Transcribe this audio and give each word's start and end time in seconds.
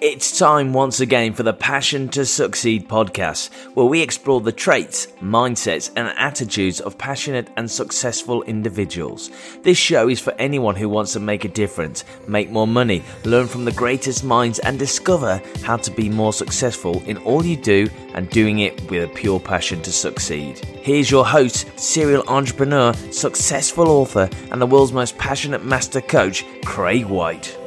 It's 0.00 0.38
time 0.38 0.72
once 0.72 1.00
again 1.00 1.32
for 1.32 1.42
the 1.42 1.52
Passion 1.52 2.08
to 2.10 2.24
Succeed 2.24 2.88
podcast, 2.88 3.52
where 3.74 3.86
we 3.86 4.00
explore 4.00 4.40
the 4.40 4.52
traits, 4.52 5.08
mindsets, 5.20 5.90
and 5.96 6.16
attitudes 6.16 6.78
of 6.80 6.96
passionate 6.96 7.50
and 7.56 7.68
successful 7.68 8.44
individuals. 8.44 9.32
This 9.64 9.76
show 9.76 10.08
is 10.08 10.20
for 10.20 10.32
anyone 10.34 10.76
who 10.76 10.88
wants 10.88 11.14
to 11.14 11.20
make 11.20 11.44
a 11.44 11.48
difference, 11.48 12.04
make 12.28 12.48
more 12.48 12.68
money, 12.68 13.02
learn 13.24 13.48
from 13.48 13.64
the 13.64 13.72
greatest 13.72 14.22
minds, 14.22 14.60
and 14.60 14.78
discover 14.78 15.42
how 15.64 15.76
to 15.78 15.90
be 15.90 16.08
more 16.08 16.32
successful 16.32 17.02
in 17.06 17.16
all 17.18 17.44
you 17.44 17.56
do 17.56 17.88
and 18.14 18.30
doing 18.30 18.60
it 18.60 18.88
with 18.92 19.02
a 19.02 19.12
pure 19.14 19.40
passion 19.40 19.82
to 19.82 19.90
succeed. 19.90 20.64
Here's 20.80 21.10
your 21.10 21.26
host, 21.26 21.76
serial 21.76 22.22
entrepreneur, 22.28 22.92
successful 23.10 23.88
author, 23.88 24.30
and 24.52 24.62
the 24.62 24.66
world's 24.66 24.92
most 24.92 25.18
passionate 25.18 25.64
master 25.64 26.00
coach, 26.00 26.44
Craig 26.64 27.06
White. 27.06 27.57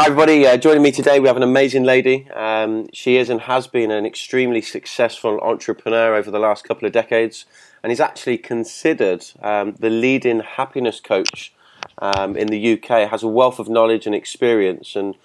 Hi, 0.00 0.04
everybody. 0.06 0.46
Uh, 0.46 0.56
joining 0.56 0.84
me 0.84 0.92
today, 0.92 1.18
we 1.18 1.26
have 1.26 1.36
an 1.36 1.42
amazing 1.42 1.82
lady. 1.82 2.30
Um, 2.30 2.88
she 2.92 3.16
is 3.16 3.28
and 3.30 3.40
has 3.40 3.66
been 3.66 3.90
an 3.90 4.06
extremely 4.06 4.62
successful 4.62 5.40
entrepreneur 5.40 6.14
over 6.14 6.30
the 6.30 6.38
last 6.38 6.62
couple 6.62 6.86
of 6.86 6.92
decades 6.92 7.46
and 7.82 7.90
is 7.90 7.98
actually 7.98 8.38
considered 8.38 9.26
um, 9.42 9.74
the 9.80 9.90
leading 9.90 10.38
happiness 10.38 11.00
coach 11.00 11.52
um, 11.98 12.36
in 12.36 12.46
the 12.46 12.74
UK. 12.74 13.10
Has 13.10 13.24
a 13.24 13.26
wealth 13.26 13.58
of 13.58 13.68
knowledge 13.68 14.06
and 14.06 14.14
experience, 14.14 14.94
and 14.94 15.16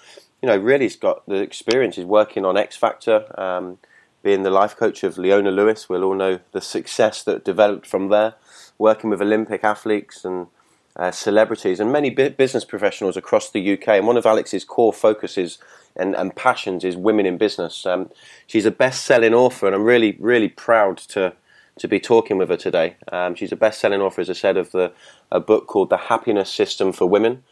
you 0.42 0.48
know, 0.48 0.58
really, 0.58 0.86
has 0.86 0.96
got 0.96 1.24
the 1.28 1.36
experience. 1.36 2.00
Is 2.00 2.06
working 2.06 2.44
on 2.44 2.58
X 2.58 2.76
Factor, 2.76 3.28
um, 3.40 3.78
being 4.24 4.42
the 4.42 4.50
life 4.50 4.76
coach 4.76 5.04
of 5.04 5.20
Leona 5.20 5.52
Lewis. 5.52 5.88
We'll 5.88 6.04
all 6.04 6.16
know 6.16 6.40
the 6.52 6.62
success 6.62 7.22
that 7.26 7.46
developed 7.46 7.86
from 7.86 8.10
there. 8.10 8.34
Working 8.80 9.12
with 9.12 9.22
Olympic 9.22 9.64
athletes 9.64 10.26
and 10.26 10.48
uh, 10.96 11.12
celebrities 11.12 11.80
and 11.80 11.92
many 11.92 12.10
business 12.10 12.66
professionals 12.66 13.18
across 13.18 13.50
the 13.50 13.74
UK. 13.74 13.88
And 13.90 14.08
one 14.08 14.18
of 14.18 14.26
Alex's 14.26 14.64
core 14.64 14.94
focuses 14.94 15.58
and, 15.96 16.16
and 16.16 16.36
passions 16.36 16.84
is 16.84 16.96
women 16.96 17.26
in 17.26 17.38
business. 17.38 17.86
Um, 17.86 18.10
she's 18.48 18.66
a 18.66 18.72
best-selling 18.72 19.34
author, 19.34 19.68
and 19.68 19.76
I'm 19.76 19.84
really, 19.84 20.18
really 20.20 20.50
proud 20.50 20.98
to 21.10 21.34
to 21.76 21.88
be 21.88 22.00
talking 22.00 22.38
with 22.38 22.50
her 22.50 22.58
today. 22.58 22.96
Um, 23.12 23.34
she's 23.34 23.52
a 23.52 23.56
best-selling 23.56 24.00
author, 24.00 24.22
as 24.22 24.30
I 24.30 24.34
said, 24.34 24.58
of 24.58 24.72
the 24.72 24.94
a 25.32 25.40
book 25.40 25.66
called 25.66 25.90
The 25.90 25.98
Happiness 25.98 26.52
System 26.52 26.92
for 26.92 27.08
Women. 27.08 27.44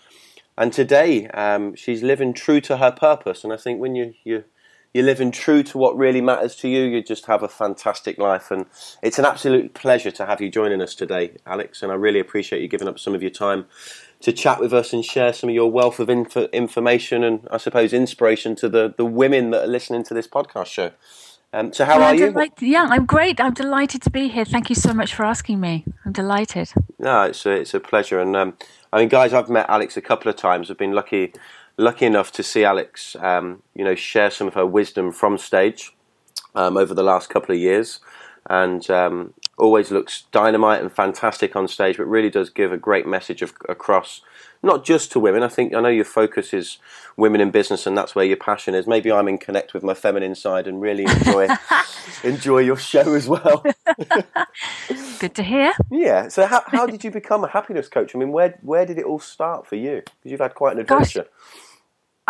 And 0.55 0.71
today, 0.71 1.27
um, 1.29 1.73
she's 1.73 2.03
living 2.03 2.33
true 2.33 2.61
to 2.61 2.77
her 2.77 2.91
purpose. 2.91 3.43
And 3.43 3.51
I 3.51 3.57
think 3.57 3.79
when 3.79 3.95
you 3.95 4.13
you 4.23 4.43
you're 4.93 5.05
living 5.05 5.31
true 5.31 5.63
to 5.63 5.77
what 5.77 5.97
really 5.97 6.21
matters 6.21 6.55
to 6.57 6.67
you. 6.67 6.83
You 6.83 7.01
just 7.01 7.25
have 7.27 7.43
a 7.43 7.47
fantastic 7.47 8.17
life, 8.17 8.51
and 8.51 8.65
it's 9.01 9.19
an 9.19 9.25
absolute 9.25 9.73
pleasure 9.73 10.11
to 10.11 10.25
have 10.25 10.41
you 10.41 10.49
joining 10.49 10.81
us 10.81 10.95
today, 10.95 11.37
Alex. 11.45 11.81
And 11.81 11.91
I 11.91 11.95
really 11.95 12.19
appreciate 12.19 12.61
you 12.61 12.67
giving 12.67 12.87
up 12.87 12.99
some 12.99 13.15
of 13.15 13.21
your 13.21 13.31
time 13.31 13.65
to 14.21 14.31
chat 14.31 14.59
with 14.59 14.73
us 14.73 14.93
and 14.93 15.03
share 15.03 15.33
some 15.33 15.49
of 15.49 15.55
your 15.55 15.71
wealth 15.71 15.99
of 15.99 16.09
information 16.09 17.23
and, 17.23 17.47
I 17.49 17.57
suppose, 17.57 17.93
inspiration 17.93 18.55
to 18.57 18.69
the 18.69 18.93
the 18.95 19.05
women 19.05 19.51
that 19.51 19.63
are 19.63 19.71
listening 19.71 20.03
to 20.05 20.13
this 20.13 20.27
podcast 20.27 20.67
show. 20.67 20.91
Um, 21.53 21.73
so, 21.73 21.83
how 21.83 22.01
are 22.01 22.15
you? 22.15 22.27
Delight- 22.27 22.61
yeah, 22.61 22.87
I'm 22.89 23.05
great. 23.05 23.41
I'm 23.41 23.53
delighted 23.53 24.01
to 24.03 24.09
be 24.09 24.29
here. 24.29 24.45
Thank 24.45 24.69
you 24.69 24.75
so 24.75 24.93
much 24.93 25.13
for 25.13 25.25
asking 25.25 25.59
me. 25.59 25.85
I'm 26.05 26.13
delighted. 26.13 26.71
No, 26.97 27.23
it's 27.23 27.45
a, 27.45 27.51
it's 27.51 27.73
a 27.73 27.79
pleasure. 27.79 28.21
And 28.21 28.35
um, 28.37 28.57
I 28.93 28.99
mean, 28.99 29.09
guys, 29.09 29.33
I've 29.33 29.49
met 29.49 29.69
Alex 29.69 29.97
a 29.97 30.01
couple 30.01 30.29
of 30.29 30.37
times. 30.37 30.71
I've 30.71 30.77
been 30.77 30.93
lucky 30.93 31.33
lucky 31.81 32.05
enough 32.05 32.31
to 32.33 32.43
see 32.43 32.63
Alex, 32.63 33.15
um, 33.19 33.63
you 33.75 33.83
know, 33.83 33.95
share 33.95 34.29
some 34.29 34.47
of 34.47 34.53
her 34.53 34.65
wisdom 34.65 35.11
from 35.11 35.37
stage 35.37 35.93
um, 36.55 36.77
over 36.77 36.93
the 36.93 37.03
last 37.03 37.29
couple 37.29 37.53
of 37.53 37.59
years, 37.59 37.99
and 38.49 38.89
um, 38.89 39.33
always 39.57 39.91
looks 39.91 40.23
dynamite 40.31 40.81
and 40.81 40.91
fantastic 40.91 41.55
on 41.55 41.67
stage, 41.67 41.97
but 41.97 42.05
really 42.05 42.29
does 42.29 42.49
give 42.49 42.71
a 42.71 42.77
great 42.77 43.07
message 43.07 43.41
of, 43.41 43.53
across. 43.67 44.21
Not 44.63 44.85
just 44.85 45.11
to 45.13 45.19
women. 45.19 45.41
I 45.41 45.47
think 45.47 45.73
I 45.73 45.81
know 45.81 45.89
your 45.89 46.05
focus 46.05 46.53
is 46.53 46.77
women 47.17 47.41
in 47.41 47.49
business, 47.49 47.87
and 47.87 47.97
that's 47.97 48.13
where 48.13 48.25
your 48.25 48.37
passion 48.37 48.75
is. 48.75 48.85
Maybe 48.85 49.11
I'm 49.11 49.27
in 49.27 49.39
connect 49.39 49.73
with 49.73 49.81
my 49.81 49.95
feminine 49.95 50.35
side 50.35 50.67
and 50.67 50.79
really 50.79 51.05
enjoy 51.05 51.47
enjoy 52.23 52.59
your 52.59 52.77
show 52.77 53.15
as 53.15 53.27
well. 53.27 53.65
Good 55.19 55.33
to 55.33 55.41
hear. 55.41 55.73
Yeah. 55.89 56.27
So, 56.27 56.45
how, 56.45 56.61
how 56.67 56.85
did 56.85 57.03
you 57.03 57.09
become 57.09 57.43
a 57.43 57.47
happiness 57.47 57.87
coach? 57.87 58.15
I 58.15 58.19
mean, 58.19 58.31
where 58.31 58.59
where 58.61 58.85
did 58.85 58.99
it 58.99 59.05
all 59.05 59.19
start 59.19 59.65
for 59.65 59.77
you? 59.77 60.03
Because 60.05 60.31
you've 60.31 60.41
had 60.41 60.53
quite 60.53 60.73
an 60.73 60.81
adventure. 60.81 61.23
Gosh. 61.23 61.70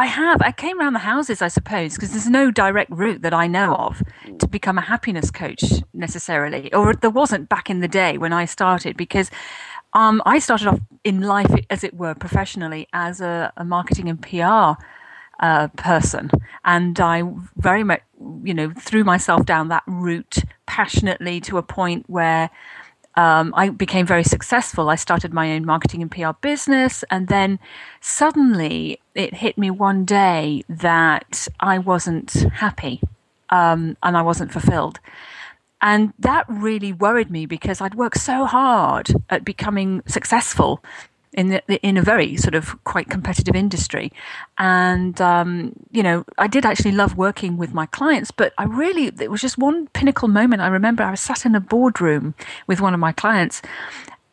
I 0.01 0.07
have. 0.07 0.41
I 0.41 0.51
came 0.51 0.79
around 0.79 0.93
the 0.93 0.99
houses, 1.13 1.43
I 1.43 1.47
suppose, 1.47 1.93
because 1.93 2.09
there's 2.09 2.27
no 2.27 2.49
direct 2.49 2.89
route 2.89 3.21
that 3.21 3.35
I 3.35 3.45
know 3.45 3.75
of 3.75 4.01
to 4.39 4.47
become 4.47 4.79
a 4.79 4.81
happiness 4.81 5.29
coach 5.29 5.63
necessarily, 5.93 6.73
or 6.73 6.95
there 6.95 7.11
wasn't 7.11 7.49
back 7.49 7.69
in 7.69 7.81
the 7.81 7.87
day 7.87 8.17
when 8.17 8.33
I 8.33 8.45
started. 8.45 8.97
Because 8.97 9.29
um, 9.93 10.19
I 10.25 10.39
started 10.39 10.69
off 10.69 10.79
in 11.03 11.21
life, 11.21 11.53
as 11.69 11.83
it 11.83 11.93
were, 11.93 12.15
professionally 12.15 12.87
as 12.93 13.21
a, 13.21 13.53
a 13.57 13.63
marketing 13.63 14.09
and 14.09 14.19
PR 14.19 14.81
uh, 15.39 15.67
person, 15.77 16.31
and 16.65 16.99
I 16.99 17.21
very 17.57 17.83
much, 17.83 18.01
you 18.43 18.55
know, 18.55 18.73
threw 18.75 19.03
myself 19.03 19.45
down 19.45 19.67
that 19.67 19.83
route 19.85 20.39
passionately 20.65 21.39
to 21.41 21.59
a 21.59 21.63
point 21.63 22.05
where 22.09 22.49
um, 23.15 23.53
I 23.55 23.69
became 23.69 24.05
very 24.05 24.23
successful. 24.23 24.89
I 24.89 24.95
started 24.95 25.33
my 25.33 25.53
own 25.53 25.65
marketing 25.65 26.01
and 26.01 26.11
PR 26.11 26.31
business, 26.41 27.03
and 27.11 27.27
then 27.27 27.59
suddenly 27.99 28.99
it 29.15 29.33
hit 29.35 29.57
me 29.57 29.69
one 29.69 30.05
day 30.05 30.63
that 30.69 31.47
I 31.59 31.77
wasn't 31.77 32.31
happy 32.53 33.01
um, 33.49 33.97
and 34.01 34.15
I 34.15 34.21
wasn't 34.21 34.51
fulfilled. 34.51 34.99
And 35.81 36.13
that 36.19 36.45
really 36.47 36.93
worried 36.93 37.31
me 37.31 37.45
because 37.45 37.81
I'd 37.81 37.95
worked 37.95 38.19
so 38.19 38.45
hard 38.45 39.11
at 39.29 39.43
becoming 39.43 40.03
successful 40.05 40.83
in 41.33 41.49
the, 41.49 41.81
in 41.81 41.97
a 41.97 42.01
very 42.01 42.35
sort 42.35 42.55
of 42.55 42.81
quite 42.83 43.09
competitive 43.09 43.55
industry, 43.55 44.11
and 44.57 45.19
um, 45.21 45.73
you 45.91 46.03
know 46.03 46.25
I 46.37 46.47
did 46.47 46.65
actually 46.65 46.91
love 46.91 47.15
working 47.15 47.57
with 47.57 47.73
my 47.73 47.85
clients, 47.85 48.31
but 48.31 48.53
I 48.57 48.65
really 48.65 49.07
it 49.07 49.31
was 49.31 49.41
just 49.41 49.57
one 49.57 49.87
pinnacle 49.87 50.27
moment. 50.27 50.61
I 50.61 50.67
remember 50.67 51.03
I 51.03 51.11
was 51.11 51.21
sat 51.21 51.45
in 51.45 51.55
a 51.55 51.61
boardroom 51.61 52.35
with 52.67 52.81
one 52.81 52.93
of 52.93 52.99
my 52.99 53.11
clients, 53.11 53.61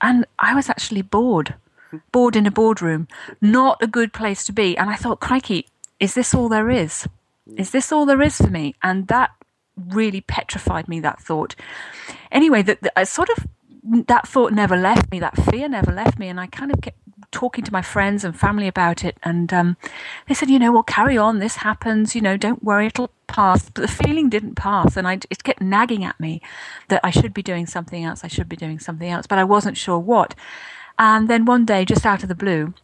and 0.00 0.26
I 0.38 0.54
was 0.54 0.68
actually 0.68 1.02
bored, 1.02 1.54
bored 2.12 2.36
in 2.36 2.46
a 2.46 2.50
boardroom, 2.50 3.08
not 3.40 3.82
a 3.82 3.86
good 3.86 4.12
place 4.12 4.44
to 4.44 4.52
be. 4.52 4.76
And 4.76 4.90
I 4.90 4.96
thought, 4.96 5.20
crikey, 5.20 5.66
is 6.00 6.14
this 6.14 6.34
all 6.34 6.48
there 6.48 6.70
is? 6.70 7.06
Is 7.56 7.70
this 7.70 7.92
all 7.92 8.06
there 8.06 8.22
is 8.22 8.36
for 8.36 8.48
me? 8.48 8.74
And 8.82 9.08
that 9.08 9.30
really 9.76 10.20
petrified 10.20 10.88
me. 10.88 11.00
That 11.00 11.20
thought. 11.20 11.54
Anyway, 12.30 12.62
that 12.62 12.92
I 12.96 13.04
sort 13.04 13.30
of 13.30 13.46
that 13.82 14.28
thought 14.28 14.52
never 14.52 14.76
left 14.76 15.10
me, 15.10 15.20
that 15.20 15.36
fear 15.36 15.68
never 15.68 15.92
left 15.92 16.18
me, 16.18 16.28
and 16.28 16.40
I 16.40 16.46
kind 16.46 16.72
of 16.72 16.80
kept 16.80 16.98
talking 17.30 17.64
to 17.64 17.72
my 17.72 17.82
friends 17.82 18.24
and 18.24 18.38
family 18.38 18.68
about 18.68 19.04
it, 19.04 19.16
and 19.22 19.52
um, 19.52 19.76
they 20.26 20.34
said, 20.34 20.50
you 20.50 20.58
know, 20.58 20.72
well, 20.72 20.82
carry 20.82 21.16
on. 21.16 21.38
This 21.38 21.56
happens. 21.56 22.14
You 22.14 22.20
know, 22.20 22.36
don't 22.36 22.62
worry, 22.62 22.86
it'll 22.86 23.10
pass. 23.26 23.68
But 23.68 23.82
the 23.82 23.88
feeling 23.88 24.28
didn't 24.28 24.54
pass, 24.54 24.96
and 24.96 25.06
I 25.06 25.14
it 25.30 25.44
kept 25.44 25.60
nagging 25.60 26.04
at 26.04 26.18
me 26.18 26.40
that 26.88 27.00
I 27.04 27.10
should 27.10 27.34
be 27.34 27.42
doing 27.42 27.66
something 27.66 28.04
else. 28.04 28.24
I 28.24 28.28
should 28.28 28.48
be 28.48 28.56
doing 28.56 28.78
something 28.78 29.08
else, 29.08 29.26
but 29.26 29.38
I 29.38 29.44
wasn't 29.44 29.76
sure 29.76 29.98
what. 29.98 30.34
And 30.98 31.28
then 31.28 31.44
one 31.44 31.64
day, 31.64 31.84
just 31.84 32.04
out 32.06 32.22
of 32.22 32.28
the 32.28 32.34
blue, 32.34 32.74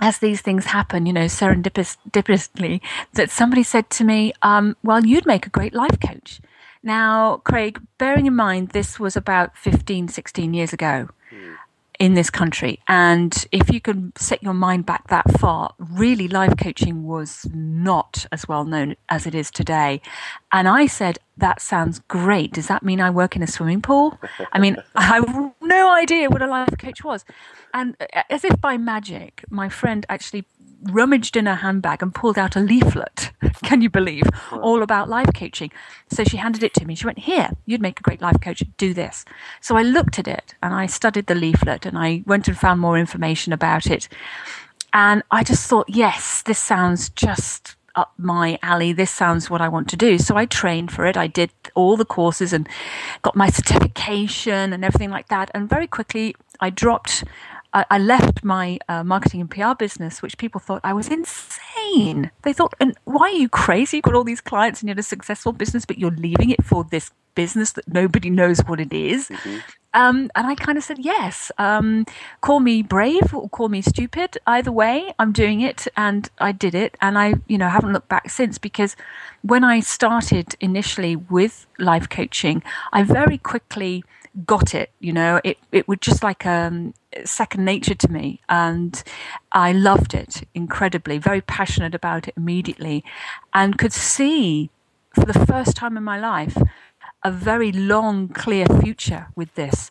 as 0.00 0.18
these 0.18 0.42
things 0.42 0.66
happen, 0.66 1.06
you 1.06 1.12
know, 1.12 1.24
serendipitously, 1.24 2.80
that 3.14 3.30
somebody 3.30 3.62
said 3.62 3.90
to 3.90 4.04
me, 4.04 4.32
um, 4.42 4.76
"Well, 4.82 5.06
you'd 5.06 5.26
make 5.26 5.46
a 5.46 5.50
great 5.50 5.74
life 5.74 5.98
coach." 6.00 6.40
Now, 6.82 7.38
Craig, 7.38 7.80
bearing 7.98 8.26
in 8.26 8.36
mind 8.36 8.70
this 8.70 9.00
was 9.00 9.16
about 9.16 9.56
15, 9.56 10.08
16 10.08 10.54
years 10.54 10.72
ago 10.72 11.08
mm. 11.32 11.56
in 11.98 12.14
this 12.14 12.30
country, 12.30 12.80
and 12.86 13.46
if 13.52 13.70
you 13.70 13.80
can 13.80 14.12
set 14.16 14.42
your 14.42 14.54
mind 14.54 14.86
back 14.86 15.08
that 15.08 15.30
far, 15.38 15.74
really 15.78 16.28
life 16.28 16.56
coaching 16.56 17.04
was 17.04 17.46
not 17.52 18.26
as 18.30 18.46
well 18.46 18.64
known 18.64 18.96
as 19.08 19.26
it 19.26 19.34
is 19.34 19.50
today. 19.50 20.00
And 20.52 20.68
I 20.68 20.86
said, 20.86 21.18
That 21.36 21.60
sounds 21.60 22.00
great. 22.00 22.52
Does 22.52 22.68
that 22.68 22.82
mean 22.82 23.00
I 23.00 23.10
work 23.10 23.36
in 23.36 23.42
a 23.42 23.46
swimming 23.46 23.82
pool? 23.82 24.18
I 24.52 24.58
mean, 24.58 24.76
I 24.94 25.02
have 25.02 25.52
no 25.60 25.92
idea 25.92 26.30
what 26.30 26.42
a 26.42 26.46
life 26.46 26.76
coach 26.78 27.02
was. 27.04 27.24
And 27.74 27.96
uh, 28.00 28.22
as 28.30 28.44
if 28.44 28.60
by 28.60 28.76
magic, 28.76 29.44
my 29.50 29.68
friend 29.68 30.06
actually 30.08 30.44
rummaged 30.82 31.36
in 31.36 31.46
her 31.46 31.56
handbag 31.56 32.02
and 32.02 32.14
pulled 32.14 32.38
out 32.38 32.56
a 32.56 32.60
leaflet. 32.60 33.32
Can 33.64 33.82
you 33.82 33.90
believe? 33.90 34.24
All 34.52 34.82
about 34.82 35.08
life 35.08 35.30
coaching. 35.34 35.72
So 36.10 36.24
she 36.24 36.36
handed 36.36 36.62
it 36.62 36.74
to 36.74 36.84
me. 36.84 36.94
She 36.94 37.06
went, 37.06 37.18
Here, 37.20 37.50
you'd 37.66 37.80
make 37.80 38.00
a 38.00 38.02
great 38.02 38.20
life 38.20 38.40
coach. 38.40 38.62
Do 38.76 38.94
this. 38.94 39.24
So 39.60 39.76
I 39.76 39.82
looked 39.82 40.18
at 40.18 40.28
it 40.28 40.54
and 40.62 40.74
I 40.74 40.86
studied 40.86 41.26
the 41.26 41.34
leaflet 41.34 41.86
and 41.86 41.98
I 41.98 42.22
went 42.26 42.48
and 42.48 42.56
found 42.56 42.80
more 42.80 42.98
information 42.98 43.52
about 43.52 43.86
it. 43.86 44.08
And 44.92 45.22
I 45.30 45.44
just 45.44 45.68
thought, 45.68 45.88
Yes, 45.88 46.42
this 46.42 46.58
sounds 46.58 47.08
just 47.10 47.76
up 47.94 48.12
my 48.16 48.58
alley. 48.62 48.92
This 48.92 49.10
sounds 49.10 49.50
what 49.50 49.60
I 49.60 49.68
want 49.68 49.88
to 49.90 49.96
do. 49.96 50.18
So 50.18 50.36
I 50.36 50.46
trained 50.46 50.92
for 50.92 51.04
it. 51.04 51.16
I 51.16 51.26
did 51.26 51.50
all 51.74 51.96
the 51.96 52.04
courses 52.04 52.52
and 52.52 52.68
got 53.22 53.34
my 53.34 53.50
certification 53.50 54.72
and 54.72 54.84
everything 54.84 55.10
like 55.10 55.28
that. 55.28 55.50
And 55.52 55.68
very 55.68 55.88
quickly, 55.88 56.36
I 56.60 56.70
dropped 56.70 57.24
I, 57.72 57.84
I 57.90 57.98
left 57.98 58.44
my 58.44 58.78
uh, 58.88 59.04
marketing 59.04 59.40
and 59.40 59.50
PR 59.50 59.74
business, 59.78 60.22
which 60.22 60.38
people 60.38 60.60
thought 60.60 60.80
I 60.84 60.92
was 60.92 61.08
insane. 61.08 62.30
They 62.42 62.52
thought, 62.52 62.74
and 62.80 62.96
why 63.04 63.28
are 63.28 63.32
you 63.32 63.48
crazy? 63.48 63.98
You've 63.98 64.04
got 64.04 64.14
all 64.14 64.24
these 64.24 64.40
clients 64.40 64.80
and 64.80 64.88
you 64.88 64.90
had 64.92 64.98
a 64.98 65.02
successful 65.02 65.52
business, 65.52 65.84
but 65.84 65.98
you're 65.98 66.10
leaving 66.10 66.50
it 66.50 66.64
for 66.64 66.84
this 66.84 67.10
business 67.34 67.72
that 67.72 67.86
nobody 67.86 68.30
knows 68.30 68.58
what 68.66 68.80
it 68.80 68.92
is. 68.92 69.28
Mm-hmm. 69.28 69.58
Um, 69.94 70.30
and 70.34 70.46
I 70.46 70.54
kind 70.54 70.76
of 70.76 70.84
said 70.84 70.98
yes. 70.98 71.50
Um, 71.56 72.04
call 72.40 72.60
me 72.60 72.82
brave 72.82 73.32
or 73.32 73.48
call 73.48 73.68
me 73.68 73.80
stupid. 73.80 74.36
Either 74.46 74.72
way, 74.72 75.12
I'm 75.18 75.32
doing 75.32 75.60
it, 75.60 75.86
and 75.96 76.28
I 76.38 76.52
did 76.52 76.74
it, 76.74 76.96
and 77.00 77.18
I, 77.18 77.34
you 77.46 77.56
know, 77.56 77.68
haven't 77.68 77.92
looked 77.92 78.08
back 78.08 78.28
since 78.28 78.58
because 78.58 78.96
when 79.42 79.64
I 79.64 79.80
started 79.80 80.56
initially 80.60 81.16
with 81.16 81.66
life 81.78 82.08
coaching, 82.08 82.62
I 82.92 83.02
very 83.02 83.38
quickly 83.38 84.04
got 84.44 84.74
it. 84.74 84.90
You 85.00 85.12
know, 85.12 85.40
it 85.44 85.58
it 85.72 85.88
was 85.88 85.98
just 86.00 86.22
like 86.22 86.46
um, 86.46 86.94
second 87.24 87.64
nature 87.64 87.94
to 87.94 88.12
me, 88.12 88.40
and 88.48 89.02
I 89.52 89.72
loved 89.72 90.14
it 90.14 90.42
incredibly. 90.54 91.18
Very 91.18 91.40
passionate 91.40 91.94
about 91.94 92.28
it 92.28 92.34
immediately, 92.36 93.04
and 93.54 93.78
could 93.78 93.92
see 93.92 94.70
for 95.14 95.24
the 95.24 95.46
first 95.46 95.76
time 95.76 95.96
in 95.96 96.02
my 96.04 96.18
life 96.18 96.56
a 97.24 97.30
very 97.30 97.72
long, 97.72 98.28
clear 98.28 98.66
future 98.66 99.26
with 99.34 99.54
this. 99.54 99.90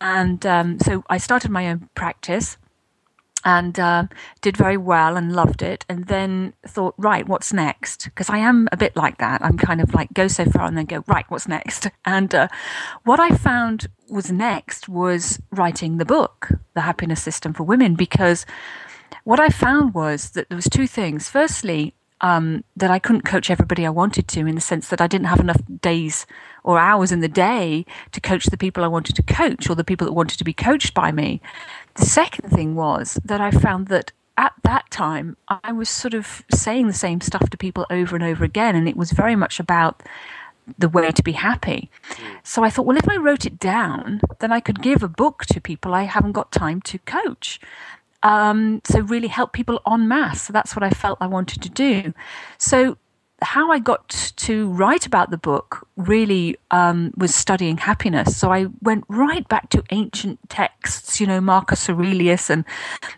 And 0.00 0.46
um, 0.46 0.78
so 0.78 1.04
I 1.08 1.18
started 1.18 1.50
my 1.50 1.68
own 1.68 1.88
practice 1.94 2.56
and 3.44 3.78
uh, 3.78 4.06
did 4.40 4.56
very 4.56 4.76
well 4.76 5.16
and 5.16 5.32
loved 5.32 5.62
it. 5.62 5.84
And 5.88 6.06
then 6.06 6.54
thought, 6.66 6.94
right, 6.96 7.26
what's 7.26 7.52
next? 7.52 8.04
Because 8.04 8.30
I 8.30 8.38
am 8.38 8.68
a 8.72 8.76
bit 8.76 8.96
like 8.96 9.18
that. 9.18 9.42
I'm 9.42 9.58
kind 9.58 9.80
of 9.80 9.94
like 9.94 10.12
go 10.12 10.28
so 10.28 10.44
far 10.44 10.66
and 10.66 10.76
then 10.76 10.86
go, 10.86 11.04
right, 11.06 11.24
what's 11.28 11.48
next? 11.48 11.88
And 12.04 12.34
uh, 12.34 12.48
what 13.04 13.20
I 13.20 13.30
found 13.30 13.86
was 14.08 14.30
next 14.30 14.88
was 14.88 15.40
writing 15.50 15.98
the 15.98 16.04
book, 16.04 16.48
The 16.74 16.80
Happiness 16.80 17.22
System 17.22 17.52
for 17.52 17.62
Women, 17.62 17.94
because 17.94 18.44
what 19.24 19.38
I 19.38 19.48
found 19.48 19.94
was 19.94 20.30
that 20.30 20.48
there 20.48 20.56
was 20.56 20.68
two 20.68 20.86
things. 20.86 21.28
Firstly, 21.28 21.94
um, 22.22 22.64
that 22.76 22.90
I 22.90 22.98
couldn't 22.98 23.22
coach 23.22 23.50
everybody 23.50 23.84
I 23.84 23.90
wanted 23.90 24.28
to, 24.28 24.46
in 24.46 24.54
the 24.54 24.60
sense 24.60 24.88
that 24.88 25.00
I 25.00 25.06
didn't 25.06 25.26
have 25.26 25.40
enough 25.40 25.60
days 25.80 26.26
or 26.64 26.78
hours 26.78 27.12
in 27.12 27.20
the 27.20 27.28
day 27.28 27.84
to 28.12 28.20
coach 28.20 28.46
the 28.46 28.56
people 28.56 28.84
I 28.84 28.88
wanted 28.88 29.16
to 29.16 29.22
coach 29.22 29.68
or 29.68 29.74
the 29.74 29.84
people 29.84 30.06
that 30.06 30.12
wanted 30.12 30.38
to 30.38 30.44
be 30.44 30.52
coached 30.52 30.94
by 30.94 31.12
me. 31.12 31.40
The 31.94 32.06
second 32.06 32.50
thing 32.50 32.74
was 32.76 33.18
that 33.24 33.40
I 33.40 33.50
found 33.50 33.88
that 33.88 34.12
at 34.38 34.54
that 34.62 34.90
time 34.90 35.36
I 35.48 35.72
was 35.72 35.90
sort 35.90 36.14
of 36.14 36.42
saying 36.54 36.86
the 36.86 36.92
same 36.92 37.20
stuff 37.20 37.50
to 37.50 37.56
people 37.56 37.86
over 37.90 38.14
and 38.14 38.24
over 38.24 38.44
again, 38.44 38.76
and 38.76 38.88
it 38.88 38.96
was 38.96 39.12
very 39.12 39.36
much 39.36 39.60
about 39.60 40.02
the 40.78 40.88
way 40.88 41.10
to 41.10 41.22
be 41.22 41.32
happy. 41.32 41.90
So 42.44 42.62
I 42.62 42.70
thought, 42.70 42.86
well, 42.86 42.96
if 42.96 43.08
I 43.08 43.16
wrote 43.16 43.44
it 43.44 43.58
down, 43.58 44.20
then 44.38 44.52
I 44.52 44.60
could 44.60 44.80
give 44.80 45.02
a 45.02 45.08
book 45.08 45.44
to 45.46 45.60
people 45.60 45.92
I 45.92 46.04
haven't 46.04 46.32
got 46.32 46.52
time 46.52 46.80
to 46.82 46.98
coach. 47.00 47.60
Um, 48.22 48.80
so 48.84 49.00
really 49.00 49.28
help 49.28 49.52
people 49.52 49.80
en 49.90 50.08
masse. 50.08 50.42
So 50.42 50.52
that's 50.52 50.76
what 50.76 50.82
I 50.82 50.90
felt 50.90 51.18
I 51.20 51.26
wanted 51.26 51.62
to 51.62 51.68
do. 51.68 52.14
So 52.58 52.96
how 53.42 53.72
I 53.72 53.78
got 53.78 54.32
to 54.36 54.68
write 54.70 55.04
about 55.06 55.30
the 55.30 55.36
book 55.36 55.86
really 55.96 56.56
um, 56.70 57.12
was 57.16 57.34
studying 57.34 57.76
happiness. 57.76 58.36
So 58.36 58.52
I 58.52 58.66
went 58.82 59.04
right 59.08 59.46
back 59.48 59.68
to 59.70 59.82
ancient 59.90 60.38
texts, 60.48 61.20
you 61.20 61.26
know, 61.26 61.40
Marcus 61.40 61.88
Aurelius 61.88 62.50
and 62.50 62.64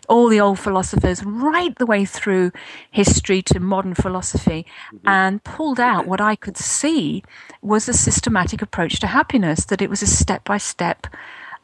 all 0.09 0.27
the 0.27 0.39
old 0.39 0.59
philosophers, 0.59 1.23
right 1.23 1.77
the 1.77 1.85
way 1.85 2.05
through 2.05 2.51
history 2.91 3.41
to 3.43 3.59
modern 3.59 3.93
philosophy, 3.93 4.65
mm-hmm. 4.93 5.07
and 5.07 5.43
pulled 5.43 5.79
out 5.79 6.07
what 6.07 6.21
I 6.21 6.35
could 6.35 6.57
see 6.57 7.23
was 7.61 7.87
a 7.87 7.93
systematic 7.93 8.61
approach 8.61 8.99
to 8.99 9.07
happiness, 9.07 9.65
that 9.65 9.81
it 9.81 9.89
was 9.89 10.01
a 10.01 10.07
step 10.07 10.43
by 10.43 10.57
step 10.57 11.07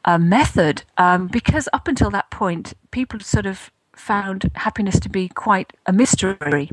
uh, 0.05 0.17
method 0.17 0.83
um, 0.97 1.27
because 1.27 1.67
up 1.73 1.87
until 1.87 2.09
that 2.11 2.29
point, 2.31 2.73
people 2.91 3.19
sort 3.19 3.45
of 3.45 3.71
found 3.93 4.51
happiness 4.55 4.99
to 4.99 5.09
be 5.09 5.29
quite 5.29 5.73
a 5.85 5.93
mystery. 5.93 6.69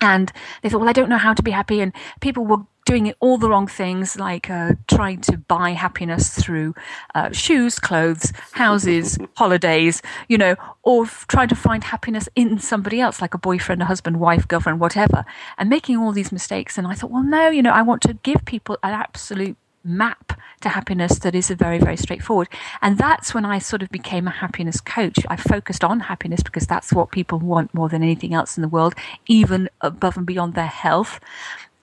And 0.00 0.32
they 0.62 0.68
thought, 0.68 0.80
well, 0.80 0.88
I 0.88 0.92
don't 0.92 1.08
know 1.08 1.18
how 1.18 1.32
to 1.32 1.42
be 1.42 1.52
happy. 1.52 1.80
And 1.80 1.92
people 2.20 2.44
were 2.44 2.58
doing 2.84 3.12
all 3.20 3.38
the 3.38 3.48
wrong 3.48 3.66
things, 3.66 4.18
like 4.18 4.50
uh, 4.50 4.72
trying 4.88 5.20
to 5.20 5.38
buy 5.38 5.70
happiness 5.70 6.30
through 6.30 6.74
uh, 7.14 7.30
shoes, 7.30 7.78
clothes, 7.78 8.32
houses, 8.52 9.18
holidays, 9.36 10.02
you 10.28 10.36
know, 10.36 10.56
or 10.82 11.04
f- 11.04 11.24
trying 11.28 11.48
to 11.48 11.54
find 11.54 11.84
happiness 11.84 12.28
in 12.34 12.58
somebody 12.58 13.00
else, 13.00 13.20
like 13.20 13.34
a 13.34 13.38
boyfriend, 13.38 13.80
a 13.82 13.84
husband, 13.84 14.18
wife, 14.18 14.48
girlfriend, 14.48 14.80
whatever, 14.80 15.24
and 15.58 15.70
making 15.70 15.96
all 15.96 16.12
these 16.12 16.32
mistakes. 16.32 16.76
And 16.76 16.86
I 16.86 16.94
thought, 16.94 17.10
well, 17.10 17.22
no, 17.22 17.48
you 17.50 17.62
know, 17.62 17.72
I 17.72 17.82
want 17.82 18.02
to 18.02 18.14
give 18.14 18.44
people 18.44 18.76
an 18.82 18.92
absolute 18.92 19.56
map 19.84 20.40
to 20.60 20.68
happiness 20.68 21.18
that 21.20 21.34
is 21.34 21.50
a 21.50 21.54
very, 21.54 21.78
very 21.78 21.96
straightforward. 21.96 22.48
And 22.80 22.98
that's 22.98 23.34
when 23.34 23.44
I 23.44 23.58
sort 23.58 23.82
of 23.82 23.90
became 23.90 24.26
a 24.26 24.30
happiness 24.30 24.80
coach. 24.80 25.18
I 25.28 25.36
focused 25.36 25.84
on 25.84 26.00
happiness 26.00 26.42
because 26.42 26.66
that's 26.66 26.92
what 26.92 27.10
people 27.10 27.38
want 27.38 27.74
more 27.74 27.88
than 27.88 28.02
anything 28.02 28.34
else 28.34 28.56
in 28.56 28.62
the 28.62 28.68
world, 28.68 28.94
even 29.26 29.68
above 29.80 30.16
and 30.16 30.26
beyond 30.26 30.54
their 30.54 30.66
health. 30.66 31.20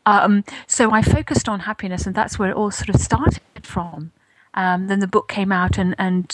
Um, 0.05 0.43
so 0.65 0.91
I 0.91 1.01
focused 1.01 1.47
on 1.47 1.61
happiness, 1.61 2.05
and 2.05 2.15
that's 2.15 2.39
where 2.39 2.49
it 2.49 2.55
all 2.55 2.71
sort 2.71 2.89
of 2.89 2.99
started 2.99 3.41
from. 3.61 4.11
Um, 4.53 4.87
then 4.87 4.99
the 4.99 5.07
book 5.07 5.27
came 5.27 5.51
out, 5.51 5.77
and, 5.77 5.93
and 5.99 6.31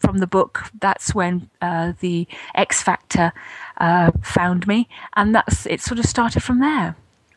from 0.00 0.18
the 0.18 0.26
book, 0.26 0.64
that's 0.80 1.14
when 1.14 1.48
uh, 1.62 1.92
the 2.00 2.26
X 2.54 2.82
Factor 2.82 3.32
uh, 3.78 4.10
found 4.22 4.66
me, 4.66 4.88
and 5.14 5.34
that's 5.34 5.66
it. 5.66 5.80
Sort 5.80 5.98
of 5.98 6.06
started 6.06 6.42
from 6.42 6.58
there. 6.58 6.96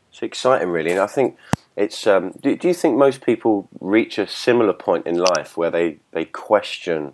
It's 0.09 0.23
exciting, 0.23 0.69
really, 0.69 0.91
and 0.91 1.01
I 1.01 1.07
think 1.07 1.37
it's 1.75 2.07
um, 2.07 2.33
do, 2.41 2.55
do 2.55 2.67
you 2.67 2.73
think 2.73 2.97
most 2.97 3.21
people 3.21 3.67
reach 3.79 4.17
a 4.17 4.27
similar 4.27 4.73
point 4.73 5.07
in 5.07 5.17
life 5.17 5.55
where 5.55 5.71
they, 5.71 5.97
they 6.11 6.25
question 6.25 7.13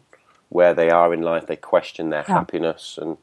where 0.49 0.73
they 0.73 0.89
are 0.89 1.13
in 1.13 1.21
life 1.21 1.47
they 1.47 1.55
question 1.55 2.09
their 2.09 2.25
yeah. 2.27 2.35
happiness 2.35 2.97
and 3.01 3.17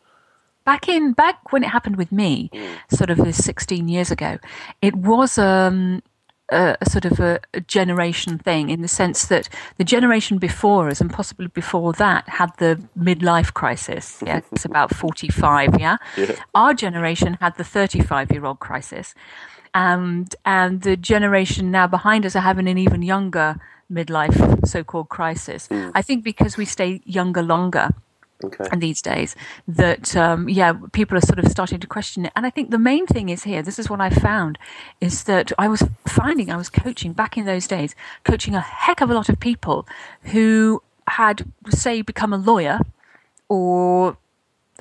back 0.65 0.89
in 0.89 1.13
back 1.13 1.53
when 1.53 1.65
it 1.65 1.71
happened 1.71 1.97
with 1.97 2.13
me 2.13 2.51
mm. 2.53 2.77
sort 2.91 3.11
of 3.11 3.35
16 3.35 3.89
years 3.89 4.11
ago 4.11 4.39
it 4.81 4.95
was 4.95 5.39
um, 5.39 6.03
a, 6.53 6.77
a, 6.81 6.91
sort 6.91 7.05
of 7.05 7.19
a, 7.19 7.41
a, 7.55 7.61
generation 7.61 8.39
thing 8.39 8.69
in 8.69 8.83
the 8.83 8.89
sense 8.89 9.27
that 9.27 9.49
the 9.79 9.85
generation 9.85 10.39
before 10.39 10.89
us 10.89 11.01
and 11.01 11.11
possibly 11.11 11.47
before 11.49 11.93
that 11.95 12.29
had 12.29 12.51
the 12.59 12.81
midlife 12.99 13.53
crisis. 13.55 14.23
Yeah, 14.33 14.41
it's 14.53 14.65
about 14.65 14.95
45. 14.95 15.81
Yeah? 15.81 15.97
yeah? 16.17 16.37
Our 16.55 16.75
generation 16.75 17.39
had 17.41 17.57
the 17.57 17.65
35 17.65 18.31
year 18.31 18.45
old 18.45 18.61
crisis 18.61 19.15
and 19.75 20.35
and 20.45 20.83
the 20.83 20.97
generation 20.97 21.71
now 21.71 21.87
behind 21.87 22.27
us 22.27 22.37
are 22.37 22.41
having 22.41 22.69
an 22.69 22.79
even 22.79 23.03
younger 23.03 23.61
midlife 23.91 24.67
so-called 24.67 25.09
crisis. 25.09 25.69
Mm. 25.69 25.93
I 25.95 26.03
think 26.03 26.25
because 26.25 26.57
we 26.57 26.65
stay 26.65 27.01
younger 27.05 27.43
longer. 27.43 27.91
Okay. 28.45 28.65
And 28.73 28.83
these 28.83 29.01
days, 29.01 29.37
that 29.69 30.17
um, 30.17 30.49
yeah, 30.49 30.73
people 30.93 31.17
are 31.17 31.21
sort 31.21 31.39
of 31.39 31.47
starting 31.47 31.79
to 31.79 31.87
question 31.87 32.27
it. 32.27 32.33
And 32.35 32.45
I 32.45 32.51
think 32.51 32.71
the 32.71 32.79
main 32.79 33.07
thing 33.07 33.29
is 33.29 33.45
here. 33.45 33.63
This 33.63 33.79
is 33.79 33.89
what 33.89 34.01
I 34.01 34.11
found, 34.11 34.59
is 35.01 35.25
that 35.25 35.53
I 35.59 35.69
was 35.69 35.85
finding 36.09 36.51
I 36.51 36.57
was 36.57 36.69
coaching 36.69 37.13
back 37.13 37.37
in 37.37 37.45
those 37.45 37.69
days, 37.69 37.95
coaching 38.25 38.57
a 38.57 38.61
heck 38.61 39.01
of 39.01 39.11
a 39.11 39.15
lot 39.15 39.29
of 39.29 39.39
people 39.39 39.87
who 40.33 40.83
had, 41.07 41.45
say, 41.69 42.03
become 42.03 42.33
a 42.33 42.37
lawyer 42.37 42.81
or 43.49 44.17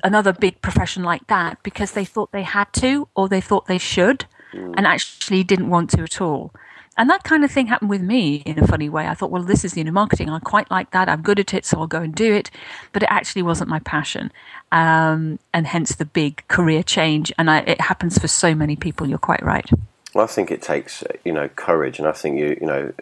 another 0.02 0.32
big 0.32 0.60
profession 0.60 1.04
like 1.04 1.26
that 1.28 1.62
because 1.62 1.92
they 1.92 2.04
thought 2.04 2.32
they 2.32 2.42
had 2.42 2.72
to 2.72 3.06
or 3.14 3.28
they 3.28 3.40
thought 3.40 3.66
they 3.66 3.78
should 3.78 4.24
mm. 4.52 4.74
and 4.76 4.86
actually 4.86 5.42
didn't 5.42 5.70
want 5.70 5.90
to 5.90 6.02
at 6.02 6.20
all. 6.20 6.52
And 6.96 7.08
that 7.08 7.24
kind 7.24 7.42
of 7.42 7.50
thing 7.50 7.66
happened 7.68 7.88
with 7.88 8.02
me 8.02 8.36
in 8.44 8.58
a 8.58 8.66
funny 8.66 8.90
way. 8.90 9.06
I 9.06 9.14
thought, 9.14 9.30
well, 9.30 9.42
this 9.42 9.64
is 9.64 9.76
you 9.76 9.84
know 9.84 9.92
marketing. 9.92 10.28
I 10.28 10.38
quite 10.40 10.70
like 10.70 10.90
that. 10.90 11.08
I'm 11.08 11.22
good 11.22 11.40
at 11.40 11.54
it, 11.54 11.64
so 11.64 11.80
I'll 11.80 11.86
go 11.86 12.02
and 12.02 12.14
do 12.14 12.34
it. 12.34 12.50
But 12.92 13.02
it 13.02 13.08
actually 13.10 13.42
wasn't 13.42 13.70
my 13.70 13.78
passion, 13.78 14.30
um, 14.72 15.38
and 15.54 15.66
hence 15.66 15.94
the 15.94 16.04
big 16.04 16.46
career 16.48 16.82
change. 16.82 17.32
And 17.38 17.50
I, 17.50 17.60
it 17.60 17.80
happens 17.80 18.18
for 18.18 18.28
so 18.28 18.54
many 18.54 18.76
people. 18.76 19.08
You're 19.08 19.18
quite 19.18 19.42
right. 19.42 19.68
Well, 20.14 20.24
I 20.24 20.28
think 20.28 20.50
it 20.50 20.60
takes 20.60 21.02
you 21.24 21.32
know 21.32 21.48
courage, 21.48 21.98
and 21.98 22.06
I 22.06 22.12
think 22.12 22.38
you 22.38 22.58
you 22.60 22.66
know 22.66 22.92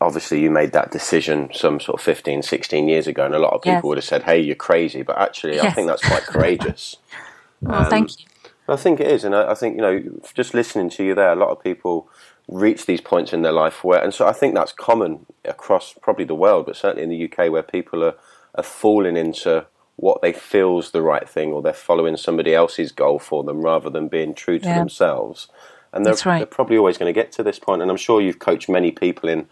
obviously 0.00 0.40
you 0.40 0.50
made 0.50 0.72
that 0.72 0.90
decision 0.90 1.50
some 1.52 1.80
sort 1.80 1.98
of 1.98 2.04
15, 2.04 2.42
16 2.42 2.88
years 2.88 3.06
ago, 3.06 3.24
and 3.24 3.34
a 3.34 3.38
lot 3.38 3.52
of 3.54 3.62
people 3.62 3.76
yes. 3.76 3.84
would 3.84 3.98
have 3.98 4.04
said, 4.04 4.22
"Hey, 4.24 4.40
you're 4.40 4.56
crazy," 4.56 5.02
but 5.02 5.16
actually, 5.18 5.54
yes. 5.54 5.64
I 5.64 5.70
think 5.70 5.86
that's 5.88 6.06
quite 6.06 6.22
courageous. 6.24 6.96
well, 7.62 7.84
um, 7.84 7.90
thank 7.90 8.20
you. 8.20 8.26
I 8.68 8.76
think 8.76 9.00
it 9.00 9.06
is, 9.06 9.24
and 9.24 9.34
I, 9.34 9.52
I, 9.52 9.54
think 9.54 9.76
you 9.76 9.82
know, 9.82 10.20
just 10.34 10.54
listening 10.54 10.90
to 10.90 11.04
you 11.04 11.14
there, 11.14 11.32
a 11.32 11.36
lot 11.36 11.50
of 11.50 11.62
people 11.62 12.08
reach 12.48 12.86
these 12.86 13.00
points 13.00 13.32
in 13.32 13.42
their 13.42 13.52
life 13.52 13.84
where, 13.84 14.02
and 14.02 14.12
so 14.12 14.26
I 14.26 14.32
think 14.32 14.54
that's 14.54 14.72
common 14.72 15.26
across 15.44 15.94
probably 16.00 16.24
the 16.24 16.34
world, 16.34 16.66
but 16.66 16.76
certainly 16.76 17.02
in 17.02 17.10
the 17.10 17.24
UK, 17.24 17.50
where 17.50 17.62
people 17.62 18.04
are 18.04 18.14
are 18.54 18.64
falling 18.64 19.16
into 19.16 19.66
what 19.96 20.22
they 20.22 20.32
feel 20.32 20.78
is 20.78 20.90
the 20.90 21.02
right 21.02 21.28
thing, 21.28 21.52
or 21.52 21.62
they're 21.62 21.72
following 21.72 22.16
somebody 22.16 22.54
else's 22.54 22.92
goal 22.92 23.18
for 23.18 23.42
them 23.44 23.62
rather 23.62 23.90
than 23.90 24.08
being 24.08 24.34
true 24.34 24.58
to 24.58 24.66
yeah. 24.66 24.78
themselves. 24.78 25.48
And 25.92 26.04
they're, 26.04 26.14
right. 26.24 26.38
they're 26.38 26.46
probably 26.46 26.76
always 26.76 26.98
going 26.98 27.12
to 27.12 27.18
get 27.18 27.32
to 27.32 27.42
this 27.42 27.58
point. 27.58 27.82
And 27.82 27.90
I'm 27.90 27.96
sure 27.96 28.20
you've 28.20 28.38
coached 28.38 28.68
many 28.68 28.92
people 28.92 29.28
in 29.28 29.48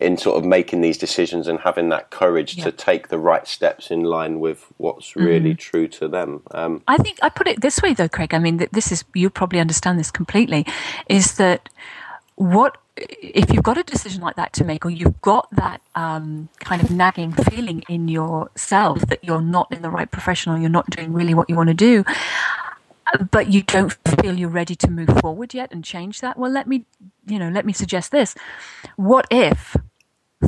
in 0.00 0.16
sort 0.16 0.36
of 0.36 0.44
making 0.44 0.80
these 0.80 0.98
decisions 0.98 1.48
and 1.48 1.60
having 1.60 1.88
that 1.88 2.10
courage 2.10 2.56
yeah. 2.56 2.64
to 2.64 2.72
take 2.72 3.08
the 3.08 3.18
right 3.18 3.46
steps 3.46 3.90
in 3.90 4.04
line 4.04 4.40
with 4.40 4.66
what's 4.76 5.16
really 5.16 5.54
mm. 5.54 5.58
true 5.58 5.88
to 5.88 6.08
them. 6.08 6.42
Um, 6.52 6.82
I 6.86 6.96
think 6.98 7.18
I 7.22 7.28
put 7.28 7.48
it 7.48 7.60
this 7.60 7.82
way, 7.82 7.94
though, 7.94 8.08
Craig. 8.08 8.34
I 8.34 8.38
mean, 8.38 8.66
this 8.72 8.92
is 8.92 9.04
you 9.14 9.30
probably 9.30 9.60
understand 9.60 9.98
this 9.98 10.10
completely. 10.10 10.66
Is 11.08 11.36
that 11.36 11.68
what 12.36 12.78
if 12.96 13.52
you've 13.52 13.62
got 13.62 13.78
a 13.78 13.82
decision 13.82 14.20
like 14.22 14.36
that 14.36 14.52
to 14.54 14.64
make, 14.64 14.84
or 14.84 14.90
you've 14.90 15.20
got 15.20 15.48
that 15.52 15.80
um, 15.94 16.48
kind 16.60 16.82
of 16.82 16.90
nagging 16.90 17.32
feeling 17.32 17.82
in 17.88 18.08
yourself 18.08 19.00
that 19.02 19.22
you're 19.22 19.40
not 19.40 19.72
in 19.72 19.82
the 19.82 19.90
right 19.90 20.10
profession 20.10 20.52
or 20.52 20.58
you're 20.58 20.68
not 20.68 20.88
doing 20.90 21.12
really 21.12 21.34
what 21.34 21.48
you 21.48 21.56
want 21.56 21.68
to 21.68 21.74
do, 21.74 22.04
but 23.30 23.52
you 23.52 23.62
don't 23.62 23.92
feel 24.20 24.38
you're 24.38 24.48
ready 24.48 24.74
to 24.76 24.90
move 24.90 25.08
forward 25.20 25.54
yet 25.54 25.72
and 25.72 25.84
change 25.84 26.20
that? 26.20 26.36
Well, 26.36 26.50
let 26.50 26.66
me, 26.66 26.84
you 27.26 27.38
know, 27.38 27.50
let 27.50 27.64
me 27.64 27.72
suggest 27.72 28.10
this. 28.10 28.34
What 28.96 29.26
if 29.30 29.76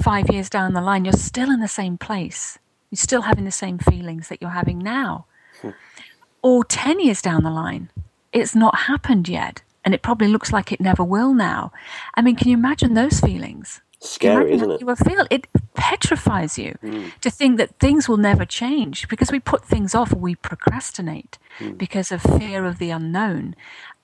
five 0.02 0.30
years 0.30 0.48
down 0.50 0.74
the 0.74 0.80
line, 0.80 1.04
you're 1.04 1.12
still 1.12 1.50
in 1.50 1.60
the 1.60 1.68
same 1.68 1.98
place. 1.98 2.58
You're 2.90 2.98
still 2.98 3.22
having 3.22 3.44
the 3.44 3.50
same 3.50 3.78
feelings 3.78 4.28
that 4.28 4.40
you're 4.40 4.50
having 4.50 4.78
now. 4.78 5.26
Hmm. 5.60 5.70
Or 6.42 6.64
10 6.64 7.00
years 7.00 7.22
down 7.22 7.42
the 7.42 7.50
line, 7.50 7.90
it's 8.32 8.54
not 8.54 8.80
happened 8.80 9.28
yet. 9.28 9.62
And 9.84 9.94
it 9.94 10.02
probably 10.02 10.28
looks 10.28 10.52
like 10.52 10.72
it 10.72 10.80
never 10.80 11.02
will 11.02 11.32
now. 11.32 11.72
I 12.14 12.22
mean, 12.22 12.36
can 12.36 12.48
you 12.48 12.56
imagine 12.56 12.94
those 12.94 13.20
feelings? 13.20 13.80
Scary, 14.02 14.52
isn't 14.52 14.70
it? 14.70 14.80
You 14.80 14.86
will 14.86 14.96
feel 14.96 15.26
it 15.30 15.46
petrifies 15.74 16.58
you 16.58 16.78
mm. 16.82 17.12
to 17.20 17.30
think 17.30 17.58
that 17.58 17.78
things 17.78 18.08
will 18.08 18.16
never 18.16 18.46
change 18.46 19.08
because 19.08 19.30
we 19.30 19.38
put 19.40 19.64
things 19.64 19.94
off, 19.94 20.14
we 20.14 20.34
procrastinate 20.34 21.38
mm. 21.58 21.76
because 21.76 22.10
of 22.10 22.22
fear 22.22 22.64
of 22.64 22.78
the 22.78 22.90
unknown. 22.90 23.54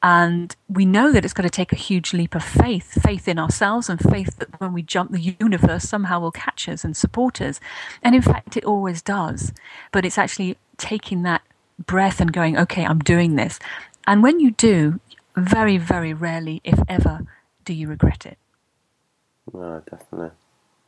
And 0.02 0.54
we 0.68 0.84
know 0.84 1.10
that 1.10 1.24
it's 1.24 1.34
going 1.34 1.48
to 1.48 1.50
take 1.50 1.72
a 1.72 1.76
huge 1.76 2.12
leap 2.12 2.34
of 2.34 2.44
faith, 2.44 3.02
faith 3.02 3.26
in 3.26 3.38
ourselves 3.38 3.88
and 3.88 3.98
faith 4.00 4.36
that 4.38 4.60
when 4.60 4.72
we 4.72 4.82
jump, 4.82 5.10
the 5.10 5.36
universe 5.40 5.84
somehow 5.88 6.20
will 6.20 6.30
catch 6.30 6.68
us 6.68 6.84
and 6.84 6.96
support 6.96 7.40
us. 7.40 7.58
And 8.02 8.14
in 8.14 8.22
fact, 8.22 8.56
it 8.56 8.64
always 8.64 9.02
does. 9.02 9.52
But 9.92 10.04
it's 10.04 10.18
actually 10.18 10.58
taking 10.76 11.22
that 11.22 11.42
breath 11.84 12.20
and 12.20 12.32
going, 12.32 12.56
okay, 12.58 12.84
I'm 12.84 13.00
doing 13.00 13.36
this. 13.36 13.58
And 14.06 14.22
when 14.22 14.38
you 14.38 14.52
do, 14.52 15.00
very, 15.36 15.76
very 15.76 16.14
rarely, 16.14 16.60
if 16.64 16.78
ever, 16.88 17.26
do 17.64 17.74
you 17.74 17.88
regret 17.88 18.26
it. 18.26 18.38
No, 19.52 19.82
definitely. 19.88 20.30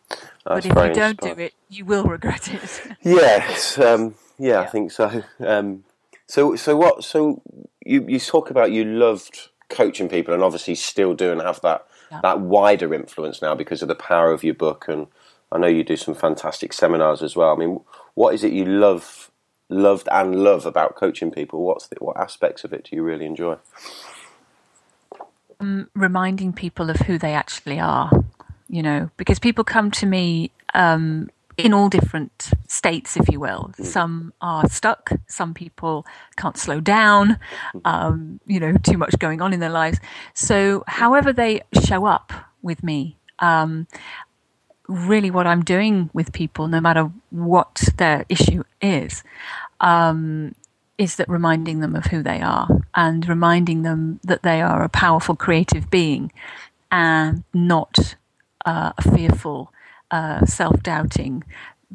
That's 0.09 0.21
but 0.45 0.67
if 0.67 0.75
you 0.89 0.95
don't 0.95 1.21
do 1.21 1.43
it, 1.43 1.55
you 1.69 1.85
will 1.85 2.05
regret 2.05 2.49
it. 2.53 2.83
yes, 3.03 3.79
um, 3.79 4.15
yeah, 4.39 4.53
yeah, 4.53 4.61
I 4.61 4.67
think 4.67 4.91
so. 4.93 5.23
Um, 5.41 5.85
so, 6.29 6.55
so 6.57 6.77
what? 6.77 7.03
So 7.03 7.43
you 7.85 8.05
you 8.07 8.21
talk 8.21 8.51
about 8.51 8.71
you 8.71 8.85
loved 8.85 9.49
coaching 9.69 10.09
people, 10.09 10.33
and 10.33 10.43
obviously 10.43 10.75
still 10.75 11.15
do, 11.15 11.33
and 11.33 11.41
have 11.41 11.61
that 11.63 11.87
yeah. 12.11 12.21
that 12.23 12.41
wider 12.41 12.95
influence 12.95 13.43
now 13.43 13.55
because 13.55 13.83
of 13.83 13.89
the 13.89 13.95
power 13.95 14.31
of 14.31 14.45
your 14.45 14.55
book. 14.55 14.87
And 14.89 15.09
I 15.51 15.59
know 15.59 15.67
you 15.67 15.83
do 15.83 15.97
some 15.97 16.15
fantastic 16.15 16.73
seminars 16.73 17.23
as 17.23 17.35
well. 17.35 17.53
I 17.53 17.57
mean, 17.57 17.81
what 18.15 18.35
is 18.35 18.45
it 18.45 18.53
you 18.53 18.65
love, 18.65 19.31
loved, 19.69 20.09
and 20.13 20.37
love 20.37 20.67
about 20.67 20.95
coaching 20.95 21.31
people? 21.31 21.65
What's 21.65 21.89
the, 21.89 21.97
what 21.99 22.17
aspects 22.17 22.63
of 22.63 22.73
it 22.73 22.85
do 22.85 22.95
you 22.95 23.03
really 23.03 23.27
enjoy? 23.27 23.57
Um, 25.61 25.89
reminding 25.95 26.53
people 26.53 26.89
of 26.89 26.99
who 26.99 27.19
they 27.19 27.35
actually 27.35 27.81
are 27.81 28.11
you 28.69 28.83
know, 28.83 29.11
because 29.17 29.39
people 29.39 29.65
come 29.65 29.91
to 29.93 30.07
me 30.07 30.51
um, 30.75 31.31
in 31.59 31.75
all 31.75 31.89
different 31.89 32.51
states, 32.69 33.17
if 33.17 33.29
you 33.29 33.41
will. 33.41 33.73
Some 33.83 34.33
are 34.41 34.69
stuck. 34.69 35.11
Some 35.27 35.53
people 35.53 36.07
can't 36.37 36.57
slow 36.57 36.81
down. 36.81 37.39
Um, 37.85 38.41
you 38.47 38.61
know, 38.61 38.75
too 38.83 38.97
much 38.97 39.19
going 39.19 39.43
on 39.43 39.53
in 39.53 39.61
their 39.61 39.69
lives. 39.71 39.99
So, 40.35 40.85
however 40.87 41.33
they 41.33 41.63
show 41.85 42.07
up 42.07 42.33
with 42.63 42.83
me, 42.85 43.17
um, 43.41 43.89
really, 44.89 45.31
what 45.31 45.47
I'm 45.47 45.65
doing 45.65 46.11
with 46.15 46.33
people, 46.33 46.69
no 46.69 46.81
matter 46.81 47.11
what 47.31 47.89
their 47.97 48.25
issue 48.29 48.63
is, 48.81 49.25
um, 49.81 50.55
is 50.97 51.17
that 51.17 51.29
reminding 51.29 51.81
them 51.81 51.95
of 51.95 52.07
who 52.07 52.23
they 52.23 52.41
are 52.41 52.69
and 52.95 53.29
reminding 53.29 53.83
them 53.83 54.21
that 54.25 54.43
they 54.43 54.61
are 54.63 54.83
a 54.83 54.89
powerful 54.89 55.37
creative 55.37 55.91
being 55.91 56.33
and 56.91 57.45
not 57.53 58.17
uh, 58.65 58.93
a 58.97 59.03
fearful, 59.15 59.73
uh, 60.11 60.45
self 60.47 60.83
doubting, 60.83 61.45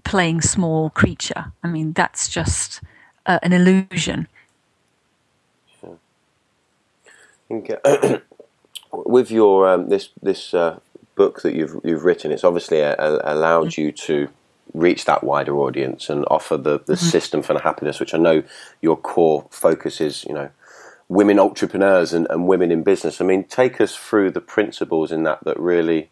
playing 0.04 0.42
small 0.42 0.90
creature. 0.90 1.52
I 1.64 1.68
mean, 1.68 1.94
that's 1.94 2.30
just 2.30 2.82
uh, 3.26 3.40
an 3.42 3.54
illusion. 3.54 4.28
Uh, 7.52 8.18
with 8.92 9.32
your 9.32 9.68
um, 9.68 9.90
this 9.90 10.10
this 10.22 10.54
uh, 10.54 10.80
book 11.16 11.42
that 11.42 11.56
you've 11.56 11.80
you've 11.84 12.04
written, 12.04 12.32
it's 12.32 12.44
obviously 12.44 12.80
a, 12.80 12.96
a 12.98 13.34
allowed 13.34 13.70
mm-hmm. 13.70 13.82
you 13.82 13.92
to 13.92 14.30
reach 14.74 15.06
that 15.06 15.24
wider 15.24 15.56
audience 15.58 16.10
and 16.10 16.26
offer 16.32 16.58
the, 16.58 16.80
the 16.80 16.94
mm-hmm. 16.94 16.96
system 16.96 17.44
for 17.44 17.60
happiness, 17.60 18.00
which 18.00 18.14
I 18.14 18.18
know 18.18 18.44
your 18.82 18.98
core 18.98 19.46
focus 19.52 20.02
is, 20.02 20.24
you 20.26 20.34
know, 20.34 20.50
women 21.10 21.40
entrepreneurs 21.40 22.14
and, 22.14 22.26
and 22.30 22.48
women 22.48 22.72
in 22.72 22.82
business. 22.82 23.22
I 23.22 23.26
mean, 23.26 23.44
take 23.44 23.80
us 23.80 23.96
through 23.96 24.32
the 24.32 24.42
principles 24.42 25.12
in 25.12 25.24
that 25.24 25.44
that 25.44 25.60
really 25.60 26.10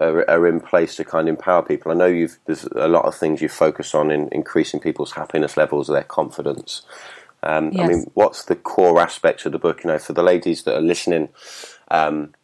are, 0.00 0.28
are, 0.28 0.46
in 0.46 0.60
place 0.60 0.96
to 0.96 1.04
kind 1.04 1.28
of 1.28 1.34
empower 1.34 1.62
people? 1.62 1.92
I 1.92 1.94
know 1.94 2.06
you've 2.06 2.38
there's 2.46 2.64
a 2.64 2.88
lot 2.88 3.04
of 3.04 3.14
things 3.14 3.42
you 3.42 3.48
focus 3.48 3.94
on 3.94 4.10
in 4.10 4.28
increasing 4.32 4.80
people's 4.80 5.12
happiness 5.12 5.56
levels, 5.56 5.88
their 5.88 6.02
confidence. 6.02 6.82
Um, 7.42 7.70
yes. 7.72 7.84
I 7.84 7.88
mean, 7.88 8.10
what's 8.14 8.44
the 8.44 8.56
core 8.56 9.00
aspects 9.00 9.46
of 9.46 9.52
the 9.52 9.58
book? 9.58 9.84
You 9.84 9.88
know, 9.88 9.98
for 9.98 10.12
the 10.12 10.22
ladies 10.22 10.64
that 10.64 10.76
are 10.76 10.82
listening 10.82 11.30
um, 11.90 12.34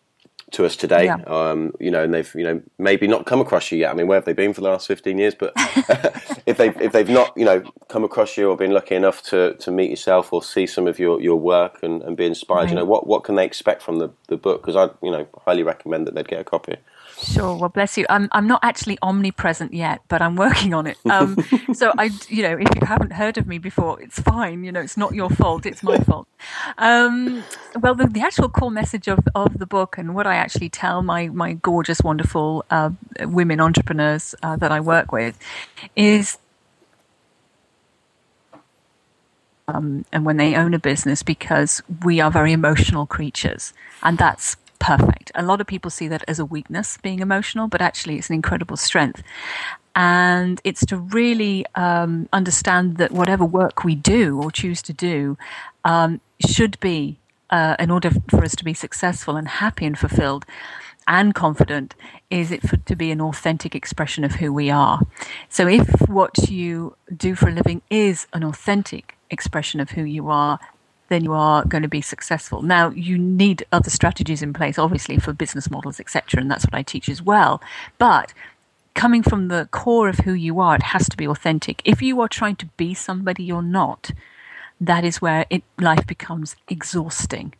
to 0.53 0.65
us 0.65 0.77
today, 0.77 1.07
yeah. 1.07 1.17
um, 1.27 1.73
you 1.81 1.91
know, 1.91 2.05
and 2.05 2.15
they've 2.15 2.35
you 2.35 2.45
know 2.45 2.63
maybe 2.79 3.07
not 3.07 3.27
come 3.27 3.41
across 3.41 3.71
you 3.71 3.79
yet. 3.79 3.91
I 3.91 3.95
mean, 3.95 4.07
where 4.07 4.17
have 4.17 4.25
they 4.25 4.33
been 4.33 4.55
for 4.55 4.61
the 4.63 4.69
last 4.69 4.87
fifteen 4.87 5.19
years? 5.19 5.35
But 5.35 5.53
if 6.47 6.57
they 6.57 6.69
if 6.69 6.93
they've 6.93 7.09
not 7.09 7.37
you 7.37 7.45
know 7.45 7.63
come 7.89 8.05
across 8.05 8.37
you 8.37 8.49
or 8.49 8.57
been 8.57 8.73
lucky 8.73 8.95
enough 8.95 9.23
to, 9.25 9.55
to 9.55 9.71
meet 9.71 9.91
yourself 9.91 10.33
or 10.33 10.43
see 10.43 10.67
some 10.67 10.87
of 10.87 10.99
your, 10.99 11.21
your 11.21 11.37
work 11.37 11.83
and, 11.83 12.03
and 12.03 12.17
be 12.17 12.25
inspired, 12.25 12.63
right. 12.63 12.69
you 12.71 12.75
know, 12.77 12.85
what 12.85 13.07
what 13.07 13.25
can 13.25 13.35
they 13.35 13.45
expect 13.45 13.83
from 13.83 13.99
the, 13.99 14.11
the 14.29 14.37
book? 14.37 14.63
Because 14.63 14.77
I 14.77 14.95
you 15.05 15.11
know 15.11 15.27
highly 15.45 15.63
recommend 15.63 16.07
that 16.07 16.15
they'd 16.15 16.29
get 16.29 16.41
a 16.41 16.45
copy. 16.45 16.77
Sure. 17.19 17.57
Well, 17.57 17.71
bless 17.71 17.97
you. 17.97 18.05
I'm 18.11 18.29
I'm 18.33 18.47
not 18.47 18.61
actually 18.63 18.99
omnipresent 19.03 19.73
yet, 19.73 20.03
but 20.09 20.21
I'm 20.21 20.37
working 20.37 20.75
on 20.75 20.87
it. 20.87 20.99
Um, 21.09 21.37
so 21.73 21.93
I, 21.97 22.11
you 22.29 22.43
know, 22.43 22.59
if 22.59 22.69
you 22.75 22.87
haven't 22.87 23.13
heard 23.15 23.39
of 23.39 23.47
me 23.47 23.59
before, 23.59 24.01
it's 24.03 24.19
fine. 24.21 24.65
You 24.65 24.73
know, 24.73 24.81
it's 24.81 24.99
not 24.99 25.15
your 25.15 25.31
fault. 25.31 25.65
It's 25.65 25.83
my 25.83 25.99
fault. 25.99 26.29
Um, 26.77 27.43
well, 27.81 27.95
the, 27.95 28.07
the 28.07 28.21
actual 28.21 28.51
core 28.51 28.71
message 28.71 29.09
of, 29.09 29.21
of 29.35 29.59
the 29.59 29.67
book 29.67 29.97
and 29.97 30.15
what 30.15 30.27
I 30.27 30.37
actually 30.37 30.69
tell 30.69 31.03
my 31.03 31.29
my 31.29 31.55
gorgeous, 31.55 32.03
wonderful 32.03 32.67
uh, 32.71 32.91
women 33.21 33.61
entrepreneurs 33.61 34.35
uh, 34.43 34.57
that 34.57 34.71
I 34.71 34.81
work 34.81 35.11
with 35.11 35.39
is 35.97 36.37
um, 39.69 40.05
and 40.13 40.25
when 40.27 40.37
they 40.37 40.55
own 40.55 40.75
a 40.75 40.79
business 40.79 41.23
because 41.23 41.83
we 42.05 42.21
are 42.21 42.31
very 42.31 42.53
emotional 42.53 43.07
creatures 43.07 43.73
and 44.03 44.19
that's 44.19 44.57
perfect. 44.77 45.33
A 45.35 45.43
lot 45.43 45.61
of 45.61 45.67
people 45.67 45.91
see 45.91 46.09
that 46.09 46.25
as 46.29 46.39
a 46.39 46.45
weakness, 46.45 46.99
being 47.03 47.21
emotional, 47.21 47.69
but 47.69 47.83
actually 47.83 48.19
it's 48.19 48.29
an 48.29 48.35
incredible 48.35 48.77
strength. 48.77 49.23
And 49.95 50.61
it's 50.63 50.85
to 50.87 50.99
really 50.99 51.65
um, 51.75 52.29
understand 52.33 52.99
that 52.99 53.13
whatever 53.13 53.45
work 53.45 53.83
we 53.83 53.95
do 53.95 54.41
or 54.41 54.51
choose 54.51 54.83
to 54.83 54.93
do 54.93 55.39
um, 55.85 56.21
should 56.47 56.79
be, 56.81 57.19
uh, 57.49 57.77
in 57.79 57.91
order 57.91 58.11
for 58.29 58.45
us 58.45 58.55
to 58.57 58.65
be 58.65 58.75
successful 58.75 59.37
and 59.37 59.49
happy 59.49 59.87
and 59.87 59.99
fulfilled 59.99 60.45
and 61.09 61.35
confident, 61.35 61.95
is 62.31 62.51
it 62.51 62.69
for, 62.69 62.77
to 62.77 62.97
be 62.97 63.11
an 63.11 63.21
authentic 63.21 63.75
expression 63.75 64.25
of 64.25 64.33
who 64.33 64.53
we 64.53 64.71
are. 64.71 65.01
So 65.49 65.67
if 65.69 65.89
what 66.09 66.51
you 66.51 66.97
do 67.17 67.35
for 67.35 67.49
a 67.49 67.53
living 67.53 67.83
is 67.89 68.27
an 68.33 68.43
authentic 68.45 69.17
expression 69.31 69.81
of 69.81 69.91
who 69.91 70.03
you 70.03 70.29
are, 70.29 70.59
then 71.09 71.25
you 71.25 71.33
are 71.33 71.65
going 71.65 71.83
to 71.83 71.89
be 71.89 72.01
successful. 72.01 72.63
Now, 72.63 72.91
you 72.91 73.19
need 73.19 73.65
other 73.73 73.91
strategies 73.91 74.43
in 74.43 74.53
place, 74.53 74.79
obviously, 74.79 75.19
for 75.19 75.33
business 75.33 75.71
models, 75.71 76.01
etc., 76.01 76.41
and 76.41 76.51
that's 76.51 76.65
what 76.65 76.75
I 76.75 76.83
teach 76.83 77.09
as 77.09 77.23
well. 77.23 77.61
But 77.99 78.33
coming 78.95 79.23
from 79.23 79.49
the 79.49 79.69
core 79.71 80.09
of 80.09 80.19
who 80.21 80.33
you 80.33 80.59
are, 80.61 80.77
it 80.77 80.83
has 80.83 81.09
to 81.09 81.17
be 81.17 81.29
authentic. 81.29 81.83
If 81.85 82.03
you 82.03 82.21
are 82.21 82.29
trying 82.29 82.57
to 82.57 82.67
be 82.77 82.95
somebody 82.95 83.45
you're 83.45 83.63
not, 83.63 84.11
that 84.81 85.05
is 85.05 85.23
where 85.23 85.47
it, 85.51 85.63
life 85.79 86.07
becomes 86.07 86.57
exhausting 86.69 87.55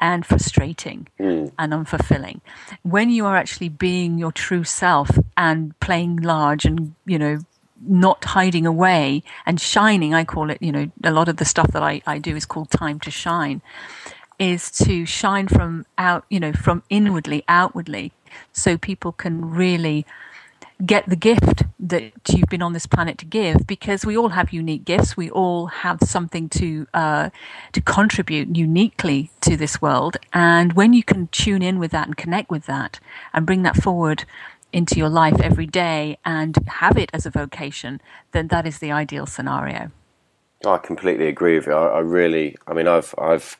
and 0.00 0.26
frustrating 0.26 1.06
mm. 1.18 1.50
and 1.58 1.72
unfulfilling. 1.72 2.40
When 2.82 3.08
you 3.08 3.24
are 3.24 3.36
actually 3.36 3.68
being 3.68 4.18
your 4.18 4.32
true 4.32 4.64
self 4.64 5.10
and 5.36 5.78
playing 5.80 6.16
large 6.16 6.64
and, 6.64 6.94
you 7.06 7.18
know, 7.18 7.38
not 7.86 8.24
hiding 8.24 8.66
away 8.66 9.22
and 9.46 9.60
shining. 9.60 10.14
I 10.14 10.24
call 10.24 10.50
it, 10.50 10.58
you 10.60 10.72
know, 10.72 10.90
a 11.04 11.10
lot 11.10 11.28
of 11.28 11.36
the 11.36 11.44
stuff 11.44 11.72
that 11.72 11.82
I, 11.82 12.02
I 12.06 12.18
do 12.18 12.36
is 12.36 12.46
called 12.46 12.70
time 12.70 13.00
to 13.00 13.10
shine, 13.10 13.62
is 14.38 14.70
to 14.72 15.06
shine 15.06 15.48
from 15.48 15.86
out, 15.98 16.24
you 16.30 16.40
know, 16.40 16.52
from 16.52 16.82
inwardly, 16.90 17.44
outwardly, 17.48 18.12
so 18.52 18.78
people 18.78 19.12
can 19.12 19.50
really 19.50 20.06
get 20.84 21.08
the 21.08 21.16
gift 21.16 21.62
that 21.78 22.12
you've 22.28 22.48
been 22.48 22.62
on 22.62 22.72
this 22.72 22.86
planet 22.86 23.18
to 23.18 23.24
give 23.24 23.66
because 23.66 24.04
we 24.04 24.16
all 24.16 24.30
have 24.30 24.52
unique 24.52 24.84
gifts 24.84 25.16
we 25.16 25.30
all 25.30 25.66
have 25.66 25.98
something 26.02 26.48
to 26.48 26.86
uh, 26.92 27.30
to 27.72 27.80
contribute 27.80 28.56
uniquely 28.56 29.30
to 29.40 29.56
this 29.56 29.80
world 29.80 30.16
and 30.32 30.72
when 30.72 30.92
you 30.92 31.04
can 31.04 31.28
tune 31.28 31.62
in 31.62 31.78
with 31.78 31.92
that 31.92 32.06
and 32.06 32.16
connect 32.16 32.50
with 32.50 32.66
that 32.66 32.98
and 33.32 33.46
bring 33.46 33.62
that 33.62 33.76
forward 33.76 34.24
into 34.72 34.96
your 34.96 35.08
life 35.08 35.40
every 35.40 35.66
day 35.66 36.18
and 36.24 36.56
have 36.66 36.96
it 36.96 37.10
as 37.12 37.26
a 37.26 37.30
vocation, 37.30 38.00
then 38.32 38.48
that 38.48 38.66
is 38.66 38.78
the 38.78 38.90
ideal 38.90 39.26
scenario. 39.26 39.90
I 40.66 40.78
completely 40.78 41.28
agree 41.28 41.56
with 41.56 41.66
you. 41.66 41.72
I, 41.72 41.86
I 41.86 41.98
really, 42.00 42.56
I 42.66 42.72
mean, 42.72 42.86
I've 42.86 43.14
I've 43.18 43.58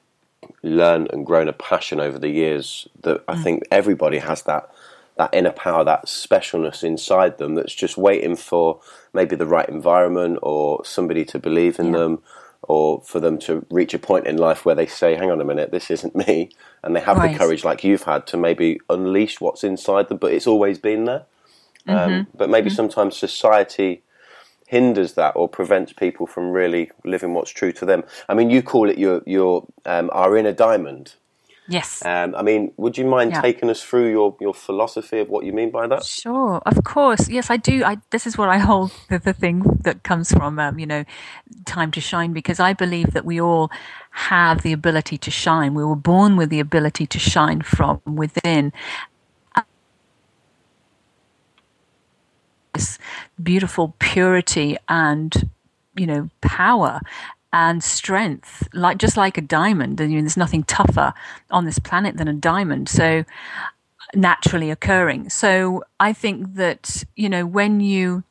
learned 0.63 1.11
and 1.13 1.27
grown 1.27 1.49
a 1.49 1.53
passion 1.53 2.01
over 2.01 2.19
the 2.19 2.29
years 2.29 2.89
that 3.03 3.23
I 3.29 3.35
mm. 3.35 3.43
think 3.43 3.63
everybody 3.71 4.19
has 4.19 4.43
that 4.43 4.71
that 5.19 5.35
inner 5.35 5.53
power, 5.53 5.85
that 5.85 6.07
specialness 6.07 6.83
inside 6.83 7.39
them 7.39 7.55
that's 7.55 7.75
just 7.75 7.97
waiting 7.99 8.35
for 8.37 8.81
maybe 9.13 9.37
the 9.37 9.47
right 9.47 9.69
environment 9.69 10.39
or 10.43 10.85
somebody 10.85 11.25
to 11.27 11.39
believe 11.39 11.79
in 11.79 11.93
yeah. 11.93 11.99
them 11.99 12.23
or 12.63 13.03
for 13.03 13.21
them 13.21 13.39
to 13.39 13.67
reach 13.71 13.95
a 13.95 13.99
point 13.99 14.27
in 14.27 14.37
life 14.37 14.65
where 14.65 14.75
they 14.75 14.87
say, 14.87 15.15
hang 15.15 15.31
on 15.31 15.41
a 15.41 15.45
minute, 15.45 15.71
this 15.73 15.91
isn't 15.91 16.15
me. 16.15 16.51
And 16.83 16.95
they 16.95 17.01
have 17.01 17.17
right. 17.17 17.33
the 17.33 17.39
courage, 17.39 17.65
like 17.65 17.85
you've 17.85 18.05
had, 18.05 18.27
to 18.29 18.37
maybe 18.37 18.81
unleash 18.89 19.41
what's 19.41 19.65
inside 19.65 20.09
them, 20.09 20.19
but 20.19 20.33
it's 20.33 20.47
always 20.47 20.79
been 20.79 21.05
there. 21.05 21.25
Um, 21.89 22.11
Mm-hmm. 22.11 22.39
but 22.39 22.49
maybe 22.49 22.71
sometimes 22.71 23.17
society 23.17 24.03
hinders 24.67 25.15
that 25.15 25.37
or 25.37 25.49
prevents 25.49 25.93
people 25.93 26.27
from 26.27 26.51
really 26.51 26.91
living 27.05 27.35
what's 27.35 27.51
true 27.51 27.73
to 27.73 27.85
them. 27.85 28.05
I 28.29 28.35
mean, 28.35 28.49
you 28.51 28.63
call 28.63 28.89
it 28.89 28.99
your 28.99 29.23
your 29.27 29.67
um, 29.85 30.09
our 30.13 30.37
inner 30.37 30.53
diamond. 30.53 31.15
Yes. 31.69 32.05
Um, 32.05 32.35
I 32.35 32.43
mean, 32.43 32.73
would 32.77 32.99
you 32.99 33.05
mind 33.05 33.33
Yeah. 33.33 33.41
taking 33.41 33.71
us 33.71 33.83
through 33.83 34.11
your, 34.11 34.37
your 34.41 34.53
philosophy 34.55 35.21
of 35.21 35.29
what 35.29 35.45
you 35.45 35.53
mean 35.53 35.71
by 35.71 35.87
that? 35.87 36.05
Sure, 36.05 36.61
of 36.67 36.83
course. 36.85 37.29
Yes, 37.29 37.51
I 37.51 37.57
do. 37.57 37.85
I 37.85 37.99
this 38.11 38.27
is 38.27 38.37
what 38.37 38.49
I 38.49 38.59
hold 38.59 38.93
the, 39.09 39.19
the 39.19 39.33
thing 39.33 39.63
that 39.85 40.03
comes 40.03 40.33
from 40.33 40.59
um, 40.59 40.79
you 40.79 40.87
know, 40.87 41.05
time 41.65 41.91
to 41.93 42.01
shine 42.01 42.33
because 42.33 42.59
I 42.61 42.73
believe 42.73 43.13
that 43.13 43.25
we 43.25 43.41
all 43.41 43.71
have 44.11 44.63
the 44.63 44.73
ability 44.73 45.19
to 45.19 45.31
shine. 45.31 45.75
We 45.75 45.85
were 45.85 45.97
born 45.97 46.37
with 46.37 46.51
the 46.51 46.61
ability 46.61 47.07
to 47.07 47.19
shine 47.19 47.63
from 47.63 48.01
within. 48.07 48.73
This 52.75 52.99
beautiful 53.43 53.95
purity 53.99 54.79
and 54.89 55.49
you 55.95 56.07
know 56.07 56.31
power 56.41 57.01
and 57.53 57.85
strength 57.85 58.67
like 58.73 58.97
just 58.97 59.17
like 59.17 59.37
a 59.37 59.43
diamond 59.43 60.01
and 60.01 60.13
there's 60.13 60.37
nothing 60.37 60.63
tougher 60.65 61.13
on 61.51 61.65
this 61.67 61.79
planet 61.79 62.17
than 62.17 62.29
a 62.29 62.33
diamond 62.33 62.89
so 62.89 63.25
naturally 64.15 64.71
occurring. 64.71 65.31
So 65.31 65.85
I 65.99 66.13
think 66.13 66.55
that, 66.55 67.05
you 67.17 67.29
know, 67.29 67.47
when 67.47 67.81
you 67.81 68.25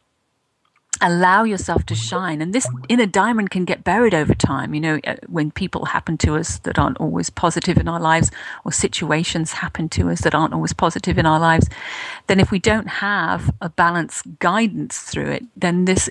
allow 1.03 1.43
yourself 1.43 1.83
to 1.87 1.95
shine, 1.95 2.41
and 2.41 2.53
this 2.53 2.67
inner 2.87 3.07
diamond 3.07 3.49
can 3.49 3.65
get 3.65 3.83
buried 3.83 4.13
over 4.13 4.35
time, 4.35 4.75
you 4.75 4.79
know, 4.79 4.99
uh, 5.07 5.15
when 5.27 5.49
people 5.49 5.85
happen 5.85 6.15
to 6.19 6.35
us 6.35 6.59
that 6.59 6.77
aren't 6.77 6.97
always 6.97 7.29
positive 7.29 7.77
in 7.77 7.87
our 7.87 7.99
lives, 7.99 8.29
or 8.63 8.71
situations 8.71 9.53
happen 9.53 9.89
to 9.89 10.09
us 10.09 10.21
that 10.21 10.35
aren't 10.35 10.53
always 10.53 10.73
positive 10.73 11.17
in 11.17 11.25
our 11.25 11.39
lives, 11.39 11.67
then 12.27 12.39
if 12.39 12.51
we 12.51 12.59
don't 12.59 12.87
have 12.87 13.51
a 13.61 13.69
balanced 13.69 14.37
guidance 14.37 14.99
through 14.99 15.31
it, 15.31 15.43
then 15.55 15.85
this 15.85 16.07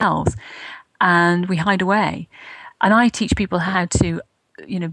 else 0.00 0.34
and 1.00 1.48
we 1.48 1.56
hide 1.56 1.82
away. 1.82 2.28
And 2.80 2.92
I 2.92 3.08
teach 3.08 3.36
people 3.36 3.60
how 3.60 3.86
to, 3.86 4.20
you 4.66 4.80
know, 4.80 4.92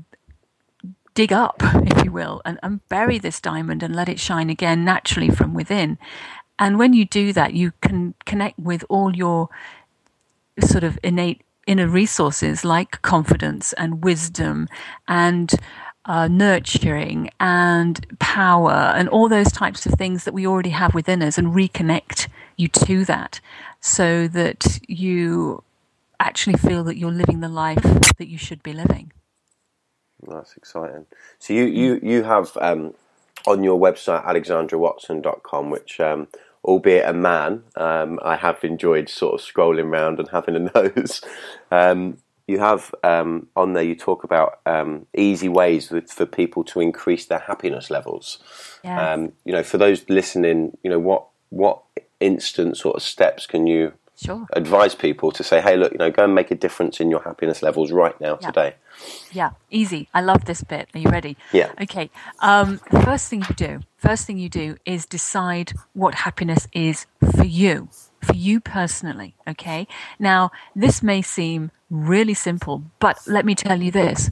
dig 1.14 1.32
up, 1.32 1.56
if 1.62 2.06
you 2.06 2.12
will, 2.12 2.42
and, 2.46 2.60
and 2.64 2.88
bury 2.90 3.20
this 3.20 3.40
diamond 3.40 3.84
and 3.84 3.96
let 3.96 4.10
it 4.10 4.20
shine 4.20 4.50
again 4.50 4.84
naturally 4.86 5.30
from 5.30 5.54
within. 5.54 5.98
And 6.60 6.78
when 6.78 6.94
you 6.94 7.06
do 7.06 7.34
that, 7.34 7.54
you 7.54 7.74
can 7.82 8.14
connect 8.26 8.60
with 8.60 8.86
all 8.90 9.16
your 9.16 9.50
sort 10.60 10.84
of 10.84 11.00
innate 11.04 11.42
inner 11.66 11.88
resources 11.88 12.64
like 12.64 13.02
confidence 13.02 13.74
and 13.74 14.04
wisdom 14.04 14.68
and 15.08 15.54
uh, 16.06 16.28
nurturing 16.28 17.30
and 17.40 18.06
power 18.20 18.94
and 18.96 19.08
all 19.10 19.30
those 19.30 19.52
types 19.52 19.86
of 19.86 19.94
things 19.94 20.26
that 20.26 20.34
we 20.34 20.46
already 20.46 20.70
have 20.70 20.94
within 20.94 21.22
us 21.22 21.38
and 21.38 21.48
reconnect 21.48 22.28
you 22.58 22.68
to 22.68 23.06
that 23.06 23.40
so 23.84 24.30
that 24.30 24.80
you 24.88 25.62
actually 26.18 26.56
feel 26.56 26.86
that 26.86 26.96
you're 26.96 27.12
living 27.12 27.42
the 27.42 27.50
life 27.50 27.84
that 28.18 28.30
you 28.30 28.38
should 28.38 28.64
be 28.64 28.72
living. 28.72 29.12
That's 30.26 30.56
exciting. 30.56 31.06
So 31.38 31.54
you 31.54 31.66
you 31.66 32.00
you 32.02 32.24
have 32.24 32.56
um, 32.62 32.94
on 33.46 33.62
your 33.62 33.78
website 33.78 34.26
alexandrawatson.com, 34.26 35.70
which 35.70 36.00
um, 36.00 36.30
albeit 36.64 37.10
a 37.10 37.12
man, 37.12 37.64
um, 37.76 38.20
I 38.24 38.38
have 38.38 38.64
enjoyed 38.64 39.10
sort 39.10 39.34
of 39.34 39.46
scrolling 39.46 39.92
around 39.92 40.18
and 40.18 40.30
having 40.30 40.56
a 40.56 40.60
nose. 40.76 41.22
Um, 41.70 42.20
you 42.48 42.60
have 42.60 42.96
um, 43.04 43.48
on 43.54 43.74
there. 43.74 43.84
You 43.84 43.96
talk 43.96 44.24
about 44.24 44.62
um, 44.66 45.08
easy 45.14 45.50
ways 45.50 45.92
with, 45.92 46.10
for 46.10 46.26
people 46.26 46.64
to 46.66 46.80
increase 46.80 47.26
their 47.26 47.40
happiness 47.40 47.90
levels. 47.90 48.40
Yeah. 48.82 49.12
Um, 49.12 49.34
you 49.44 49.52
know, 49.52 49.64
for 49.64 49.78
those 49.78 50.08
listening, 50.08 50.78
you 50.84 50.90
know 50.90 51.00
what 51.00 51.28
what 51.50 51.84
instant 52.24 52.78
sort 52.78 52.96
of 52.96 53.04
steps 53.04 53.46
can 53.46 53.68
you 53.68 53.94
Sure. 54.16 54.46
advise 54.54 54.94
people 54.96 55.32
to 55.32 55.44
say, 55.44 55.60
hey, 55.60 55.76
look, 55.76 55.92
you 55.92 55.98
know, 55.98 56.12
go 56.12 56.24
and 56.24 56.36
make 56.36 56.52
a 56.52 56.56
difference 56.56 57.00
in 57.02 57.10
your 57.10 57.24
happiness 57.24 57.62
levels 57.62 57.92
right 57.92 58.20
now 58.22 58.38
Yeah. 58.40 58.48
today. 58.48 58.76
Yeah, 59.32 59.50
easy. 59.72 60.08
I 60.14 60.22
love 60.22 60.46
this 60.46 60.64
bit. 60.64 60.88
Are 60.94 61.00
you 61.00 61.10
ready? 61.10 61.36
Yeah. 61.52 61.72
Okay. 61.82 62.10
Um, 62.40 62.80
the 62.92 63.02
first 63.02 63.28
thing 63.30 63.44
you 63.50 63.56
do, 63.56 63.80
first 63.98 64.26
thing 64.28 64.38
you 64.38 64.50
do 64.50 64.78
is 64.86 65.06
decide 65.08 65.74
what 65.94 66.14
happiness 66.16 66.68
is 66.74 67.08
for 67.36 67.44
you, 67.46 67.90
for 68.24 68.36
you 68.36 68.60
personally. 68.60 69.34
Okay. 69.48 69.88
Now, 70.20 70.52
this 70.76 71.02
may 71.02 71.22
seem 71.24 71.72
really 71.90 72.36
simple, 72.36 72.84
but 73.00 73.18
let 73.28 73.46
me 73.46 73.56
tell 73.56 73.82
you 73.82 73.92
this. 73.92 74.30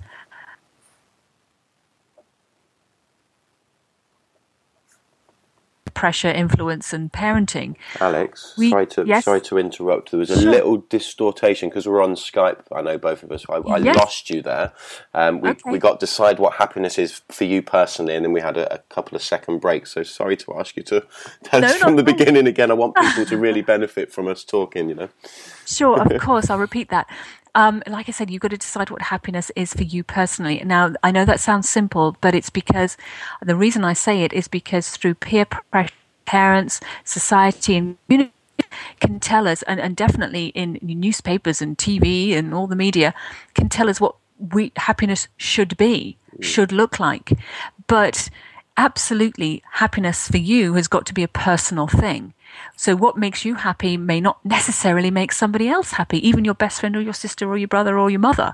Pressure, 5.94 6.30
influence, 6.30 6.94
and 6.94 7.12
parenting. 7.12 7.76
Alex, 8.00 8.56
We- 8.58 8.70
sorry 8.70 8.88
to 8.88 9.04
yes? 9.06 9.26
sorry 9.26 9.42
to 9.42 9.58
interrupt. 9.58 10.12
There 10.12 10.20
was 10.20 10.30
a 10.32 10.40
Sure. 10.42 10.52
little 10.52 10.78
distortation 10.90 11.70
because 11.70 11.88
we're 11.88 12.02
on 12.04 12.16
Skype. 12.16 12.60
I 12.72 12.82
know 12.82 12.98
both 12.98 13.24
of 13.24 13.32
us. 13.32 13.46
I, 13.50 13.56
I 13.58 13.78
Yes. 13.78 13.96
lost 13.98 14.30
you 14.30 14.42
there. 14.42 14.72
Um, 15.14 15.42
we 15.42 15.50
Okay. 15.50 15.72
we 15.72 15.80
got 15.80 16.00
decide 16.00 16.40
what 16.40 16.54
happiness 16.54 16.98
is 16.98 17.22
for 17.30 17.44
you 17.44 17.62
personally, 17.62 18.16
and 18.16 18.24
then 18.26 18.32
we 18.34 18.42
had 18.42 18.58
a, 18.58 18.74
a 18.76 18.78
couple 18.90 19.16
of 19.16 19.22
second 19.22 19.60
breaks. 19.60 19.92
So 19.92 20.04
sorry 20.04 20.38
to 20.38 20.54
ask 20.60 20.76
you 20.78 20.84
to 20.84 21.04
tell 21.44 21.62
No, 21.62 21.68
us 21.68 21.76
from 21.76 21.96
the 21.96 22.02
at 22.04 22.08
all. 22.08 22.14
beginning 22.18 22.48
again. 22.48 22.72
I 22.72 22.74
want 22.76 22.96
people 22.96 23.26
to 23.26 23.38
really 23.48 23.62
benefit 23.62 24.12
from 24.12 24.28
us 24.28 24.44
talking. 24.44 24.90
You 24.90 24.96
know. 24.96 25.10
Sure, 25.66 26.02
of 26.02 26.20
course, 26.22 26.50
I'll 26.50 26.58
repeat 26.58 26.90
that. 26.90 27.08
Um, 27.54 27.84
like 27.86 28.08
I 28.08 28.12
said, 28.12 28.30
you've 28.32 28.42
got 28.42 28.52
to 28.52 28.58
decide 28.58 28.90
what 28.90 29.02
happiness 29.02 29.52
is 29.56 29.74
for 29.74 29.84
you 29.84 30.04
personally. 30.04 30.62
Now, 30.66 30.94
I 31.04 31.12
know 31.12 31.26
that 31.26 31.40
sounds 31.40 31.70
simple, 31.70 32.16
but 32.22 32.34
it's 32.34 32.50
because 32.50 32.96
the 33.42 33.56
reason 33.56 33.84
I 33.84 33.94
say 33.94 34.24
it 34.24 34.32
is 34.32 34.48
because 34.48 34.90
through 34.90 35.16
peer 35.16 35.46
pressure, 35.46 35.94
parents, 36.26 36.80
society, 37.04 37.76
and 37.76 37.98
community 38.08 38.34
can 39.00 39.20
tell 39.20 39.48
us, 39.48 39.64
and, 39.64 39.80
and 39.80 39.96
definitely 39.96 40.48
in 40.48 40.80
newspapers 40.82 41.62
and 41.62 41.78
TV 41.78 42.34
and 42.34 42.54
all 42.54 42.68
the 42.68 42.76
media, 42.76 43.14
can 43.54 43.68
tell 43.68 43.90
us 43.90 44.00
what 44.00 44.16
we 44.40 44.72
happiness 44.78 45.28
should 45.38 45.76
be, 45.78 46.18
should 46.40 46.72
look 46.72 47.00
like. 47.00 47.34
But 47.88 48.30
absolutely, 48.78 49.64
happiness 49.74 50.28
for 50.28 50.38
you 50.38 50.74
has 50.74 50.88
got 50.88 51.06
to 51.08 51.14
be 51.14 51.24
a 51.24 51.28
personal 51.28 51.88
thing. 51.88 52.34
So, 52.76 52.96
what 52.96 53.18
makes 53.18 53.46
you 53.46 53.56
happy 53.56 53.98
may 53.98 54.20
not 54.20 54.44
necessarily 54.46 55.12
make 55.12 55.32
somebody 55.32 55.70
else 55.70 55.94
happy, 55.94 56.26
even 56.28 56.46
your 56.46 56.54
best 56.54 56.80
friend 56.80 56.96
or 56.96 57.02
your 57.02 57.14
sister 57.14 57.50
or 57.50 57.58
your 57.58 57.68
brother 57.68 57.98
or 57.98 58.10
your 58.10 58.20
mother. 58.20 58.54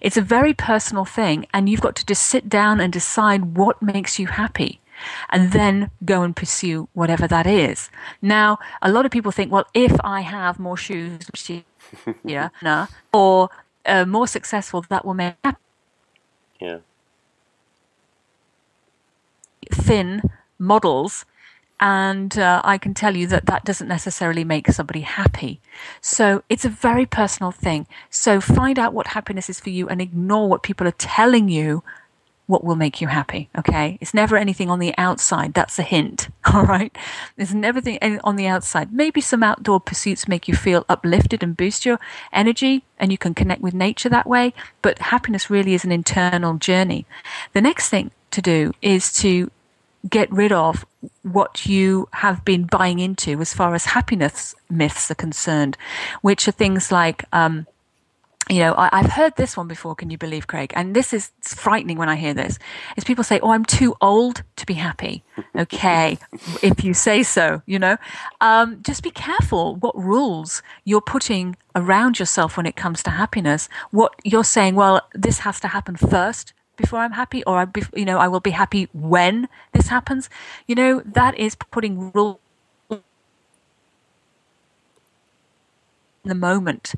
It's 0.00 0.16
a 0.16 0.22
very 0.22 0.54
personal 0.54 1.04
thing, 1.04 1.46
and 1.54 1.68
you've 1.68 1.80
got 1.80 1.96
to 1.96 2.06
just 2.06 2.26
sit 2.26 2.48
down 2.48 2.80
and 2.80 2.92
decide 2.92 3.56
what 3.56 3.80
makes 3.82 4.18
you 4.18 4.26
happy 4.26 4.80
and 5.30 5.52
then 5.52 5.90
go 6.04 6.22
and 6.22 6.36
pursue 6.36 6.88
whatever 6.92 7.26
that 7.26 7.46
is. 7.46 7.90
Now, 8.22 8.58
a 8.82 8.90
lot 8.90 9.04
of 9.04 9.10
people 9.10 9.32
think, 9.32 9.50
well, 9.52 9.66
if 9.74 9.96
I 10.04 10.20
have 10.20 10.58
more 10.58 10.76
shoes, 10.76 11.28
yeah, 12.24 12.50
or 13.12 13.48
uh, 13.86 14.04
more 14.04 14.26
successful, 14.26 14.84
that 14.88 15.04
will 15.04 15.14
make 15.14 15.34
me 15.34 15.38
happy. 15.44 15.58
Yeah. 16.60 16.78
Thin 19.72 20.22
models 20.58 21.24
and 21.80 22.38
uh, 22.38 22.60
I 22.64 22.78
can 22.78 22.94
tell 22.94 23.16
you 23.16 23.26
that 23.28 23.46
that 23.46 23.64
doesn't 23.64 23.88
necessarily 23.88 24.44
make 24.44 24.68
somebody 24.68 25.00
happy. 25.00 25.60
So 26.00 26.42
it's 26.48 26.64
a 26.64 26.68
very 26.68 27.04
personal 27.04 27.50
thing. 27.50 27.86
So 28.10 28.40
find 28.40 28.78
out 28.78 28.94
what 28.94 29.08
happiness 29.08 29.50
is 29.50 29.60
for 29.60 29.70
you 29.70 29.88
and 29.88 30.00
ignore 30.00 30.48
what 30.48 30.62
people 30.62 30.86
are 30.86 30.92
telling 30.92 31.48
you 31.48 31.82
what 32.46 32.62
will 32.62 32.76
make 32.76 33.00
you 33.00 33.08
happy. 33.08 33.48
Okay. 33.58 33.98
It's 34.00 34.12
never 34.12 34.36
anything 34.36 34.70
on 34.70 34.78
the 34.78 34.94
outside. 34.98 35.54
That's 35.54 35.78
a 35.78 35.82
hint. 35.82 36.28
All 36.52 36.64
right. 36.64 36.94
There's 37.36 37.54
never 37.54 37.78
anything 37.78 38.20
on 38.22 38.36
the 38.36 38.46
outside. 38.46 38.92
Maybe 38.92 39.20
some 39.20 39.42
outdoor 39.42 39.80
pursuits 39.80 40.28
make 40.28 40.46
you 40.46 40.54
feel 40.54 40.84
uplifted 40.88 41.42
and 41.42 41.56
boost 41.56 41.84
your 41.84 41.98
energy 42.32 42.84
and 42.98 43.10
you 43.10 43.18
can 43.18 43.34
connect 43.34 43.62
with 43.62 43.74
nature 43.74 44.10
that 44.10 44.26
way. 44.26 44.52
But 44.82 44.98
happiness 44.98 45.50
really 45.50 45.74
is 45.74 45.84
an 45.84 45.92
internal 45.92 46.54
journey. 46.54 47.06
The 47.52 47.62
next 47.62 47.88
thing 47.88 48.10
to 48.30 48.42
do 48.42 48.72
is 48.82 49.12
to 49.14 49.50
get 50.08 50.30
rid 50.30 50.52
of 50.52 50.84
what 51.22 51.66
you 51.66 52.08
have 52.12 52.44
been 52.44 52.64
buying 52.64 52.98
into 52.98 53.40
as 53.40 53.54
far 53.54 53.74
as 53.74 53.86
happiness 53.86 54.54
myths 54.70 55.10
are 55.10 55.14
concerned, 55.14 55.76
which 56.22 56.46
are 56.46 56.52
things 56.52 56.92
like, 56.92 57.24
um, 57.32 57.66
you 58.50 58.58
know, 58.58 58.74
I, 58.74 58.90
I've 58.92 59.10
heard 59.10 59.36
this 59.36 59.56
one 59.56 59.68
before. 59.68 59.94
Can 59.94 60.10
you 60.10 60.18
believe, 60.18 60.46
Craig? 60.46 60.72
And 60.76 60.94
this 60.94 61.14
is 61.14 61.30
frightening 61.42 61.96
when 61.96 62.10
I 62.10 62.16
hear 62.16 62.34
this. 62.34 62.58
Is 62.96 63.04
people 63.04 63.24
say, 63.24 63.40
"Oh, 63.40 63.52
I'm 63.52 63.64
too 63.64 63.94
old 64.00 64.42
to 64.56 64.66
be 64.66 64.74
happy." 64.74 65.22
Okay, 65.56 66.18
if 66.62 66.82
you 66.82 66.94
say 66.94 67.22
so, 67.22 67.62
you 67.64 67.78
know. 67.78 67.96
Um, 68.40 68.82
just 68.82 69.04
be 69.04 69.10
careful 69.12 69.76
what 69.76 69.96
rules 69.96 70.62
you're 70.84 71.00
putting 71.00 71.56
around 71.76 72.18
yourself 72.18 72.56
when 72.56 72.66
it 72.66 72.74
comes 72.74 73.04
to 73.04 73.10
happiness. 73.10 73.68
What 73.92 74.14
you're 74.24 74.42
saying, 74.42 74.74
well, 74.74 75.00
this 75.14 75.38
has 75.40 75.60
to 75.60 75.68
happen 75.68 75.94
first 75.94 76.53
before 76.76 77.00
I'm 77.00 77.12
happy, 77.12 77.44
or 77.44 77.58
I, 77.58 77.66
you 77.94 78.04
know, 78.04 78.18
I 78.18 78.28
will 78.28 78.40
be 78.40 78.50
happy 78.50 78.88
when 78.92 79.48
this 79.72 79.88
happens. 79.88 80.28
You 80.66 80.74
know, 80.74 81.02
that 81.04 81.36
is 81.38 81.54
putting 81.54 82.10
rules 82.12 82.38
in 82.90 83.00
the 86.24 86.34
moment 86.34 86.94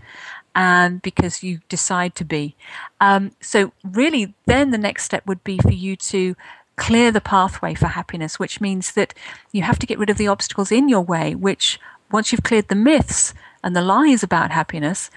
and 0.55 1.03
because 1.03 1.43
you 1.43 1.61
decide 1.69 2.15
to 2.15 2.25
be. 2.25 2.57
Um, 3.01 3.33
so, 3.41 3.73
really, 3.85 4.35
then 4.47 4.71
the 4.71 4.79
next 4.79 5.05
step 5.05 5.27
would 5.27 5.45
be 5.45 5.59
for 5.59 5.73
you 5.73 5.97
to 5.97 6.35
clear 6.77 7.11
the 7.11 7.21
pathway 7.21 7.75
for 7.75 7.87
happiness, 7.87 8.39
which 8.39 8.61
means 8.61 8.93
that 8.93 9.15
you 9.53 9.62
have 9.62 9.79
to 9.79 9.87
get 9.87 9.99
rid 9.99 10.11
of 10.11 10.19
the 10.19 10.29
obstacles 10.29 10.71
in 10.71 10.89
your 10.89 11.01
way, 11.03 11.35
which 11.35 11.81
once 12.11 12.33
you've 12.33 12.43
cleared 12.43 12.69
the 12.69 12.75
myths 12.75 13.35
and 13.67 13.75
the 13.75 13.83
lies 13.83 14.23
about 14.23 14.53
happiness, 14.53 15.11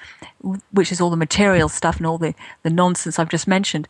which 0.72 0.92
is 0.92 1.00
all 1.00 1.12
the 1.12 1.16
material 1.16 1.70
stuff 1.70 1.98
and 1.98 2.08
all 2.08 2.18
the, 2.18 2.34
the 2.64 2.72
nonsense 2.72 3.20
I've 3.20 3.30
just 3.30 3.48
mentioned, 3.48 3.88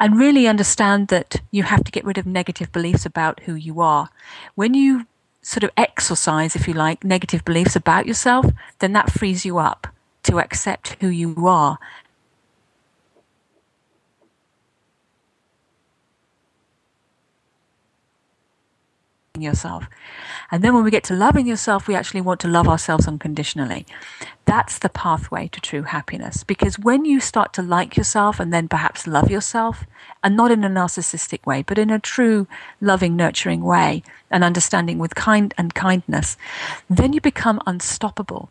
and 0.00 0.18
really 0.18 0.48
understand 0.48 1.06
that 1.08 1.36
you 1.52 1.62
have 1.62 1.84
to 1.84 1.92
get 1.92 2.04
rid 2.04 2.18
of 2.18 2.26
negative 2.26 2.72
beliefs 2.72 3.06
about 3.06 3.38
who 3.44 3.54
you 3.54 3.80
are. 3.80 4.08
When 4.56 4.74
you 4.74 5.06
sort 5.42 5.62
of 5.62 5.70
exercise, 5.76 6.56
if 6.56 6.66
you 6.66 6.74
like, 6.74 7.04
negative 7.04 7.44
beliefs 7.44 7.76
about 7.76 8.04
yourself, 8.04 8.46
then 8.80 8.94
that 8.94 9.12
frees 9.12 9.44
you 9.44 9.58
up 9.58 9.86
to 10.24 10.40
accept 10.40 10.96
who 11.00 11.06
you 11.06 11.46
are 11.46 11.78
yourself. 19.42 19.86
And 20.50 20.62
then 20.62 20.74
when 20.74 20.84
we 20.84 20.90
get 20.90 21.04
to 21.04 21.14
loving 21.14 21.46
yourself, 21.46 21.86
we 21.86 21.94
actually 21.94 22.20
want 22.20 22.40
to 22.40 22.48
love 22.48 22.68
ourselves 22.68 23.06
unconditionally. 23.06 23.86
That's 24.44 24.78
the 24.78 24.88
pathway 24.88 25.48
to 25.48 25.60
true 25.60 25.82
happiness. 25.82 26.44
Because 26.44 26.78
when 26.78 27.04
you 27.04 27.20
start 27.20 27.52
to 27.54 27.62
like 27.62 27.96
yourself 27.96 28.40
and 28.40 28.52
then 28.52 28.68
perhaps 28.68 29.06
love 29.06 29.30
yourself, 29.30 29.84
and 30.22 30.36
not 30.36 30.50
in 30.50 30.64
a 30.64 30.68
narcissistic 30.68 31.46
way, 31.46 31.62
but 31.62 31.78
in 31.78 31.90
a 31.90 31.98
true 31.98 32.46
loving, 32.80 33.16
nurturing 33.16 33.62
way, 33.62 34.02
and 34.30 34.44
understanding 34.44 34.98
with 34.98 35.14
kind 35.14 35.54
and 35.56 35.74
kindness, 35.74 36.36
then 36.88 37.12
you 37.12 37.20
become 37.20 37.60
unstoppable. 37.66 38.50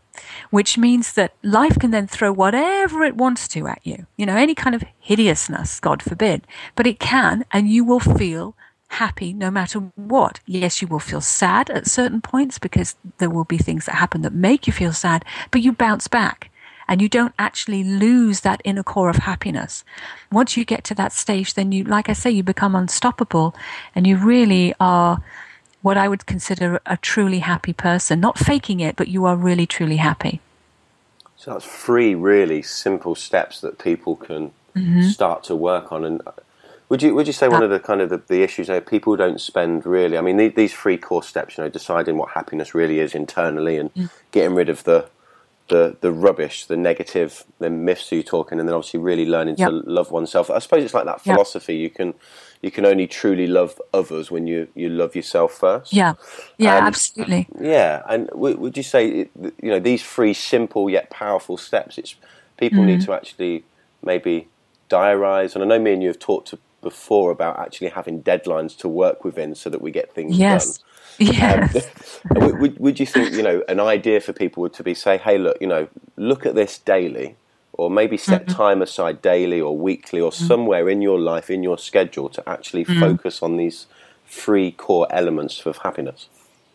Which 0.49 0.77
means 0.77 1.13
that 1.13 1.33
life 1.43 1.79
can 1.79 1.91
then 1.91 2.07
throw 2.07 2.33
whatever 2.33 3.03
it 3.03 3.15
wants 3.15 3.47
to 3.49 3.67
at 3.67 3.79
you. 3.83 4.05
You 4.17 4.25
know, 4.25 4.35
any 4.35 4.55
kind 4.55 4.75
of 4.75 4.83
hideousness, 4.99 5.79
God 5.79 6.01
forbid. 6.01 6.45
But 6.75 6.87
it 6.87 6.99
can, 6.99 7.45
and 7.51 7.69
you 7.69 7.85
will 7.85 8.01
feel 8.01 8.55
happy 8.89 9.33
no 9.33 9.49
matter 9.49 9.79
what. 9.95 10.39
Yes, 10.45 10.81
you 10.81 10.87
will 10.87 10.99
feel 10.99 11.21
sad 11.21 11.69
at 11.69 11.87
certain 11.87 12.21
points 12.21 12.59
because 12.59 12.95
there 13.17 13.29
will 13.29 13.45
be 13.45 13.57
things 13.57 13.85
that 13.85 13.95
happen 13.95 14.21
that 14.21 14.33
make 14.33 14.67
you 14.67 14.73
feel 14.73 14.93
sad, 14.93 15.23
but 15.51 15.61
you 15.61 15.71
bounce 15.71 16.07
back 16.07 16.49
and 16.87 17.01
you 17.01 17.07
don't 17.07 17.35
actually 17.37 17.83
lose 17.83 18.41
that 18.41 18.61
inner 18.65 18.83
core 18.83 19.09
of 19.09 19.17
happiness. 19.17 19.83
Once 20.31 20.57
you 20.57 20.65
get 20.65 20.83
to 20.85 20.95
that 20.95 21.13
stage, 21.13 21.53
then 21.53 21.71
you, 21.71 21.83
like 21.83 22.09
I 22.09 22.13
say, 22.13 22.31
you 22.31 22.41
become 22.41 22.75
unstoppable 22.75 23.55
and 23.93 24.07
you 24.07 24.17
really 24.17 24.73
are 24.79 25.21
what 25.81 25.97
I 25.97 26.07
would 26.07 26.25
consider 26.25 26.81
a 26.85 26.97
truly 26.97 27.39
happy 27.39 27.73
person. 27.73 28.19
Not 28.19 28.39
faking 28.39 28.79
it, 28.79 28.95
but 28.95 29.07
you 29.07 29.25
are 29.25 29.35
really, 29.35 29.67
truly 29.67 29.97
happy. 29.97 30.41
So 31.37 31.51
that's 31.51 31.65
three 31.65 32.15
really 32.15 32.63
simple 32.63 33.15
steps 33.15 33.61
that 33.61 33.77
people 33.77 34.15
can 34.15 34.51
mm-hmm. 34.75 35.03
start 35.03 35.43
to 35.45 35.55
work 35.55 35.91
on. 35.91 36.03
And 36.03 36.21
would 36.89 37.03
you 37.03 37.13
would 37.15 37.27
you 37.27 37.33
say 37.33 37.47
one 37.47 37.61
uh, 37.61 37.65
of 37.65 37.71
the 37.71 37.79
kind 37.79 38.01
of 38.01 38.09
the, 38.09 38.17
the 38.27 38.41
issues 38.41 38.67
that 38.67 38.87
people 38.87 39.15
don't 39.15 39.39
spend 39.39 39.85
really? 39.85 40.17
I 40.17 40.21
mean, 40.21 40.37
the, 40.37 40.49
these 40.49 40.73
three 40.73 40.97
core 40.97 41.23
steps, 41.23 41.57
you 41.57 41.63
know, 41.63 41.69
deciding 41.69 42.17
what 42.17 42.31
happiness 42.31 42.73
really 42.73 42.99
is 42.99 43.13
internally 43.13 43.77
and 43.77 43.93
mm. 43.93 44.09
getting 44.31 44.55
rid 44.55 44.69
of 44.69 44.83
the 44.83 45.07
the 45.69 45.95
the 46.01 46.11
rubbish, 46.11 46.65
the 46.65 46.75
negative, 46.75 47.45
the 47.59 47.69
myths 47.69 48.11
you're 48.11 48.23
talking, 48.23 48.59
and 48.59 48.67
then 48.67 48.75
obviously 48.75 48.99
really 48.99 49.25
learning 49.25 49.55
yep. 49.57 49.69
to 49.69 49.75
love 49.85 50.11
oneself. 50.11 50.49
I 50.49 50.59
suppose 50.59 50.83
it's 50.83 50.93
like 50.93 51.05
that 51.05 51.21
philosophy. 51.21 51.75
Yep. 51.75 51.81
You 51.81 51.89
can 51.91 52.13
you 52.61 52.71
can 52.71 52.85
only 52.85 53.07
truly 53.07 53.47
love 53.47 53.79
others 53.93 54.29
when 54.29 54.45
you, 54.45 54.67
you 54.75 54.89
love 54.89 55.15
yourself 55.15 55.53
first. 55.53 55.93
Yeah, 55.93 56.15
yeah, 56.57 56.77
and, 56.77 56.87
absolutely. 56.87 57.47
Yeah, 57.59 58.03
and 58.09 58.27
w- 58.29 58.57
would 58.57 58.75
you 58.75 58.83
say 58.83 59.29
you 59.39 59.53
know 59.61 59.79
these 59.79 60.03
three 60.03 60.33
simple 60.33 60.89
yet 60.89 61.09
powerful 61.09 61.55
steps? 61.55 61.97
It's 61.97 62.15
people 62.57 62.79
mm. 62.79 62.87
need 62.87 63.01
to 63.01 63.13
actually 63.13 63.63
maybe 64.03 64.47
diarize, 64.89 65.53
and 65.53 65.63
I 65.63 65.67
know 65.67 65.79
me 65.79 65.93
and 65.93 66.01
you 66.01 66.09
have 66.09 66.19
talked 66.19 66.49
to 66.49 66.59
before 66.81 67.31
about 67.31 67.59
actually 67.59 67.89
having 67.89 68.21
deadlines 68.23 68.77
to 68.77 68.87
work 68.87 69.23
within 69.23 69.55
so 69.55 69.69
that 69.69 69.81
we 69.81 69.91
get 69.91 70.13
things 70.13 70.37
yes. 70.37 70.77
done. 70.77 71.33
Yes. 71.33 72.21
Um, 72.35 72.59
would, 72.59 72.79
would 72.79 72.99
you 72.99 73.05
think, 73.05 73.33
you 73.33 73.43
know, 73.43 73.63
an 73.67 73.79
idea 73.79 74.21
for 74.21 74.33
people 74.33 74.61
would 74.61 74.73
to 74.73 74.83
be 74.83 74.93
say, 74.93 75.17
hey, 75.17 75.37
look, 75.37 75.57
you 75.59 75.67
know, 75.67 75.87
look 76.15 76.45
at 76.45 76.55
this 76.55 76.77
daily, 76.77 77.35
or 77.73 77.89
maybe 77.89 78.17
set 78.17 78.45
mm-hmm. 78.45 78.57
time 78.57 78.81
aside 78.81 79.21
daily 79.21 79.61
or 79.61 79.77
weekly 79.77 80.19
or 80.19 80.31
mm-hmm. 80.31 80.47
somewhere 80.47 80.89
in 80.89 81.01
your 81.01 81.19
life, 81.19 81.49
in 81.49 81.63
your 81.63 81.77
schedule, 81.77 82.29
to 82.29 82.47
actually 82.47 82.83
mm-hmm. 82.83 82.99
focus 82.99 83.41
on 83.41 83.57
these 83.57 83.85
three 84.27 84.71
core 84.71 85.07
elements 85.09 85.65
of 85.65 85.77
happiness? 85.77 86.27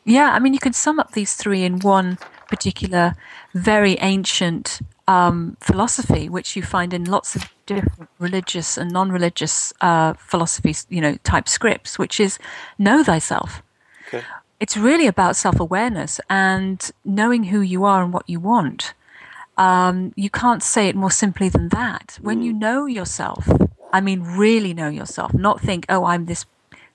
Yeah, 0.05 0.33
I 0.33 0.39
mean, 0.39 0.53
you 0.53 0.59
can 0.59 0.73
sum 0.73 0.99
up 0.99 1.13
these 1.13 1.35
three 1.35 1.63
in 1.63 1.79
one 1.81 2.19
particular, 2.49 3.17
very 3.55 3.97
ancient 4.01 4.81
um, 5.09 5.57
philosophy, 5.61 6.29
which 6.29 6.57
you 6.57 6.63
find 6.63 6.93
in 6.93 7.05
lots 7.05 7.37
of 7.37 7.49
different 7.67 8.11
religious 8.19 8.79
and 8.79 8.91
non-religious 8.91 9.73
uh, 9.81 10.15
philosophies, 10.15 10.87
you 10.91 11.01
know, 11.01 11.17
type 11.25 11.49
scripts, 11.49 11.99
which 11.99 12.21
is 12.21 12.39
know 12.79 13.03
thyself. 13.03 13.63
Okay. 14.09 14.23
It's 14.61 14.77
really 14.77 15.07
about 15.07 15.37
self-awareness 15.37 16.21
and 16.31 16.91
knowing 17.05 17.45
who 17.45 17.61
you 17.61 17.85
are 17.85 18.03
and 18.03 18.13
what 18.13 18.29
you 18.29 18.41
want. 18.41 18.95
Um, 19.57 20.13
you 20.17 20.31
can't 20.31 20.63
say 20.63 20.89
it 20.89 20.97
more 20.97 21.11
simply 21.11 21.49
than 21.49 21.69
that. 21.69 22.19
When 22.21 22.43
you 22.43 22.53
mm. 22.53 22.59
know 22.59 22.87
yourself, 22.87 23.49
I 23.93 24.01
mean, 24.01 24.23
really 24.23 24.75
know 24.75 24.89
yourself, 24.89 25.35
not 25.35 25.61
think, 25.61 25.87
oh, 25.89 26.05
I'm 26.05 26.27
this 26.27 26.47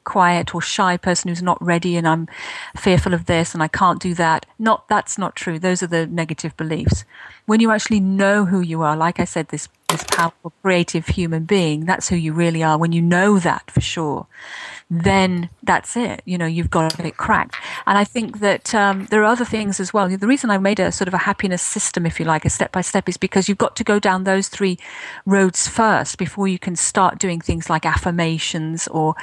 quiet 0.09 0.55
or 0.55 0.61
shy 0.61 0.97
person 0.97 1.29
who's 1.29 1.41
not 1.41 1.63
ready 1.63 1.95
and 1.95 2.07
I'm 2.07 2.27
fearful 2.75 3.13
of 3.13 3.27
this 3.27 3.53
and 3.53 3.61
I 3.61 3.67
can't 3.67 4.01
do 4.01 4.13
that. 4.15 4.45
Not 4.57 4.87
that's 4.89 5.17
not 5.17 5.35
true. 5.35 5.59
Those 5.59 5.83
are 5.83 5.87
the 5.87 6.07
negative 6.07 6.57
beliefs. 6.57 7.05
When 7.45 7.59
you 7.59 7.71
actually 7.71 7.99
know 7.99 8.45
who 8.45 8.59
you 8.59 8.81
are, 8.81 8.97
like 8.97 9.19
I 9.19 9.25
said, 9.25 9.49
this 9.49 9.69
this 9.89 10.03
powerful, 10.03 10.53
creative 10.61 11.07
human 11.07 11.45
being, 11.45 11.85
that's 11.85 12.09
who 12.09 12.15
you 12.15 12.31
really 12.33 12.63
are. 12.63 12.77
When 12.77 12.91
you 12.91 13.01
know 13.01 13.39
that 13.39 13.71
for 13.71 13.81
sure, 13.81 14.27
then 14.89 15.49
that's 15.63 15.97
it. 15.97 16.21
You 16.25 16.37
know, 16.37 16.45
you've 16.45 16.69
got 16.69 16.99
it 16.99 17.17
cracked. 17.17 17.55
And 17.85 17.97
I 17.97 18.03
think 18.03 18.39
that 18.39 18.73
um, 18.73 19.05
there 19.07 19.21
are 19.21 19.31
other 19.31 19.45
things 19.45 19.79
as 19.79 19.93
well. 19.93 20.07
The 20.07 20.27
reason 20.27 20.49
I 20.49 20.57
made 20.57 20.79
a 20.79 20.91
sort 20.91 21.07
of 21.07 21.13
a 21.13 21.25
happiness 21.29 21.61
system, 21.61 22.05
if 22.05 22.19
you 22.19 22.25
like, 22.25 22.45
a 22.45 22.49
step 22.49 22.71
by 22.71 22.81
step, 22.81 23.09
is 23.09 23.17
because 23.17 23.49
you've 23.49 23.57
got 23.57 23.75
to 23.77 23.83
go 23.83 23.99
down 23.99 24.23
those 24.23 24.47
three 24.47 24.77
roads 25.25 25.67
first 25.67 26.17
before 26.17 26.47
you 26.47 26.59
can 26.59 26.75
start 26.75 27.19
doing 27.19 27.41
things 27.41 27.69
like 27.69 27.85
affirmations 27.85 28.87
or 28.89 29.15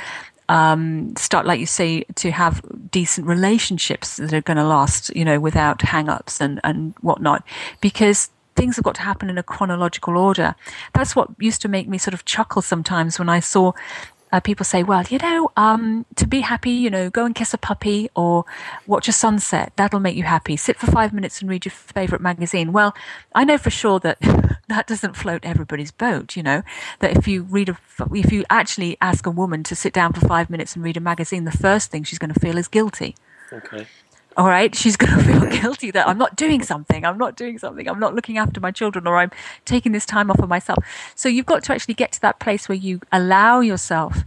um, 0.48 1.14
start, 1.16 1.46
like 1.46 1.60
you 1.60 1.66
say, 1.66 2.04
to 2.16 2.30
have 2.30 2.62
decent 2.90 3.26
relationships 3.26 4.16
that 4.16 4.32
are 4.32 4.40
going 4.40 4.56
to 4.56 4.64
last, 4.64 5.14
you 5.14 5.24
know, 5.24 5.40
without 5.40 5.82
hang-ups 5.82 6.40
and, 6.40 6.60
and 6.64 6.94
whatnot. 7.00 7.44
Because 7.80 8.30
things 8.54 8.76
have 8.76 8.84
got 8.84 8.94
to 8.96 9.02
happen 9.02 9.28
in 9.28 9.38
a 9.38 9.42
chronological 9.42 10.16
order. 10.16 10.54
That's 10.94 11.14
what 11.14 11.30
used 11.38 11.62
to 11.62 11.68
make 11.68 11.88
me 11.88 11.98
sort 11.98 12.14
of 12.14 12.24
chuckle 12.24 12.62
sometimes 12.62 13.18
when 13.18 13.28
I 13.28 13.40
saw 13.40 13.72
uh, 14.32 14.40
people 14.40 14.64
say, 14.64 14.82
well, 14.82 15.04
you 15.08 15.18
know, 15.18 15.50
um, 15.56 16.04
to 16.16 16.26
be 16.26 16.40
happy, 16.40 16.70
you 16.70 16.90
know, 16.90 17.10
go 17.10 17.24
and 17.24 17.34
kiss 17.34 17.54
a 17.54 17.58
puppy 17.58 18.10
or 18.16 18.44
watch 18.86 19.08
a 19.08 19.12
sunset. 19.12 19.72
That'll 19.76 20.00
make 20.00 20.16
you 20.16 20.24
happy. 20.24 20.56
Sit 20.56 20.76
for 20.76 20.86
five 20.86 21.12
minutes 21.12 21.40
and 21.40 21.48
read 21.48 21.64
your 21.64 21.72
favorite 21.72 22.20
magazine. 22.20 22.72
Well, 22.72 22.94
I 23.34 23.44
know 23.44 23.58
for 23.58 23.70
sure 23.70 24.00
that 24.00 24.18
that 24.68 24.86
doesn't 24.86 25.16
float 25.16 25.44
everybody's 25.44 25.92
boat, 25.92 26.36
you 26.36 26.42
know, 26.42 26.62
that 26.98 27.16
if 27.16 27.28
you 27.28 27.42
read 27.42 27.68
a, 27.68 27.78
if 28.12 28.32
you 28.32 28.44
actually 28.50 28.96
ask 29.00 29.26
a 29.26 29.30
woman 29.30 29.62
to 29.64 29.76
sit 29.76 29.92
down 29.92 30.12
for 30.12 30.26
five 30.26 30.50
minutes 30.50 30.74
and 30.74 30.84
read 30.84 30.96
a 30.96 31.00
magazine, 31.00 31.44
the 31.44 31.52
first 31.52 31.90
thing 31.90 32.02
she's 32.02 32.18
going 32.18 32.32
to 32.32 32.40
feel 32.40 32.58
is 32.58 32.68
guilty. 32.68 33.14
Okay 33.52 33.86
all 34.36 34.46
right, 34.46 34.74
she's 34.74 34.96
going 34.96 35.18
to 35.18 35.24
feel 35.24 35.60
guilty 35.60 35.90
that 35.90 36.06
I'm 36.06 36.18
not 36.18 36.36
doing 36.36 36.62
something, 36.62 37.04
I'm 37.04 37.18
not 37.18 37.36
doing 37.36 37.58
something, 37.58 37.88
I'm 37.88 38.00
not 38.00 38.14
looking 38.14 38.38
after 38.38 38.60
my 38.60 38.70
children, 38.70 39.06
or 39.06 39.16
I'm 39.16 39.30
taking 39.64 39.92
this 39.92 40.06
time 40.06 40.30
off 40.30 40.38
of 40.38 40.48
myself. 40.48 40.84
So 41.14 41.28
you've 41.28 41.46
got 41.46 41.62
to 41.64 41.72
actually 41.72 41.94
get 41.94 42.12
to 42.12 42.20
that 42.22 42.38
place 42.38 42.68
where 42.68 42.76
you 42.76 43.00
allow 43.12 43.60
yourself 43.60 44.24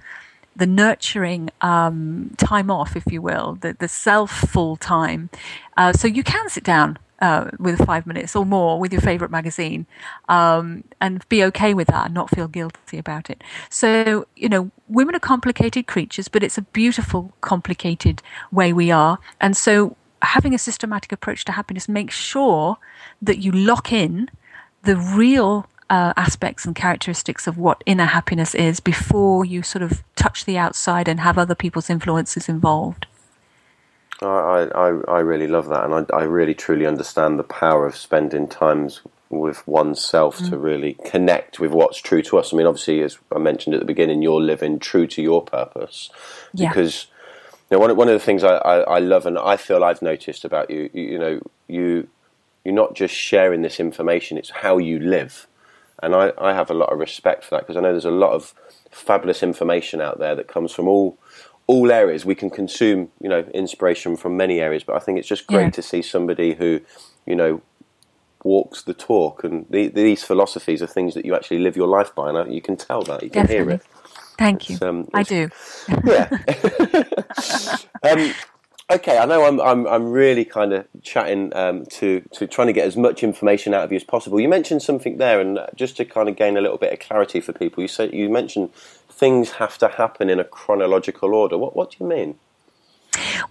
the 0.55 0.67
nurturing 0.67 1.49
um, 1.61 2.31
time 2.37 2.69
off, 2.69 2.95
if 2.95 3.05
you 3.11 3.21
will, 3.21 3.57
the, 3.61 3.75
the 3.79 3.87
self 3.87 4.31
full 4.31 4.75
time. 4.75 5.29
Uh, 5.77 5.93
so 5.93 6.07
you 6.07 6.23
can 6.23 6.49
sit 6.49 6.63
down 6.63 6.97
uh, 7.21 7.49
with 7.59 7.85
five 7.85 8.05
minutes 8.07 8.35
or 8.35 8.45
more 8.45 8.79
with 8.79 8.91
your 8.91 9.01
favorite 9.01 9.31
magazine 9.31 9.85
um, 10.27 10.83
and 11.01 11.27
be 11.29 11.43
okay 11.43 11.73
with 11.73 11.87
that 11.87 12.05
and 12.05 12.13
not 12.13 12.29
feel 12.29 12.47
guilty 12.47 12.97
about 12.97 13.29
it. 13.29 13.43
So, 13.69 14.25
you 14.35 14.49
know, 14.49 14.71
women 14.87 15.15
are 15.15 15.19
complicated 15.19 15.87
creatures, 15.87 16.27
but 16.27 16.43
it's 16.43 16.57
a 16.57 16.61
beautiful, 16.61 17.33
complicated 17.41 18.21
way 18.51 18.73
we 18.73 18.91
are. 18.91 19.19
And 19.41 19.55
so, 19.55 19.95
having 20.21 20.53
a 20.53 20.57
systematic 20.57 21.11
approach 21.11 21.45
to 21.45 21.51
happiness 21.51 21.87
makes 21.87 22.15
sure 22.15 22.77
that 23.21 23.39
you 23.39 23.51
lock 23.51 23.91
in 23.91 24.29
the 24.83 24.95
real 24.95 25.67
uh, 25.89 26.13
aspects 26.15 26.65
and 26.65 26.75
characteristics 26.75 27.47
of 27.47 27.57
what 27.57 27.83
inner 27.85 28.05
happiness 28.05 28.53
is 28.53 28.79
before 28.79 29.43
you 29.43 29.63
sort 29.63 29.81
of 29.81 30.03
touch 30.15 30.45
the 30.45 30.57
outside 30.57 31.07
and 31.07 31.19
have 31.19 31.37
other 31.37 31.55
people's 31.55 31.89
influences 31.89 32.47
involved. 32.47 33.07
I, 34.21 34.67
I, 34.75 34.87
I 35.07 35.19
really 35.19 35.47
love 35.47 35.69
that, 35.69 35.85
and 35.85 35.93
I, 36.11 36.17
I 36.17 36.23
really 36.23 36.53
truly 36.53 36.85
understand 36.85 37.39
the 37.39 37.43
power 37.43 37.85
of 37.85 37.95
spending 37.95 38.47
times 38.47 39.01
with 39.29 39.65
oneself 39.67 40.39
mm. 40.39 40.49
to 40.49 40.57
really 40.57 40.97
connect 41.05 41.59
with 41.59 41.71
what's 41.71 41.99
true 41.99 42.21
to 42.23 42.37
us. 42.37 42.53
I 42.53 42.57
mean, 42.57 42.65
obviously, 42.65 43.01
as 43.01 43.17
I 43.33 43.39
mentioned 43.39 43.75
at 43.75 43.79
the 43.79 43.85
beginning, 43.85 44.21
you're 44.21 44.41
living 44.41 44.79
true 44.79 45.07
to 45.07 45.21
your 45.21 45.41
purpose 45.41 46.09
yeah. 46.53 46.69
because 46.69 47.07
know, 47.71 47.79
one, 47.79 47.95
one 47.95 48.07
of 48.07 48.13
the 48.13 48.19
things 48.19 48.43
I, 48.43 48.55
I, 48.55 48.79
I, 48.79 48.99
love 48.99 49.25
and 49.25 49.37
I 49.37 49.57
feel 49.57 49.83
I've 49.83 50.01
noticed 50.01 50.43
about 50.43 50.69
you, 50.69 50.89
you, 50.93 51.03
you 51.03 51.19
know, 51.19 51.39
you 51.67 52.07
you're 52.65 52.73
not 52.75 52.95
just 52.95 53.15
sharing 53.15 53.61
this 53.61 53.79
information; 53.79 54.37
it's 54.37 54.49
how 54.49 54.77
you 54.77 54.99
live. 54.99 55.47
And 56.01 56.15
I, 56.15 56.31
I 56.37 56.53
have 56.53 56.69
a 56.69 56.73
lot 56.73 56.91
of 56.91 56.99
respect 56.99 57.43
for 57.43 57.51
that 57.51 57.61
because 57.61 57.77
I 57.77 57.81
know 57.81 57.91
there's 57.91 58.05
a 58.05 58.11
lot 58.11 58.31
of 58.31 58.53
fabulous 58.89 59.43
information 59.43 60.01
out 60.01 60.19
there 60.19 60.35
that 60.35 60.47
comes 60.47 60.71
from 60.71 60.87
all 60.87 61.17
all 61.67 61.91
areas. 61.91 62.25
We 62.25 62.35
can 62.35 62.49
consume, 62.49 63.09
you 63.21 63.29
know, 63.29 63.41
inspiration 63.53 64.17
from 64.17 64.35
many 64.35 64.59
areas, 64.59 64.83
but 64.83 64.95
I 64.95 64.99
think 64.99 65.19
it's 65.19 65.27
just 65.27 65.45
great 65.45 65.65
Yeah. 65.65 65.69
to 65.71 65.81
see 65.81 66.01
somebody 66.01 66.55
who, 66.55 66.81
you 67.25 67.35
know, 67.35 67.61
walks 68.43 68.81
the 68.81 68.93
talk. 68.93 69.43
And 69.43 69.65
the, 69.69 69.87
these 69.89 70.23
philosophies 70.23 70.81
are 70.81 70.87
things 70.87 71.13
that 71.13 71.25
you 71.25 71.35
actually 71.35 71.59
live 71.59 71.77
your 71.77 71.87
life 71.87 72.13
by, 72.15 72.29
and 72.29 72.53
you 72.53 72.61
can 72.61 72.75
tell 72.75 73.03
that. 73.03 73.21
You 73.21 73.29
can 73.29 73.47
hear 73.47 73.69
it. 73.69 73.83
Thank 74.39 74.69
you. 74.69 74.77
Um, 74.81 75.09
I 75.13 75.23
do. 75.23 75.49
Yeah. 76.05 76.29
um, 78.03 78.33
okay, 78.89 79.17
I 79.17 79.25
know 79.25 79.43
I'm 79.45 79.59
I'm 79.59 79.85
I'm 79.85 80.11
really 80.11 80.45
kind 80.45 80.71
of 80.71 80.87
chatting 81.01 81.53
um, 81.55 81.85
to 81.87 82.21
to 82.31 82.47
trying 82.47 82.67
to 82.67 82.73
get 82.73 82.87
as 82.87 82.95
much 82.95 83.21
information 83.21 83.73
out 83.73 83.83
of 83.83 83.91
you 83.91 83.97
as 83.97 84.05
possible. 84.05 84.39
You 84.39 84.47
mentioned 84.47 84.81
something 84.81 85.17
there, 85.17 85.41
and 85.41 85.59
just 85.75 85.97
to 85.97 86.05
kind 86.05 86.29
of 86.29 86.37
gain 86.37 86.55
a 86.55 86.61
little 86.61 86.77
bit 86.77 86.93
of 86.93 86.99
clarity 86.99 87.41
for 87.41 87.51
people, 87.51 87.81
you 87.81 87.89
said 87.89 88.13
you 88.13 88.29
mentioned 88.29 88.73
things 89.09 89.51
have 89.51 89.77
to 89.79 89.89
happen 89.89 90.29
in 90.29 90.39
a 90.39 90.45
chronological 90.45 91.35
order. 91.35 91.57
What 91.57 91.75
what 91.75 91.91
do 91.91 91.97
you 91.99 92.07
mean? 92.07 92.39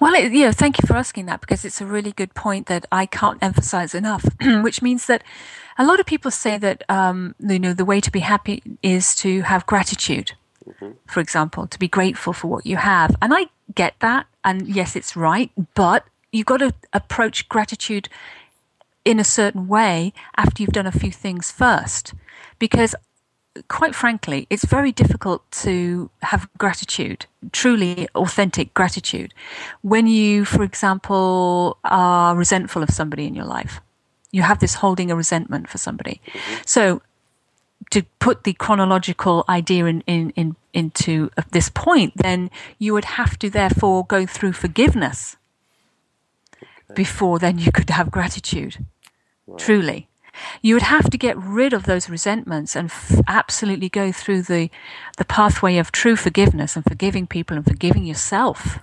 Well, 0.00 0.14
it, 0.14 0.30
know, 0.30 0.52
thank 0.52 0.80
you 0.80 0.86
for 0.86 0.96
asking 0.96 1.26
that 1.26 1.40
because 1.40 1.64
it's 1.66 1.82
a 1.82 1.86
really 1.86 2.12
good 2.12 2.32
point 2.32 2.66
that 2.68 2.86
I 2.90 3.04
can't 3.04 3.42
emphasize 3.42 3.94
enough. 3.94 4.24
which 4.62 4.80
means 4.80 5.06
that 5.06 5.22
a 5.76 5.84
lot 5.84 6.00
of 6.00 6.06
people 6.06 6.30
say 6.30 6.56
that 6.58 6.82
um, 6.88 7.34
you 7.38 7.58
know 7.58 7.74
the 7.74 7.84
way 7.84 8.00
to 8.00 8.10
be 8.10 8.20
happy 8.20 8.62
is 8.82 9.14
to 9.16 9.42
have 9.42 9.66
gratitude, 9.66 10.32
Mm-hmm. 10.68 10.90
for 11.06 11.20
example, 11.20 11.66
to 11.66 11.78
be 11.78 11.88
grateful 11.88 12.32
for 12.32 12.48
what 12.48 12.66
you 12.66 12.76
have, 12.76 13.16
and 13.22 13.32
I 13.34 13.46
get 13.74 13.94
that, 14.00 14.26
and 14.44 14.68
yes, 14.68 14.96
it's 14.96 15.16
right, 15.16 15.50
but 15.74 16.04
you've 16.32 16.46
got 16.46 16.58
to 16.58 16.74
approach 16.92 17.48
gratitude 17.48 18.08
in 19.04 19.18
a 19.18 19.24
certain 19.24 19.66
way 19.68 20.12
after 20.36 20.62
you've 20.62 20.72
done 20.72 20.86
a 20.86 20.92
few 20.92 21.10
things 21.10 21.50
first, 21.50 22.12
because 22.58 22.94
quite 23.68 23.94
frankly, 23.94 24.46
it's 24.50 24.64
very 24.64 24.92
difficult 24.92 25.48
to 25.50 26.10
have 26.22 26.48
gratitude, 26.58 27.26
truly 27.52 28.08
authentic 28.14 28.72
gratitude, 28.74 29.34
when 29.82 30.06
you, 30.06 30.44
for 30.44 30.62
example, 30.62 31.78
are 31.84 32.36
resentful 32.36 32.82
of 32.82 32.90
somebody 32.90 33.26
in 33.26 33.34
your 33.34 33.44
life. 33.44 33.80
You 34.30 34.42
have 34.42 34.60
this 34.60 34.74
holding 34.74 35.10
a 35.10 35.16
resentment 35.16 35.68
for 35.68 35.78
somebody. 35.78 36.20
Mm-hmm. 36.26 36.62
So, 36.66 37.02
to 37.90 38.02
put 38.18 38.44
the 38.44 38.52
chronological 38.52 39.44
idea 39.48 39.86
in, 39.86 40.02
in, 40.06 40.30
in, 40.30 40.56
into 40.72 41.30
this 41.50 41.68
point, 41.68 42.12
then 42.16 42.50
you 42.78 42.92
would 42.92 43.04
have 43.04 43.38
to 43.38 43.50
therefore 43.50 44.04
go 44.04 44.26
through 44.26 44.52
forgiveness 44.52 45.36
before 46.94 47.38
then 47.38 47.58
you 47.58 47.70
could 47.70 47.90
have 47.90 48.10
gratitude. 48.10 48.84
Truly 49.58 50.08
you 50.62 50.74
would 50.74 50.82
have 50.82 51.10
to 51.10 51.18
get 51.18 51.36
rid 51.36 51.72
of 51.72 51.84
those 51.84 52.08
resentments 52.08 52.76
and 52.76 52.90
f- 52.90 53.20
absolutely 53.26 53.88
go 53.88 54.12
through 54.12 54.42
the 54.42 54.70
the 55.16 55.24
pathway 55.24 55.76
of 55.76 55.92
true 55.92 56.16
forgiveness 56.16 56.76
and 56.76 56.84
forgiving 56.84 57.26
people 57.26 57.56
and 57.56 57.66
forgiving 57.66 58.04
yourself 58.04 58.78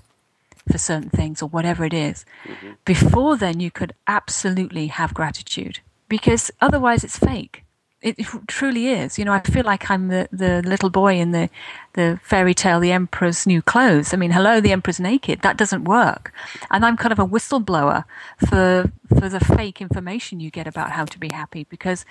for 0.69 0.77
certain 0.77 1.09
things 1.09 1.41
or 1.41 1.49
whatever 1.49 1.85
it 1.85 1.93
is. 1.93 2.25
Mm-hmm. 2.45 2.71
Before 2.85 3.37
then, 3.37 3.59
you 3.59 3.69
could 3.69 3.93
absolutely 4.07 4.87
have 4.87 5.13
gratitude 5.13 5.79
because 6.09 6.49
otherwise 6.59 7.03
it's 7.03 7.19
fake. 7.19 7.63
It 8.05 8.19
truly 8.45 8.89
is. 8.89 9.17
You 9.17 9.25
know, 9.25 9.33
I 9.33 9.39
feel 9.39 9.65
like 9.65 9.89
I'm 9.89 10.09
the, 10.09 10.29
the 10.31 10.61
little 10.61 10.91
boy 10.91 11.15
in 11.15 11.31
the, 11.31 11.49
the 11.93 12.19
fairy 12.21 12.53
tale, 12.53 12.79
The 12.79 12.91
Emperor's 12.91 13.47
New 13.47 13.63
Clothes. 13.63 14.13
I 14.13 14.17
mean, 14.17 14.29
hello, 14.29 14.61
the 14.61 14.71
Emperor's 14.71 14.99
naked. 14.99 15.41
That 15.41 15.57
doesn't 15.57 15.85
work. 15.85 16.31
And 16.69 16.85
I'm 16.85 16.97
kind 16.97 17.11
of 17.11 17.17
a 17.17 17.25
whistleblower 17.25 18.05
for, 18.47 18.91
for 19.09 19.27
the 19.27 19.39
fake 19.39 19.81
information 19.81 20.39
you 20.39 20.51
get 20.51 20.67
about 20.67 20.91
how 20.91 21.05
to 21.05 21.17
be 21.17 21.29
happy 21.29 21.65
because 21.67 22.05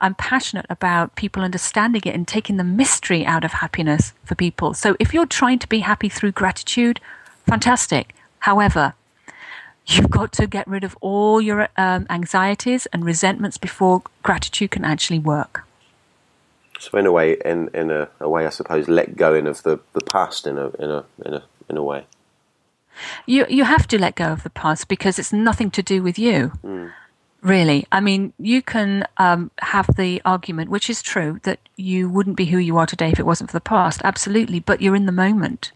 I'm 0.00 0.14
passionate 0.14 0.64
about 0.70 1.14
people 1.14 1.42
understanding 1.42 2.00
it 2.06 2.14
and 2.14 2.26
taking 2.26 2.56
the 2.56 2.64
mystery 2.64 3.26
out 3.26 3.44
of 3.44 3.52
happiness 3.52 4.14
for 4.24 4.34
people. 4.34 4.72
So 4.72 4.96
if 4.98 5.12
you're 5.12 5.26
trying 5.26 5.58
to 5.58 5.68
be 5.68 5.80
happy 5.80 6.08
through 6.08 6.32
gratitude, 6.32 7.00
fantastic. 7.46 8.14
However, 8.38 8.94
you've 9.86 10.10
got 10.10 10.32
to 10.32 10.46
get 10.46 10.66
rid 10.66 10.84
of 10.84 10.96
all 11.00 11.40
your 11.40 11.68
um, 11.76 12.06
anxieties 12.10 12.86
and 12.86 13.04
resentments 13.04 13.58
before 13.58 14.02
gratitude 14.22 14.70
can 14.70 14.84
actually 14.84 15.18
work. 15.18 15.64
So 16.78 16.98
in 16.98 17.06
a 17.06 17.12
way, 17.12 17.36
in 17.44 17.68
in 17.72 17.90
a, 17.90 18.08
a 18.20 18.28
way, 18.28 18.46
I 18.46 18.50
suppose, 18.50 18.88
let 18.88 19.16
going 19.16 19.46
of 19.46 19.62
the, 19.62 19.80
the 19.92 20.00
past 20.00 20.46
in 20.46 20.58
a 20.58 20.68
in 20.70 20.90
a 20.90 21.04
in 21.24 21.34
a 21.34 21.44
in 21.68 21.76
a 21.76 21.82
way. 21.82 22.06
You 23.26 23.46
you 23.48 23.64
have 23.64 23.86
to 23.88 23.98
let 23.98 24.16
go 24.16 24.26
of 24.26 24.42
the 24.42 24.50
past 24.50 24.88
because 24.88 25.18
it's 25.18 25.32
nothing 25.32 25.70
to 25.72 25.82
do 25.82 26.02
with 26.02 26.18
you. 26.18 26.52
Really, 27.40 27.86
I 27.92 28.00
mean, 28.00 28.32
you 28.38 28.62
can 28.62 29.06
um, 29.18 29.50
have 29.58 29.96
the 29.96 30.22
argument, 30.24 30.70
which 30.70 30.88
is 30.88 31.02
true, 31.02 31.40
that 31.42 31.58
you 31.76 32.08
wouldn't 32.08 32.36
be 32.36 32.46
who 32.46 32.56
you 32.56 32.78
are 32.78 32.86
today 32.86 33.10
if 33.10 33.18
it 33.18 33.26
wasn't 33.26 33.50
for 33.50 33.56
the 33.56 33.60
past. 33.60 34.00
Absolutely, 34.02 34.60
but 34.60 34.80
you're 34.80 34.96
in 34.96 35.04
the 35.04 35.12
moment. 35.12 35.70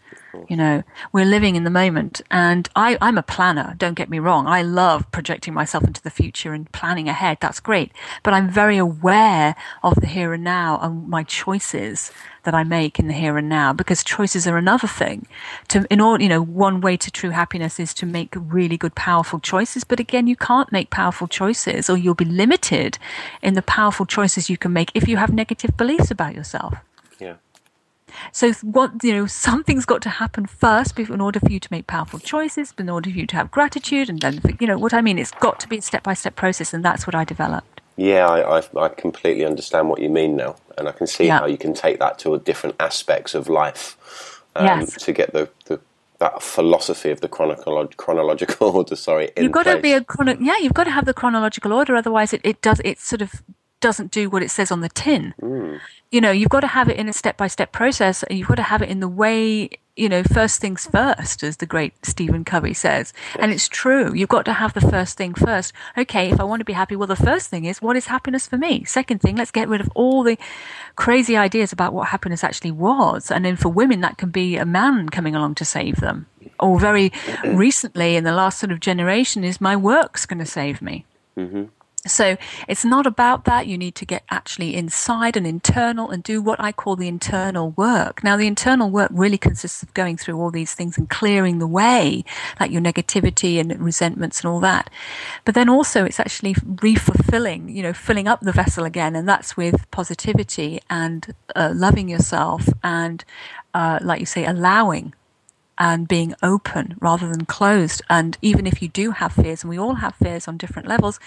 You 0.47 0.55
know, 0.55 0.83
we're 1.11 1.25
living 1.25 1.55
in 1.55 1.63
the 1.63 1.69
moment, 1.69 2.21
and 2.29 2.69
I, 2.75 2.97
I'm 3.01 3.17
a 3.17 3.23
planner. 3.23 3.75
Don't 3.77 3.95
get 3.95 4.09
me 4.09 4.19
wrong. 4.19 4.47
I 4.47 4.61
love 4.61 5.09
projecting 5.11 5.53
myself 5.53 5.83
into 5.83 6.01
the 6.01 6.09
future 6.09 6.53
and 6.53 6.71
planning 6.71 7.09
ahead. 7.09 7.37
That's 7.41 7.59
great. 7.59 7.91
But 8.23 8.33
I'm 8.33 8.49
very 8.49 8.77
aware 8.77 9.55
of 9.83 9.95
the 9.95 10.07
here 10.07 10.33
and 10.33 10.43
now 10.43 10.79
and 10.81 11.07
my 11.07 11.23
choices 11.23 12.11
that 12.43 12.53
I 12.53 12.63
make 12.63 12.99
in 12.99 13.07
the 13.07 13.13
here 13.13 13.37
and 13.37 13.49
now 13.49 13.73
because 13.73 14.03
choices 14.03 14.47
are 14.47 14.57
another 14.57 14.87
thing. 14.87 15.27
To 15.69 15.85
in 15.89 15.99
order, 15.99 16.23
you 16.23 16.29
know, 16.29 16.41
one 16.41 16.81
way 16.81 16.95
to 16.97 17.11
true 17.11 17.31
happiness 17.31 17.79
is 17.79 17.93
to 17.95 18.05
make 18.05 18.33
really 18.35 18.77
good, 18.77 18.95
powerful 18.95 19.39
choices. 19.39 19.83
But 19.83 19.99
again, 19.99 20.27
you 20.27 20.35
can't 20.35 20.71
make 20.71 20.89
powerful 20.89 21.27
choices, 21.27 21.89
or 21.89 21.97
you'll 21.97 22.15
be 22.15 22.25
limited 22.25 22.97
in 23.41 23.55
the 23.55 23.61
powerful 23.61 24.05
choices 24.05 24.49
you 24.49 24.57
can 24.57 24.73
make 24.73 24.91
if 24.93 25.07
you 25.07 25.17
have 25.17 25.33
negative 25.33 25.75
beliefs 25.75 26.11
about 26.11 26.35
yourself. 26.35 26.75
So 28.31 28.51
what 28.61 29.03
you 29.03 29.13
know, 29.13 29.25
something's 29.27 29.85
got 29.85 30.01
to 30.03 30.09
happen 30.09 30.45
first 30.45 30.97
in 30.99 31.21
order 31.21 31.39
for 31.39 31.51
you 31.51 31.59
to 31.59 31.67
make 31.71 31.87
powerful 31.87 32.19
choices, 32.19 32.73
in 32.77 32.89
order 32.89 33.09
for 33.09 33.17
you 33.17 33.27
to 33.27 33.35
have 33.35 33.51
gratitude, 33.51 34.09
and 34.09 34.19
then 34.21 34.41
you 34.59 34.67
know 34.67 34.77
what 34.77 34.93
I 34.93 35.01
mean. 35.01 35.17
It's 35.19 35.31
got 35.31 35.59
to 35.61 35.67
be 35.67 35.77
a 35.77 35.81
step 35.81 36.03
by 36.03 36.13
step 36.13 36.35
process, 36.35 36.73
and 36.73 36.83
that's 36.83 37.05
what 37.07 37.15
I 37.15 37.23
developed. 37.23 37.81
Yeah, 37.95 38.27
I, 38.27 38.59
I, 38.59 38.63
I 38.85 38.89
completely 38.89 39.45
understand 39.45 39.89
what 39.89 39.99
you 40.01 40.09
mean 40.09 40.35
now, 40.37 40.55
and 40.77 40.87
I 40.87 40.91
can 40.93 41.07
see 41.07 41.25
Yeah. 41.27 41.39
how 41.39 41.45
you 41.47 41.57
can 41.57 41.73
take 41.73 41.99
that 41.99 42.17
to 42.19 42.33
a 42.33 42.39
different 42.39 42.75
aspects 42.79 43.35
of 43.35 43.49
life 43.49 44.41
um, 44.55 44.65
Yes. 44.65 44.95
to 45.03 45.11
get 45.11 45.33
the, 45.33 45.49
the 45.65 45.79
that 46.19 46.41
philosophy 46.43 47.11
of 47.11 47.21
the 47.21 47.29
chronolo- 47.29 47.95
chronological 47.97 48.69
order. 48.75 48.95
Sorry, 48.95 49.31
in 49.37 49.43
You've 49.43 49.51
got 49.53 49.63
to 49.63 49.79
be 49.79 49.93
a 49.93 50.03
chrono- 50.03 50.37
yeah, 50.39 50.57
you've 50.57 50.73
got 50.73 50.83
to 50.85 50.91
have 50.91 51.05
the 51.05 51.13
chronological 51.13 51.71
order, 51.73 51.95
otherwise 51.95 52.33
it, 52.33 52.41
it 52.43 52.61
does 52.61 52.81
it 52.85 52.99
sort 52.99 53.21
of 53.21 53.41
doesn't 53.81 54.11
do 54.11 54.29
what 54.29 54.43
it 54.43 54.51
says 54.51 54.71
on 54.71 54.81
the 54.81 54.89
tin. 54.89 55.33
Mm. 55.41 55.79
You 56.11 56.21
know, 56.21 56.31
you've 56.31 56.49
got 56.49 56.61
to 56.61 56.67
have 56.67 56.89
it 56.89 56.97
in 56.97 57.07
a 57.07 57.13
step 57.13 57.37
by 57.37 57.47
step 57.47 57.71
process, 57.71 58.23
and 58.23 58.37
you've 58.37 58.47
got 58.47 58.55
to 58.55 58.63
have 58.63 58.81
it 58.81 58.89
in 58.89 58.99
the 58.99 59.07
way 59.07 59.69
you 59.99 60.07
know, 60.07 60.23
first 60.23 60.61
things 60.61 60.87
first, 60.87 61.43
as 61.43 61.57
the 61.57 61.65
great 61.65 61.93
Stephen 62.05 62.45
Covey 62.45 62.73
says. 62.73 63.11
And 63.37 63.51
it's 63.51 63.67
true. 63.67 64.13
You've 64.13 64.29
got 64.29 64.45
to 64.45 64.53
have 64.53 64.73
the 64.73 64.81
first 64.81 65.17
thing 65.17 65.33
first. 65.33 65.73
Okay, 65.97 66.31
if 66.31 66.39
I 66.39 66.45
want 66.45 66.61
to 66.61 66.65
be 66.65 66.73
happy, 66.73 66.95
well, 66.95 67.05
the 67.05 67.17
first 67.17 67.49
thing 67.49 67.65
is 67.65 67.81
what 67.81 67.97
is 67.97 68.07
happiness 68.07 68.47
for 68.47 68.57
me? 68.57 68.85
Second 68.85 69.19
thing, 69.19 69.35
let's 69.35 69.51
get 69.51 69.67
rid 69.67 69.81
of 69.81 69.89
all 69.95 70.23
the 70.23 70.37
crazy 70.95 71.35
ideas 71.35 71.73
about 71.73 71.93
what 71.93 72.07
happiness 72.07 72.45
actually 72.45 72.71
was. 72.71 73.29
And 73.29 73.43
then 73.43 73.57
for 73.57 73.67
women, 73.67 73.99
that 73.99 74.17
can 74.17 74.29
be 74.29 74.55
a 74.55 74.65
man 74.65 75.09
coming 75.09 75.35
along 75.35 75.55
to 75.55 75.65
save 75.65 75.97
them. 75.97 76.27
Or 76.61 76.79
very 76.79 77.11
recently, 77.43 78.15
in 78.15 78.23
the 78.23 78.31
last 78.31 78.57
sort 78.59 78.71
of 78.71 78.79
generation, 78.79 79.43
is 79.43 79.59
my 79.59 79.75
work's 79.75 80.25
going 80.25 80.39
to 80.39 80.45
save 80.45 80.81
me. 80.81 81.05
Mm-hmm. 81.37 81.65
So 82.07 82.37
it's 82.67 82.85
not 82.85 83.05
about 83.05 83.45
that. 83.45 83.67
You 83.67 83.77
need 83.77 83.95
to 83.95 84.05
get 84.05 84.23
actually 84.29 84.75
inside 84.75 85.35
and 85.35 85.45
internal 85.45 86.09
and 86.09 86.23
do 86.23 86.41
what 86.41 86.59
I 86.59 86.71
call 86.71 86.95
the 86.95 87.07
internal 87.07 87.71
work. 87.71 88.23
Now, 88.23 88.37
the 88.37 88.47
internal 88.47 88.89
work 88.89 89.11
really 89.13 89.37
consists 89.37 89.83
of 89.83 89.93
going 89.93 90.17
through 90.17 90.39
all 90.39 90.49
these 90.49 90.73
things 90.73 90.97
and 90.97 91.09
clearing 91.09 91.59
the 91.59 91.67
way, 91.67 92.23
like 92.59 92.71
your 92.71 92.81
negativity 92.81 93.59
and 93.59 93.77
resentments 93.81 94.41
and 94.41 94.49
all 94.49 94.59
that. 94.61 94.89
But 95.43 95.55
then 95.55 95.67
also 95.67 96.05
it's 96.05 96.19
actually 96.19 96.53
refulfilling, 96.53 97.73
you 97.73 97.83
know, 97.83 97.93
filling 97.93 98.27
up 98.27 98.39
the 98.41 98.53
vessel 98.53 98.85
again. 98.85 99.15
And 99.15 99.27
that's 99.27 99.57
with 99.57 99.89
positivity 99.91 100.79
and 100.89 101.33
uh, 101.55 101.73
loving 101.75 102.07
yourself 102.07 102.67
and, 102.83 103.25
uh, 103.73 103.99
like 104.01 104.19
you 104.19 104.25
say, 104.25 104.45
allowing 104.45 105.13
and 105.79 106.07
being 106.09 106.35
open 106.43 106.95
rather 106.99 107.29
than 107.29 107.45
closed. 107.45 108.01
And 108.09 108.37
even 108.41 108.67
if 108.67 108.81
you 108.81 108.89
do 108.89 109.11
have 109.11 109.31
fears, 109.31 109.63
and 109.63 109.69
we 109.69 109.79
all 109.79 109.95
have 109.95 110.15
fears 110.15 110.47
on 110.47 110.57
different 110.57 110.89
levels, 110.89 111.19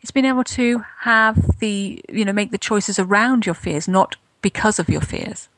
it's 0.00 0.10
being 0.10 0.26
able 0.26 0.44
to 0.44 0.84
have 1.00 1.58
the, 1.58 2.02
you 2.08 2.24
know, 2.24 2.32
make 2.32 2.50
the 2.50 2.58
choices 2.58 2.98
around 2.98 3.44
your 3.44 3.54
fears, 3.54 3.86
not 3.86 4.16
because 4.40 4.78
of 4.78 4.88
your 4.88 5.02
fears. 5.02 5.48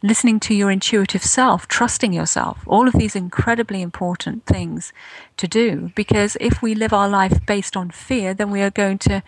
Listening 0.00 0.38
to 0.40 0.54
your 0.54 0.70
intuitive 0.70 1.24
self, 1.24 1.66
trusting 1.66 2.12
yourself, 2.12 2.62
all 2.66 2.86
of 2.86 2.94
these 2.94 3.16
incredibly 3.16 3.82
important 3.82 4.46
things 4.46 4.92
to 5.36 5.48
do. 5.48 5.90
Because 5.96 6.36
if 6.40 6.62
we 6.62 6.74
live 6.74 6.92
our 6.92 7.08
life 7.08 7.44
based 7.46 7.76
on 7.76 7.90
fear, 7.90 8.32
then 8.32 8.50
we 8.50 8.62
are 8.62 8.70
going 8.70 8.98
to 8.98 9.22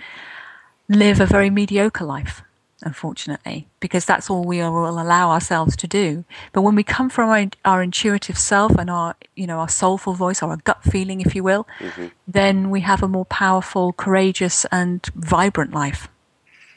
live 0.88 1.20
a 1.20 1.26
very 1.26 1.50
mediocre 1.50 2.04
life. 2.04 2.42
Unfortunately, 2.84 3.68
because 3.80 4.04
that's 4.04 4.30
all 4.30 4.44
we 4.44 4.58
will 4.58 5.00
allow 5.00 5.30
ourselves 5.30 5.76
to 5.76 5.86
do. 5.86 6.24
But 6.52 6.62
when 6.62 6.74
we 6.74 6.82
come 6.82 7.08
from 7.08 7.30
our, 7.30 7.46
our 7.64 7.82
intuitive 7.82 8.38
self 8.38 8.72
and 8.76 8.90
our, 8.90 9.16
you 9.34 9.46
know, 9.46 9.58
our 9.58 9.68
soulful 9.68 10.14
voice 10.14 10.42
or 10.42 10.50
our 10.50 10.58
gut 10.58 10.82
feeling, 10.84 11.20
if 11.20 11.34
you 11.34 11.42
will, 11.42 11.66
mm-hmm. 11.78 12.08
then 12.26 12.70
we 12.70 12.80
have 12.80 13.02
a 13.02 13.08
more 13.08 13.24
powerful, 13.24 13.92
courageous, 13.92 14.64
and 14.70 15.04
vibrant 15.14 15.72
life. 15.72 16.08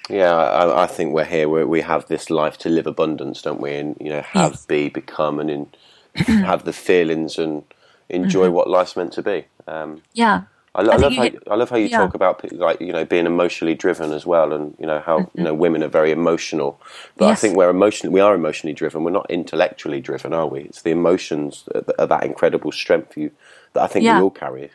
Yeah, 0.10 0.34
I, 0.34 0.84
I 0.84 0.88
think 0.88 1.14
we're 1.14 1.26
here. 1.26 1.50
Where 1.50 1.68
we 1.68 1.82
have 1.82 2.08
this 2.08 2.30
life 2.30 2.58
to 2.60 2.70
live 2.70 2.88
abundance, 2.88 3.42
don't 3.42 3.60
we? 3.60 3.76
And 3.76 3.98
you 4.00 4.10
know, 4.10 4.22
have, 4.22 4.52
yes. 4.52 4.66
be, 4.66 4.90
become, 4.90 5.40
and 5.40 5.50
in, 5.50 5.68
have 6.16 6.64
the 6.64 6.74
feelings 6.74 7.38
and 7.38 7.64
enjoy 8.10 8.46
mm-hmm. 8.46 8.54
what 8.54 8.70
life's 8.70 8.96
meant 8.96 9.14
to 9.14 9.22
be. 9.22 9.46
Um, 9.68 10.02
yeah, 10.14 10.44
I, 10.78 10.82
I, 10.82 10.94
I 10.94 10.98
love 10.98 11.14
how 11.16 11.24
you, 11.24 11.40
I 11.50 11.56
love 11.56 11.70
how 11.72 11.76
you 11.78 11.88
yeah. 11.88 11.98
talk 11.98 12.14
about 12.14 12.52
like 12.54 12.80
you 12.80 12.94
know 12.94 13.04
being 13.04 13.26
emotionally 13.26 13.74
driven 13.74 14.12
as 14.12 14.26
well, 14.26 14.54
and 14.54 14.76
you 14.80 14.86
know 14.86 15.00
how 15.00 15.20
mm-hmm. 15.20 15.38
you 15.38 15.44
know 15.44 15.54
women 15.54 15.84
are 15.84 15.88
very 15.88 16.12
emotional. 16.12 16.80
But 17.18 17.26
yes. 17.26 17.38
I 17.38 17.42
think 17.42 17.58
we're 17.58 17.70
emotionally 17.70 18.14
we 18.14 18.20
are 18.20 18.36
emotionally 18.36 18.74
driven. 18.74 19.04
We're 19.04 19.12
not 19.12 19.30
intellectually 19.30 20.00
driven, 20.00 20.34
are 20.34 20.48
we? 20.48 20.62
It's 20.62 20.84
the 20.84 20.92
emotions 20.92 21.64
that 21.74 22.00
are 22.00 22.08
that 22.08 22.24
incredible 22.24 22.72
strength 22.72 23.18
you 23.18 23.32
that 23.74 23.84
I 23.84 23.88
think 23.88 24.06
yeah. 24.06 24.18
we 24.18 24.24
all 24.24 24.30
carry. 24.30 24.72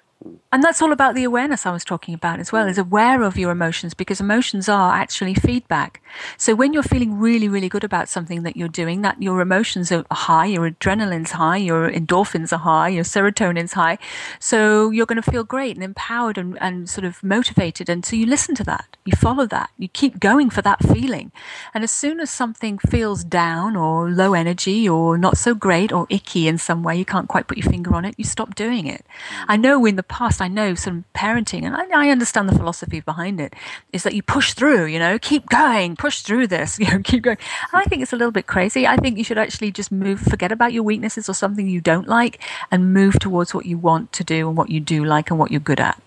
And 0.52 0.62
that's 0.62 0.82
all 0.82 0.92
about 0.92 1.14
the 1.14 1.24
awareness 1.24 1.64
I 1.64 1.72
was 1.72 1.82
talking 1.82 2.12
about 2.12 2.38
as 2.38 2.52
well, 2.52 2.68
is 2.68 2.76
mm. 2.76 2.82
aware 2.82 3.22
of 3.22 3.38
your 3.38 3.50
emotions 3.50 3.94
because 3.94 4.20
emotions 4.20 4.68
are 4.68 4.92
actually 4.92 5.32
feedback. 5.32 6.02
So 6.36 6.54
when 6.54 6.74
you're 6.74 6.82
feeling 6.82 7.18
really, 7.18 7.48
really 7.48 7.70
good 7.70 7.84
about 7.84 8.10
something 8.10 8.42
that 8.42 8.54
you're 8.54 8.68
doing, 8.68 9.00
that 9.00 9.22
your 9.22 9.40
emotions 9.40 9.90
are 9.90 10.04
high, 10.10 10.44
your 10.44 10.70
adrenaline's 10.70 11.32
high, 11.32 11.56
your 11.56 11.90
endorphins 11.90 12.52
are 12.52 12.58
high, 12.58 12.90
your 12.90 13.04
serotonin's 13.04 13.72
high. 13.72 13.96
So 14.38 14.90
you're 14.90 15.06
going 15.06 15.22
to 15.22 15.30
feel 15.30 15.42
great 15.42 15.74
and 15.74 15.82
empowered 15.82 16.36
and, 16.36 16.60
and 16.60 16.88
sort 16.90 17.06
of 17.06 17.22
motivated. 17.22 17.88
And 17.88 18.04
so 18.04 18.14
you 18.14 18.26
listen 18.26 18.54
to 18.56 18.64
that, 18.64 18.98
you 19.06 19.16
follow 19.16 19.46
that, 19.46 19.70
you 19.78 19.88
keep 19.88 20.20
going 20.20 20.50
for 20.50 20.60
that 20.60 20.82
feeling. 20.82 21.32
And 21.72 21.82
as 21.82 21.90
soon 21.90 22.20
as 22.20 22.30
something 22.30 22.76
feels 22.76 23.24
down 23.24 23.74
or 23.74 24.10
low 24.10 24.34
energy 24.34 24.86
or 24.86 25.16
not 25.16 25.38
so 25.38 25.54
great 25.54 25.92
or 25.92 26.06
icky 26.10 26.46
in 26.46 26.58
some 26.58 26.82
way, 26.82 26.98
you 26.98 27.06
can't 27.06 27.28
quite 27.28 27.46
put 27.46 27.56
your 27.56 27.70
finger 27.70 27.94
on 27.94 28.04
it, 28.04 28.16
you 28.18 28.24
stop 28.24 28.54
doing 28.54 28.86
it. 28.86 29.06
Mm. 29.30 29.44
I 29.48 29.56
know 29.56 29.86
in 29.86 29.96
the 29.96 30.02
past, 30.02 30.41
I 30.42 30.48
know 30.48 30.74
some 30.74 31.04
parenting, 31.14 31.62
and 31.64 31.76
I, 31.76 32.06
I, 32.06 32.08
understand 32.08 32.48
the 32.48 32.58
philosophy 32.58 32.98
behind 32.98 33.40
it, 33.40 33.54
is 33.92 34.02
that 34.02 34.12
you 34.12 34.24
push 34.24 34.54
through, 34.54 34.86
you 34.86 34.98
know, 34.98 35.16
keep 35.16 35.48
going, 35.48 35.94
push 35.94 36.22
through 36.22 36.48
this, 36.48 36.78
you 36.80 36.90
know, 36.90 36.98
keep 36.98 37.22
going. 37.22 37.36
I 37.72 37.84
think 37.84 38.02
it's 38.02 38.12
a 38.12 38.16
little 38.16 38.32
bit 38.32 38.48
crazy. 38.48 38.84
I 38.84 38.96
think 38.96 39.18
you 39.18 39.22
should 39.22 39.38
actually 39.38 39.70
just 39.70 39.92
move, 39.92 40.18
forget 40.18 40.50
about 40.50 40.72
your 40.72 40.82
weaknesses 40.82 41.28
or 41.28 41.34
something 41.34 41.68
you 41.68 41.80
don't 41.80 42.08
like, 42.08 42.40
and 42.72 42.92
move 42.92 43.20
towards 43.20 43.54
what 43.54 43.66
you 43.66 43.78
want 43.78 44.12
to 44.14 44.24
do 44.24 44.48
and 44.48 44.56
what 44.56 44.68
you 44.68 44.80
do 44.80 45.04
like 45.04 45.30
and 45.30 45.38
what 45.38 45.52
you're 45.52 45.60
good 45.60 45.78
at. 45.78 46.02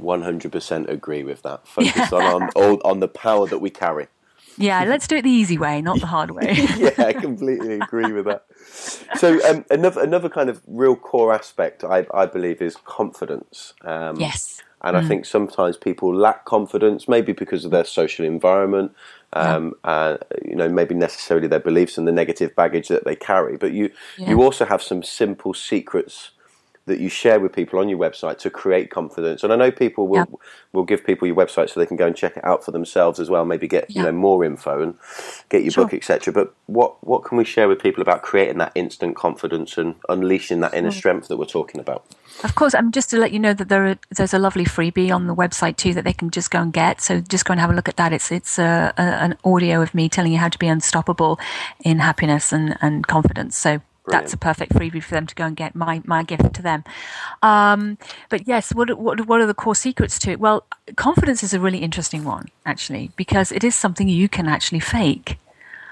100% 0.00 0.88
agree 0.88 1.24
with 1.24 1.42
that. 1.42 1.66
Focus 1.68 2.12
on, 2.12 2.44
on, 2.54 2.80
on 2.84 3.00
the 3.00 3.08
power 3.08 3.48
that 3.48 3.58
we 3.58 3.70
carry. 3.70 4.06
Yeah, 4.58 4.84
let's 4.84 5.06
do 5.06 5.16
it 5.16 5.22
the 5.22 5.30
easy 5.30 5.58
way, 5.58 5.82
not 5.82 6.00
the 6.00 6.06
hard 6.06 6.30
way. 6.30 6.54
yeah, 6.76 6.90
I 6.98 7.12
completely 7.12 7.74
agree 7.74 8.12
with 8.12 8.24
that. 8.26 8.44
So 9.18 9.38
um, 9.48 9.64
another 9.70 10.02
another 10.02 10.28
kind 10.28 10.48
of 10.48 10.62
real 10.66 10.96
core 10.96 11.32
aspect 11.32 11.84
I, 11.84 12.06
I 12.12 12.26
believe 12.26 12.62
is 12.62 12.76
confidence. 12.84 13.74
Um, 13.82 14.18
yes. 14.18 14.62
And 14.82 14.96
mm. 14.96 15.00
I 15.02 15.08
think 15.08 15.24
sometimes 15.24 15.76
people 15.76 16.14
lack 16.14 16.44
confidence, 16.44 17.08
maybe 17.08 17.32
because 17.32 17.64
of 17.64 17.70
their 17.70 17.84
social 17.84 18.24
environment, 18.24 18.94
um, 19.32 19.74
yeah. 19.84 19.90
uh, 19.90 20.16
you 20.44 20.54
know, 20.54 20.68
maybe 20.68 20.94
necessarily 20.94 21.48
their 21.48 21.60
beliefs 21.60 21.96
and 21.98 22.06
the 22.06 22.12
negative 22.12 22.54
baggage 22.54 22.88
that 22.88 23.04
they 23.04 23.16
carry. 23.16 23.56
But 23.56 23.72
you 23.72 23.90
yeah. 24.16 24.30
you 24.30 24.42
also 24.42 24.64
have 24.64 24.82
some 24.82 25.02
simple 25.02 25.54
secrets 25.54 26.30
that 26.86 27.00
you 27.00 27.08
share 27.08 27.40
with 27.40 27.52
people 27.52 27.80
on 27.80 27.88
your 27.88 27.98
website 27.98 28.38
to 28.38 28.48
create 28.48 28.90
confidence. 28.90 29.42
And 29.42 29.52
I 29.52 29.56
know 29.56 29.70
people 29.72 30.06
will 30.06 30.26
yeah. 30.30 30.36
will 30.72 30.84
give 30.84 31.04
people 31.04 31.26
your 31.26 31.36
website 31.36 31.68
so 31.68 31.80
they 31.80 31.86
can 31.86 31.96
go 31.96 32.06
and 32.06 32.16
check 32.16 32.36
it 32.36 32.44
out 32.44 32.64
for 32.64 32.70
themselves 32.70 33.18
as 33.18 33.28
well. 33.28 33.44
Maybe 33.44 33.66
get 33.66 33.90
yeah. 33.90 34.02
you 34.02 34.06
know 34.06 34.12
more 34.12 34.44
info 34.44 34.82
and 34.82 34.94
get 35.48 35.62
your 35.62 35.72
sure. 35.72 35.84
book, 35.84 35.94
etc. 35.94 36.32
But 36.32 36.54
what 36.66 37.02
what 37.04 37.24
can 37.24 37.38
we 37.38 37.44
share 37.44 37.68
with 37.68 37.80
people 37.82 38.02
about 38.02 38.22
creating 38.22 38.58
that 38.58 38.72
instant 38.74 39.16
confidence 39.16 39.76
and 39.76 39.96
unleashing 40.08 40.60
that 40.60 40.74
inner 40.74 40.92
strength 40.92 41.28
that 41.28 41.36
we're 41.36 41.44
talking 41.44 41.80
about? 41.80 42.04
Of 42.44 42.54
course, 42.54 42.74
I'm 42.74 42.92
just 42.92 43.10
to 43.10 43.18
let 43.18 43.32
you 43.32 43.38
know 43.38 43.54
that 43.54 43.68
there 43.68 43.86
are, 43.86 43.98
there's 44.14 44.34
a 44.34 44.38
lovely 44.38 44.64
freebie 44.64 45.12
on 45.12 45.26
the 45.26 45.34
website 45.34 45.76
too 45.76 45.92
that 45.94 46.04
they 46.04 46.12
can 46.12 46.30
just 46.30 46.50
go 46.50 46.60
and 46.60 46.72
get. 46.72 47.00
So 47.00 47.20
just 47.20 47.44
go 47.44 47.52
and 47.52 47.60
have 47.60 47.70
a 47.70 47.74
look 47.74 47.88
at 47.88 47.96
that. 47.96 48.12
It's 48.12 48.30
it's 48.30 48.58
a, 48.58 48.94
a, 48.96 49.02
an 49.02 49.36
audio 49.44 49.82
of 49.82 49.92
me 49.92 50.08
telling 50.08 50.32
you 50.32 50.38
how 50.38 50.48
to 50.48 50.58
be 50.58 50.68
unstoppable 50.68 51.40
in 51.84 51.98
happiness 51.98 52.52
and, 52.52 52.76
and 52.80 53.06
confidence. 53.06 53.56
So 53.56 53.80
Brilliant. 54.06 54.24
that's 54.24 54.34
a 54.34 54.36
perfect 54.36 54.72
freebie 54.72 55.02
for 55.02 55.14
them 55.14 55.26
to 55.26 55.34
go 55.34 55.44
and 55.44 55.56
get 55.56 55.74
my, 55.74 56.00
my 56.04 56.22
gift 56.22 56.54
to 56.54 56.62
them. 56.62 56.84
Um, 57.42 57.98
but 58.28 58.46
yes, 58.46 58.72
what, 58.72 58.96
what, 58.98 59.26
what 59.26 59.40
are 59.40 59.46
the 59.46 59.54
core 59.54 59.74
secrets 59.74 60.18
to 60.20 60.30
it? 60.30 60.40
Well, 60.40 60.64
confidence 60.94 61.42
is 61.42 61.52
a 61.52 61.58
really 61.58 61.78
interesting 61.78 62.22
one, 62.22 62.46
actually, 62.64 63.10
because 63.16 63.50
it 63.50 63.64
is 63.64 63.74
something 63.74 64.08
you 64.08 64.28
can 64.28 64.46
actually 64.46 64.78
fake. 64.78 65.38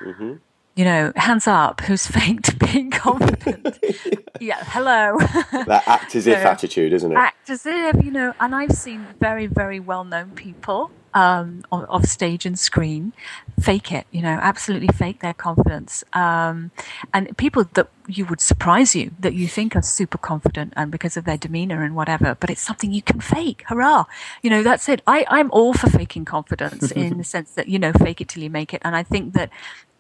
Mm-hmm. 0.01 0.35
You 0.77 0.85
know, 0.85 1.13
hands 1.17 1.49
up, 1.49 1.81
who's 1.81 2.07
faked 2.07 2.57
being 2.61 2.93
confident? 2.93 3.79
yeah, 4.41 4.63
hello. 4.63 5.19
that 5.67 5.83
act 5.87 6.15
as 6.15 6.29
if 6.29 6.39
attitude, 6.39 6.93
isn't 6.93 7.11
it? 7.11 7.17
Act 7.17 7.51
as 7.51 7.67
if, 7.67 8.05
you 8.05 8.13
know, 8.13 8.33
and 8.39 8.55
I've 8.55 8.73
seen 8.73 9.07
very, 9.19 9.47
very 9.49 9.81
well 9.81 10.05
known 10.05 10.31
people 10.31 10.93
um, 11.15 11.63
of, 11.71 12.05
stage 12.07 12.45
and 12.45 12.59
screen 12.59 13.13
fake 13.61 13.93
it, 13.93 14.07
you 14.11 14.21
know, 14.21 14.39
absolutely 14.43 14.89
fake 14.89 15.21
their 15.21 15.33
confidence. 15.33 16.03
Um, 16.13 16.73
and 17.13 17.35
people 17.37 17.65
that 17.75 17.89
you 18.09 18.27
would 18.27 18.41
surprise 18.41 18.95
you 18.95 19.13
that 19.21 19.33
you 19.33 19.47
think 19.47 19.77
are 19.77 19.83
super 19.83 20.19
confident 20.19 20.73
and 20.77 20.91
because 20.91 21.17
of 21.17 21.25
their 21.25 21.39
demeanor 21.39 21.83
and 21.85 21.95
whatever, 21.95 22.37
but 22.39 22.51
it's 22.51 22.61
something 22.61 22.93
you 22.93 23.01
can 23.01 23.21
fake. 23.21 23.63
Hurrah. 23.69 24.05
You 24.43 24.51
know, 24.51 24.63
that's 24.63 24.89
it. 24.89 25.03
I, 25.07 25.25
I'm 25.29 25.51
all 25.53 25.73
for 25.73 25.89
faking 25.89 26.25
confidence 26.25 26.91
in 26.93 27.17
the 27.17 27.25
sense 27.25 27.53
that, 27.53 27.69
you 27.69 27.79
know, 27.79 27.93
fake 27.93 28.21
it 28.21 28.29
till 28.29 28.43
you 28.43 28.51
make 28.51 28.75
it. 28.75 28.83
And 28.85 28.97
I 28.97 29.05
think 29.05 29.35
that, 29.35 29.51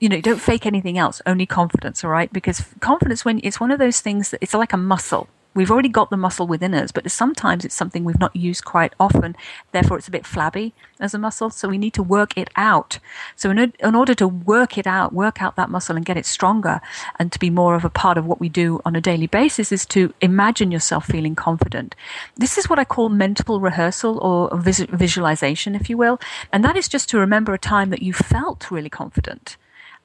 you 0.00 0.08
know, 0.08 0.20
don't 0.20 0.40
fake 0.40 0.66
anything 0.66 0.98
else, 0.98 1.22
only 1.24 1.46
confidence, 1.46 2.04
all 2.04 2.10
right? 2.10 2.32
Because 2.32 2.64
confidence, 2.80 3.24
when 3.24 3.40
it's 3.44 3.60
one 3.60 3.70
of 3.70 3.78
those 3.78 4.00
things 4.00 4.30
that 4.30 4.42
it's 4.42 4.52
like 4.52 4.72
a 4.72 4.76
muscle 4.76 5.28
we've 5.54 5.70
already 5.70 5.88
got 5.88 6.10
the 6.10 6.16
muscle 6.16 6.46
within 6.46 6.74
us, 6.74 6.92
but 6.92 7.10
sometimes 7.10 7.64
it's 7.64 7.74
something 7.74 8.04
we've 8.04 8.20
not 8.20 8.34
used 8.34 8.64
quite 8.64 8.92
often. 8.98 9.36
Therefore, 9.72 9.98
it's 9.98 10.08
a 10.08 10.12
bit 10.12 10.26
flabby 10.26 10.74
as 11.00 11.14
a 11.14 11.18
muscle. 11.18 11.50
So 11.50 11.68
we 11.68 11.78
need 11.78 11.94
to 11.94 12.02
work 12.02 12.36
it 12.36 12.50
out. 12.56 12.98
So 13.36 13.50
in, 13.50 13.72
in 13.78 13.94
order 13.94 14.14
to 14.14 14.28
work 14.28 14.76
it 14.78 14.86
out, 14.86 15.12
work 15.12 15.40
out 15.40 15.56
that 15.56 15.70
muscle 15.70 15.96
and 15.96 16.04
get 16.04 16.16
it 16.16 16.26
stronger 16.26 16.80
and 17.18 17.32
to 17.32 17.38
be 17.38 17.50
more 17.50 17.74
of 17.74 17.84
a 17.84 17.90
part 17.90 18.18
of 18.18 18.26
what 18.26 18.40
we 18.40 18.48
do 18.48 18.80
on 18.84 18.96
a 18.96 19.00
daily 19.00 19.26
basis 19.26 19.72
is 19.72 19.86
to 19.86 20.12
imagine 20.20 20.70
yourself 20.70 21.06
feeling 21.06 21.34
confident. 21.34 21.94
This 22.36 22.58
is 22.58 22.68
what 22.68 22.78
I 22.78 22.84
call 22.84 23.08
mental 23.08 23.60
rehearsal 23.60 24.18
or 24.18 24.50
visualization, 24.56 25.74
if 25.74 25.88
you 25.88 25.96
will. 25.96 26.20
And 26.52 26.64
that 26.64 26.76
is 26.76 26.88
just 26.88 27.08
to 27.10 27.18
remember 27.18 27.54
a 27.54 27.58
time 27.58 27.90
that 27.90 28.02
you 28.02 28.12
felt 28.12 28.70
really 28.70 28.90
confident. 28.90 29.56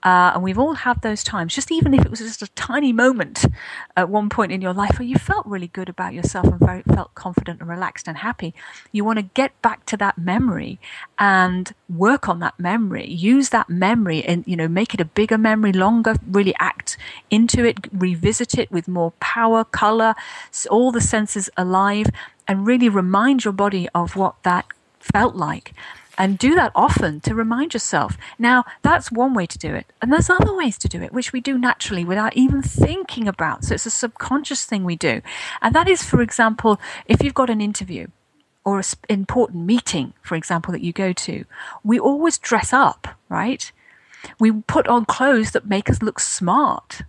Uh, 0.01 0.31
and 0.33 0.43
we've 0.43 0.57
all 0.57 0.75
had 0.75 1.01
those 1.01 1.23
times, 1.23 1.53
just 1.53 1.71
even 1.71 1.93
if 1.93 2.05
it 2.05 2.09
was 2.09 2.19
just 2.19 2.41
a 2.41 2.47
tiny 2.53 2.93
moment 2.93 3.45
at 3.97 4.09
one 4.09 4.29
point 4.29 4.51
in 4.51 4.61
your 4.61 4.73
life 4.73 4.97
where 4.97 5.07
you 5.07 5.15
felt 5.15 5.45
really 5.45 5.67
good 5.67 5.89
about 5.89 6.13
yourself 6.13 6.45
and 6.45 6.59
very, 6.59 6.81
felt 6.83 7.13
confident 7.15 7.59
and 7.59 7.69
relaxed 7.69 8.07
and 8.07 8.17
happy. 8.17 8.53
You 8.93 9.03
want 9.03 9.19
to 9.19 9.23
get 9.23 9.61
back 9.61 9.85
to 9.87 9.97
that 9.97 10.17
memory 10.17 10.79
and 11.17 11.73
work 11.89 12.29
on 12.29 12.39
that 12.39 12.57
memory. 12.57 13.09
Use 13.09 13.49
that 13.49 13.69
memory 13.69 14.23
and, 14.23 14.45
you 14.47 14.55
know, 14.55 14.69
make 14.69 14.93
it 14.93 15.01
a 15.01 15.05
bigger 15.05 15.37
memory, 15.37 15.73
longer, 15.73 16.15
really 16.25 16.55
act 16.59 16.95
into 17.29 17.65
it, 17.65 17.87
revisit 17.91 18.57
it 18.57 18.71
with 18.71 18.87
more 18.87 19.11
power, 19.19 19.65
color, 19.65 20.15
all 20.69 20.93
the 20.93 21.01
senses 21.01 21.49
alive, 21.57 22.07
and 22.47 22.65
really 22.65 22.87
remind 22.87 23.43
your 23.43 23.53
body 23.53 23.89
of 23.93 24.15
what 24.15 24.41
that 24.43 24.65
felt 24.99 25.35
like 25.35 25.73
and 26.19 26.37
do 26.37 26.53
that 26.53 26.73
often 26.75 27.21
to 27.21 27.33
remind 27.33 27.73
yourself. 27.73 28.17
Now, 28.37 28.65
that's 28.81 29.09
one 29.09 29.33
way 29.33 29.45
to 29.45 29.57
do 29.57 29.73
it. 29.73 29.87
And 30.01 30.11
there's 30.11 30.29
other 30.29 30.53
ways 30.53 30.77
to 30.79 30.89
do 30.89 31.01
it, 31.01 31.13
which 31.13 31.31
we 31.31 31.39
do 31.39 31.57
naturally 31.57 32.03
without 32.03 32.35
even 32.35 32.61
thinking 32.61 33.25
about. 33.25 33.63
So 33.63 33.75
it's 33.75 33.85
a 33.85 33.89
subconscious 33.89 34.65
thing 34.65 34.83
we 34.83 34.97
do. 34.97 35.21
And 35.61 35.73
that 35.73 35.87
is, 35.87 36.03
for 36.03 36.21
example, 36.21 36.79
if 37.05 37.23
you've 37.23 37.33
got 37.33 37.49
an 37.49 37.61
interview 37.61 38.07
or 38.65 38.79
an 38.79 38.85
important 39.07 39.65
meeting, 39.65 40.13
for 40.21 40.35
example, 40.35 40.73
that 40.73 40.81
you 40.81 40.91
go 40.91 41.13
to, 41.13 41.45
we 41.85 41.97
always 41.97 42.37
dress 42.37 42.73
up, 42.73 43.07
right? 43.29 43.71
We 44.37 44.51
put 44.51 44.89
on 44.89 45.05
clothes 45.05 45.51
that 45.51 45.69
make 45.69 45.89
us 45.89 46.01
look 46.01 46.19
smart 46.19 47.03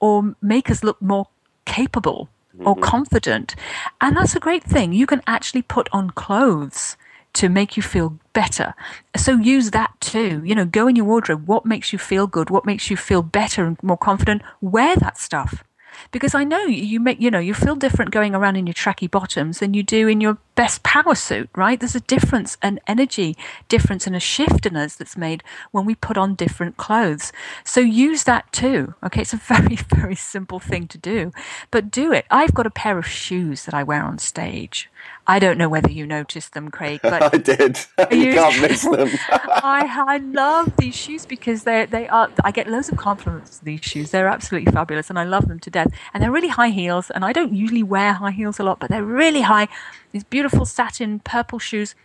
or 0.00 0.36
make 0.42 0.70
us 0.70 0.84
look 0.84 1.00
more 1.00 1.28
capable 1.64 2.28
or 2.58 2.74
mm-hmm. 2.74 2.84
confident. 2.84 3.54
And 4.02 4.18
that's 4.18 4.36
a 4.36 4.40
great 4.40 4.62
thing. 4.62 4.92
You 4.92 5.06
can 5.06 5.22
actually 5.26 5.62
put 5.62 5.88
on 5.92 6.10
clothes 6.10 6.98
to 7.34 7.48
make 7.48 7.76
you 7.76 7.82
feel 7.82 8.18
better. 8.32 8.74
So 9.16 9.36
use 9.36 9.70
that 9.72 9.92
too. 10.00 10.42
You 10.44 10.54
know, 10.54 10.64
go 10.64 10.88
in 10.88 10.96
your 10.96 11.04
wardrobe. 11.04 11.46
What 11.46 11.66
makes 11.66 11.92
you 11.92 11.98
feel 11.98 12.26
good? 12.26 12.50
What 12.50 12.64
makes 12.64 12.90
you 12.90 12.96
feel 12.96 13.22
better 13.22 13.64
and 13.64 13.80
more 13.82 13.96
confident? 13.96 14.42
Wear 14.60 14.96
that 14.96 15.18
stuff. 15.18 15.62
Because 16.10 16.34
I 16.34 16.44
know 16.44 16.64
you 16.64 16.98
make, 16.98 17.20
you 17.20 17.30
know, 17.30 17.38
you 17.38 17.54
feel 17.54 17.76
different 17.76 18.10
going 18.10 18.34
around 18.34 18.56
in 18.56 18.66
your 18.66 18.74
tracky 18.74 19.10
bottoms 19.10 19.60
than 19.60 19.74
you 19.74 19.82
do 19.82 20.08
in 20.08 20.20
your 20.20 20.38
best 20.54 20.82
power 20.82 21.14
suit, 21.14 21.50
right? 21.54 21.78
There's 21.78 21.94
a 21.94 22.00
difference, 22.00 22.56
an 22.62 22.80
energy 22.86 23.36
difference, 23.68 24.06
and 24.06 24.14
a 24.14 24.20
shift 24.20 24.66
in 24.66 24.76
us 24.76 24.96
that's 24.96 25.16
made 25.16 25.42
when 25.72 25.84
we 25.84 25.94
put 25.94 26.16
on 26.16 26.34
different 26.34 26.76
clothes. 26.76 27.32
So 27.64 27.80
use 27.80 28.24
that 28.24 28.52
too. 28.52 28.94
Okay, 29.02 29.22
it's 29.22 29.32
a 29.32 29.36
very, 29.54 29.76
very 29.76 30.14
simple 30.14 30.60
thing 30.60 30.86
to 30.88 30.98
do, 30.98 31.32
but 31.70 31.90
do 31.90 32.12
it. 32.12 32.26
I've 32.30 32.54
got 32.54 32.66
a 32.66 32.70
pair 32.70 32.98
of 32.98 33.06
shoes 33.06 33.64
that 33.64 33.74
I 33.74 33.82
wear 33.82 34.02
on 34.02 34.18
stage. 34.18 34.90
I 35.26 35.38
don't 35.38 35.56
know 35.56 35.68
whether 35.68 35.90
you 35.90 36.06
noticed 36.06 36.52
them, 36.52 36.70
Craig, 36.70 37.00
but 37.02 37.22
I 37.34 37.38
did. 37.38 37.78
you, 38.10 38.34
can't 38.34 38.60
miss 38.60 38.82
them. 38.82 39.08
I, 39.30 40.04
I 40.06 40.18
love 40.18 40.76
these 40.76 40.94
shoes 40.94 41.24
because 41.24 41.64
they 41.64 41.86
they 41.86 42.08
are. 42.08 42.30
I 42.42 42.50
get 42.50 42.68
loads 42.68 42.90
of 42.90 42.98
compliments. 42.98 43.58
These 43.58 43.80
shoes, 43.80 44.10
they're 44.10 44.28
absolutely 44.28 44.72
fabulous, 44.72 45.10
and 45.10 45.18
I 45.18 45.24
love 45.24 45.48
them 45.48 45.60
to 45.60 45.70
death. 45.70 45.88
And 46.12 46.22
they're 46.22 46.30
really 46.30 46.48
high 46.48 46.70
heels, 46.70 47.10
and 47.10 47.24
I 47.24 47.32
don't 47.32 47.54
usually 47.54 47.82
wear 47.82 48.12
high 48.12 48.32
heels 48.32 48.58
a 48.58 48.64
lot, 48.64 48.80
but 48.80 48.90
they're 48.90 49.04
really 49.04 49.42
high. 49.42 49.68
These 50.14 50.22
beautiful 50.22 50.64
satin 50.64 51.18
purple 51.18 51.58
shoes, 51.58 51.96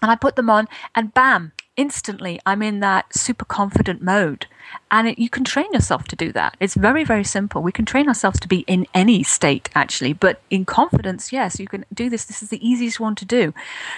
and 0.00 0.08
I 0.08 0.14
put 0.14 0.36
them 0.36 0.48
on, 0.48 0.68
and 0.94 1.12
bam, 1.12 1.50
instantly 1.76 2.38
I'm 2.46 2.62
in 2.62 2.78
that 2.78 3.12
super 3.12 3.44
confident 3.44 4.00
mode. 4.00 4.46
And 4.88 5.08
it, 5.08 5.18
you 5.18 5.28
can 5.28 5.42
train 5.42 5.72
yourself 5.72 6.04
to 6.04 6.16
do 6.16 6.30
that. 6.30 6.56
It's 6.60 6.76
very, 6.76 7.02
very 7.02 7.24
simple. 7.24 7.60
We 7.60 7.72
can 7.72 7.86
train 7.86 8.06
ourselves 8.06 8.38
to 8.38 8.46
be 8.46 8.60
in 8.68 8.86
any 8.94 9.24
state, 9.24 9.68
actually, 9.74 10.12
but 10.12 10.42
in 10.48 10.64
confidence, 10.64 11.32
yes, 11.32 11.58
you 11.58 11.66
can 11.66 11.84
do 11.92 12.08
this. 12.08 12.24
This 12.24 12.40
is 12.40 12.50
the 12.50 12.64
easiest 12.64 13.00
one 13.00 13.16
to 13.16 13.24
do. 13.24 13.52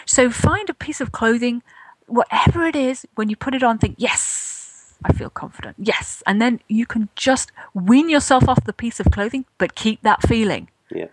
So 0.06 0.30
find 0.30 0.70
a 0.70 0.74
piece 0.74 1.02
of 1.02 1.12
clothing, 1.12 1.62
whatever 2.06 2.64
it 2.64 2.74
is, 2.74 3.06
when 3.16 3.28
you 3.28 3.36
put 3.36 3.54
it 3.54 3.62
on, 3.62 3.76
think, 3.76 3.96
yes, 3.98 4.94
I 5.04 5.12
feel 5.12 5.28
confident. 5.28 5.76
Yes. 5.78 6.22
And 6.26 6.40
then 6.40 6.60
you 6.68 6.86
can 6.86 7.10
just 7.16 7.52
wean 7.74 8.08
yourself 8.08 8.48
off 8.48 8.64
the 8.64 8.72
piece 8.72 8.98
of 8.98 9.10
clothing, 9.10 9.44
but 9.58 9.74
keep 9.74 10.00
that 10.00 10.22
feeling. 10.22 10.70
Yeah. 10.90 11.08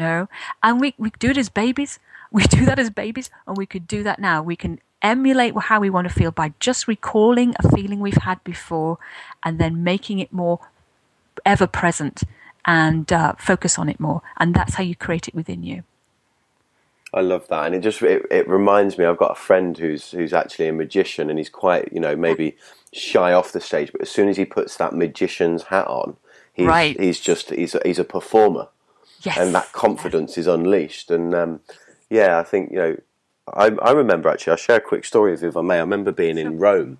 No. 0.00 0.28
And 0.62 0.80
we, 0.80 0.94
we 0.98 1.12
do 1.18 1.30
it 1.30 1.36
as 1.36 1.48
babies. 1.48 1.98
We 2.32 2.44
do 2.44 2.64
that 2.66 2.78
as 2.78 2.90
babies, 2.90 3.28
and 3.44 3.56
we 3.56 3.66
could 3.66 3.88
do 3.88 4.04
that 4.04 4.20
now. 4.20 4.40
We 4.40 4.54
can 4.54 4.78
emulate 5.02 5.52
how 5.62 5.80
we 5.80 5.90
want 5.90 6.06
to 6.06 6.14
feel 6.14 6.30
by 6.30 6.54
just 6.60 6.86
recalling 6.86 7.56
a 7.58 7.68
feeling 7.74 7.98
we've 7.98 8.22
had 8.22 8.44
before 8.44 8.98
and 9.42 9.58
then 9.58 9.82
making 9.82 10.20
it 10.20 10.32
more 10.32 10.60
ever 11.44 11.66
present 11.66 12.22
and 12.64 13.12
uh, 13.12 13.32
focus 13.36 13.80
on 13.80 13.88
it 13.88 13.98
more. 13.98 14.22
And 14.36 14.54
that's 14.54 14.74
how 14.74 14.84
you 14.84 14.94
create 14.94 15.26
it 15.26 15.34
within 15.34 15.64
you. 15.64 15.82
I 17.12 17.22
love 17.22 17.48
that, 17.48 17.66
and 17.66 17.74
it 17.74 17.80
just 17.80 18.00
it, 18.02 18.24
it 18.30 18.48
reminds 18.48 18.96
me. 18.96 19.04
I've 19.04 19.16
got 19.16 19.32
a 19.32 19.42
friend 19.48 19.76
who's 19.76 20.12
who's 20.12 20.32
actually 20.32 20.68
a 20.68 20.72
magician, 20.72 21.28
and 21.28 21.38
he's 21.38 21.48
quite 21.48 21.92
you 21.92 21.98
know 21.98 22.14
maybe 22.14 22.56
shy 22.92 23.32
off 23.32 23.50
the 23.50 23.60
stage, 23.60 23.90
but 23.90 24.02
as 24.02 24.10
soon 24.10 24.28
as 24.28 24.36
he 24.36 24.44
puts 24.44 24.76
that 24.76 24.92
magician's 24.92 25.64
hat 25.64 25.88
on, 25.88 26.16
he's 26.52 26.68
right. 26.68 27.00
he's 27.00 27.18
just 27.18 27.50
he's 27.50 27.74
a, 27.74 27.80
he's 27.84 27.98
a 27.98 28.04
performer, 28.04 28.68
yes. 29.20 29.38
and 29.38 29.54
that 29.54 29.72
confidence 29.72 30.32
yes. 30.32 30.38
is 30.38 30.46
unleashed. 30.46 31.10
And 31.10 31.34
um, 31.34 31.60
yeah, 32.08 32.38
I 32.38 32.42
think 32.42 32.70
you 32.70 32.78
know 32.78 32.96
I, 33.54 33.70
I 33.82 33.92
remember 33.92 34.28
actually. 34.28 34.52
I'll 34.52 34.56
share 34.56 34.76
a 34.76 34.80
quick 34.80 35.04
story 35.04 35.32
with 35.32 35.42
you 35.42 35.48
if 35.48 35.56
I 35.56 35.62
may. 35.62 35.76
I 35.76 35.80
remember 35.80 36.12
being 36.12 36.38
in 36.38 36.58
Rome. 36.58 36.98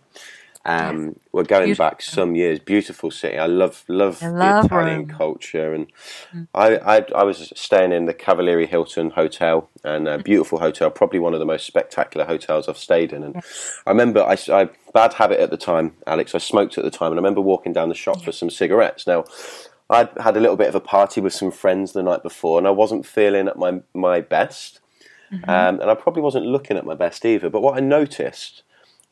Um, 0.63 1.19
we're 1.33 1.45
going 1.45 1.67
beautiful. 1.67 1.87
back 1.87 2.03
some 2.03 2.35
years. 2.35 2.59
Beautiful 2.59 3.11
city. 3.11 3.39
I 3.39 3.47
love 3.47 3.83
love, 3.89 4.23
I 4.23 4.29
love 4.29 4.63
the 4.63 4.67
Italian 4.67 5.07
Rome. 5.07 5.17
culture, 5.17 5.73
and 5.73 5.87
mm. 6.35 6.47
I, 6.55 6.77
I, 6.77 7.07
I 7.15 7.23
was 7.23 7.51
staying 7.57 7.93
in 7.93 8.05
the 8.05 8.13
Cavalieri 8.13 8.67
Hilton 8.67 9.11
Hotel, 9.11 9.71
and 9.85 10.07
a 10.07 10.19
beautiful 10.19 10.59
hotel, 10.59 10.91
probably 10.91 11.19
one 11.19 11.33
of 11.33 11.41
the 11.41 11.47
most 11.47 11.67
spectacular 11.67 12.27
hotels 12.27 12.69
I've 12.69 12.77
stayed 12.77 13.15
in. 13.15 13.23
And 13.23 13.37
yes. 13.37 13.81
I 13.87 13.91
remember 13.91 14.23
I, 14.23 14.37
I 14.53 14.69
bad 14.93 15.15
habit 15.15 15.41
at 15.41 15.51
the 15.51 15.57
time, 15.57 15.95
Alex. 16.07 16.35
I 16.35 16.39
smoked 16.39 16.77
at 16.77 16.85
the 16.85 16.91
time, 16.91 17.11
and 17.13 17.19
I 17.19 17.23
remember 17.23 17.41
walking 17.41 17.73
down 17.73 17.89
the 17.89 17.95
shop 17.95 18.19
yeah. 18.19 18.27
for 18.27 18.33
some 18.33 18.51
cigarettes. 18.51 19.07
Now. 19.07 19.25
I'd 19.91 20.11
had 20.21 20.37
a 20.37 20.41
little 20.41 20.57
bit 20.57 20.69
of 20.69 20.75
a 20.75 20.81
party 20.81 21.21
with 21.21 21.33
some 21.33 21.51
friends 21.51 21.93
the 21.93 22.03
night 22.03 22.23
before, 22.23 22.59
and 22.59 22.67
I 22.67 22.71
wasn't 22.71 23.05
feeling 23.05 23.49
at 23.49 23.59
my 23.59 23.81
my 23.93 24.21
best. 24.21 24.81
Mm-hmm. 25.33 25.49
Um, 25.49 25.81
and 25.81 25.91
I 25.91 25.95
probably 25.95 26.23
wasn't 26.23 26.47
looking 26.47 26.77
at 26.77 26.85
my 26.85 26.95
best 26.95 27.25
either. 27.25 27.51
But 27.51 27.61
what 27.61 27.77
I 27.77 27.81
noticed 27.81 28.63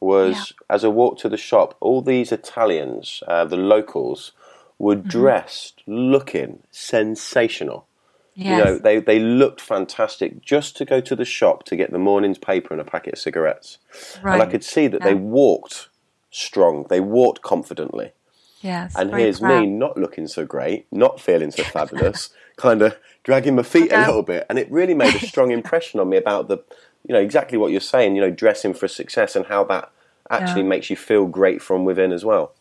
was 0.00 0.34
yeah. 0.36 0.74
as 0.74 0.84
I 0.84 0.88
walked 0.88 1.20
to 1.20 1.28
the 1.28 1.36
shop, 1.36 1.76
all 1.80 2.02
these 2.02 2.32
Italians, 2.32 3.22
uh, 3.28 3.44
the 3.44 3.56
locals, 3.56 4.32
were 4.78 4.96
mm-hmm. 4.96 5.08
dressed 5.08 5.82
looking 5.86 6.62
sensational. 6.70 7.86
Yes. 8.34 8.58
You 8.58 8.64
know, 8.64 8.78
they, 8.78 9.00
they 9.00 9.18
looked 9.18 9.60
fantastic 9.60 10.40
just 10.40 10.76
to 10.76 10.84
go 10.84 11.00
to 11.00 11.16
the 11.16 11.24
shop 11.24 11.64
to 11.64 11.76
get 11.76 11.90
the 11.90 11.98
morning's 11.98 12.38
paper 12.38 12.72
and 12.72 12.80
a 12.80 12.84
packet 12.84 13.14
of 13.14 13.18
cigarettes. 13.18 13.78
Right. 14.22 14.34
And 14.34 14.42
I 14.42 14.46
could 14.46 14.62
see 14.62 14.86
that 14.86 15.00
yeah. 15.00 15.08
they 15.08 15.14
walked 15.14 15.88
strong, 16.30 16.86
they 16.88 17.00
walked 17.00 17.42
confidently. 17.42 18.12
Yes, 18.60 18.94
and 18.96 19.14
here's 19.14 19.40
proud. 19.40 19.60
me 19.60 19.66
not 19.66 19.96
looking 19.96 20.26
so 20.26 20.44
great, 20.44 20.86
not 20.90 21.20
feeling 21.20 21.50
so 21.50 21.62
fabulous, 21.62 22.30
kind 22.56 22.82
of 22.82 22.96
dragging 23.22 23.54
my 23.54 23.62
feet 23.62 23.92
a 23.92 23.98
little 24.00 24.22
bit, 24.22 24.46
and 24.50 24.58
it 24.58 24.70
really 24.70 24.94
made 24.94 25.14
a 25.14 25.26
strong 25.26 25.52
impression 25.52 26.00
on 26.00 26.08
me 26.08 26.16
about 26.16 26.48
the, 26.48 26.58
you 27.06 27.12
know, 27.12 27.20
exactly 27.20 27.56
what 27.56 27.70
you're 27.70 27.80
saying. 27.80 28.16
You 28.16 28.22
know, 28.22 28.30
dressing 28.30 28.74
for 28.74 28.88
success 28.88 29.36
and 29.36 29.46
how 29.46 29.64
that 29.64 29.90
actually 30.30 30.62
yeah. 30.62 30.68
makes 30.68 30.90
you 30.90 30.96
feel 30.96 31.26
great 31.26 31.62
from 31.62 31.84
within 31.84 32.12
as 32.12 32.24
well. 32.24 32.52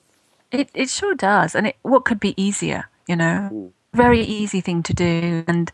It 0.51 0.69
it 0.73 0.89
sure 0.89 1.15
does, 1.15 1.55
and 1.55 1.67
it, 1.67 1.77
what 1.81 2.05
could 2.05 2.19
be 2.19 2.39
easier? 2.41 2.89
You 3.07 3.15
know, 3.15 3.49
mm. 3.51 3.71
very 3.93 4.21
easy 4.21 4.61
thing 4.61 4.83
to 4.83 4.93
do, 4.93 5.43
and 5.47 5.71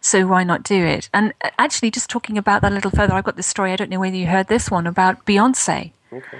so 0.00 0.26
why 0.26 0.44
not 0.44 0.62
do 0.62 0.84
it? 0.84 1.08
And 1.12 1.34
uh, 1.42 1.50
actually, 1.58 1.90
just 1.90 2.08
talking 2.08 2.38
about 2.38 2.62
that 2.62 2.70
a 2.70 2.74
little 2.74 2.92
further, 2.92 3.14
I've 3.14 3.24
got 3.24 3.36
this 3.36 3.48
story. 3.48 3.72
I 3.72 3.76
don't 3.76 3.90
know 3.90 4.00
whether 4.00 4.16
you 4.16 4.26
heard 4.26 4.46
this 4.46 4.70
one 4.70 4.86
about 4.86 5.26
Beyonce. 5.26 5.90
Okay 6.12 6.38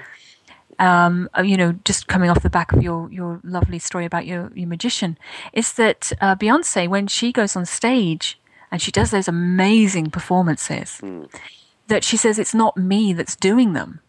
um, 0.79 1.29
uh, 1.37 1.41
you 1.41 1.57
know, 1.57 1.73
just 1.83 2.07
coming 2.07 2.29
off 2.29 2.43
the 2.43 2.49
back 2.49 2.73
of 2.73 2.81
your, 2.81 3.11
your 3.11 3.39
lovely 3.43 3.79
story 3.79 4.05
about 4.05 4.25
your, 4.25 4.51
your 4.55 4.67
magician, 4.67 5.17
is 5.53 5.73
that 5.73 6.11
uh, 6.21 6.35
Beyonce, 6.35 6.87
when 6.87 7.07
she 7.07 7.31
goes 7.31 7.55
on 7.55 7.65
stage 7.65 8.39
and 8.71 8.81
she 8.81 8.91
does 8.91 9.11
those 9.11 9.27
amazing 9.27 10.09
performances, 10.11 10.99
mm. 11.01 11.29
that 11.87 12.03
she 12.03 12.17
says 12.17 12.39
it's 12.39 12.53
not 12.53 12.77
me 12.77 13.13
that's 13.13 13.35
doing 13.35 13.73
them. 13.73 13.99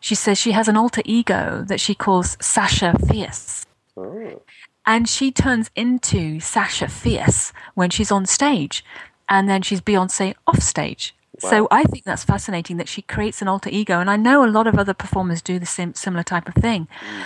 She 0.00 0.14
says 0.14 0.38
she 0.38 0.52
has 0.52 0.68
an 0.68 0.76
alter 0.76 1.02
ego 1.04 1.64
that 1.66 1.80
she 1.80 1.94
calls 1.94 2.36
Sasha 2.40 2.94
Fierce. 3.08 3.66
Oh. 3.96 4.42
And 4.84 5.08
she 5.08 5.30
turns 5.30 5.70
into 5.76 6.40
Sasha 6.40 6.88
Fierce 6.88 7.52
when 7.74 7.90
she's 7.90 8.10
on 8.10 8.26
stage. 8.26 8.84
And 9.28 9.48
then 9.48 9.62
she's 9.62 9.80
Beyonce 9.80 10.34
off 10.46 10.60
stage. 10.60 11.14
So 11.48 11.68
I 11.70 11.84
think 11.84 12.04
that's 12.04 12.24
fascinating 12.24 12.76
that 12.76 12.88
she 12.88 13.02
creates 13.02 13.42
an 13.42 13.48
alter 13.48 13.70
ego, 13.70 14.00
and 14.00 14.10
I 14.10 14.16
know 14.16 14.44
a 14.44 14.46
lot 14.46 14.66
of 14.66 14.78
other 14.78 14.94
performers 14.94 15.42
do 15.42 15.58
the 15.58 15.66
same 15.66 15.94
similar 15.94 16.22
type 16.22 16.48
of 16.48 16.54
thing. 16.54 16.88
Mm. 17.00 17.24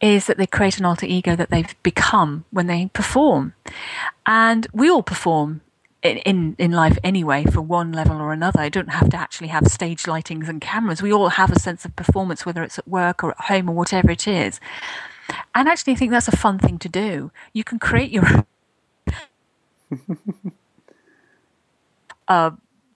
Is 0.00 0.26
that 0.26 0.36
they 0.36 0.46
create 0.46 0.78
an 0.78 0.84
alter 0.84 1.06
ego 1.06 1.36
that 1.36 1.50
they've 1.50 1.80
become 1.84 2.44
when 2.50 2.66
they 2.66 2.86
perform, 2.92 3.54
and 4.26 4.66
we 4.72 4.90
all 4.90 5.02
perform 5.02 5.60
in, 6.02 6.18
in, 6.18 6.56
in 6.58 6.72
life 6.72 6.98
anyway 7.04 7.44
for 7.44 7.60
one 7.60 7.92
level 7.92 8.20
or 8.20 8.32
another. 8.32 8.60
I 8.60 8.68
don't 8.68 8.90
have 8.90 9.10
to 9.10 9.16
actually 9.16 9.48
have 9.48 9.68
stage 9.68 10.04
lightings 10.04 10.48
and 10.48 10.60
cameras. 10.60 11.00
We 11.00 11.12
all 11.12 11.28
have 11.30 11.52
a 11.52 11.58
sense 11.58 11.84
of 11.84 11.94
performance, 11.94 12.44
whether 12.44 12.62
it's 12.62 12.78
at 12.78 12.88
work 12.88 13.22
or 13.22 13.30
at 13.30 13.42
home 13.42 13.68
or 13.70 13.74
whatever 13.74 14.10
it 14.10 14.26
is. 14.26 14.58
And 15.54 15.68
actually, 15.68 15.92
I 15.92 15.96
think 15.96 16.10
that's 16.10 16.28
a 16.28 16.36
fun 16.36 16.58
thing 16.58 16.78
to 16.78 16.88
do. 16.88 17.30
You 17.52 17.62
can 17.64 17.78
create 17.78 18.10
your 18.10 18.24
uh, 22.28 22.50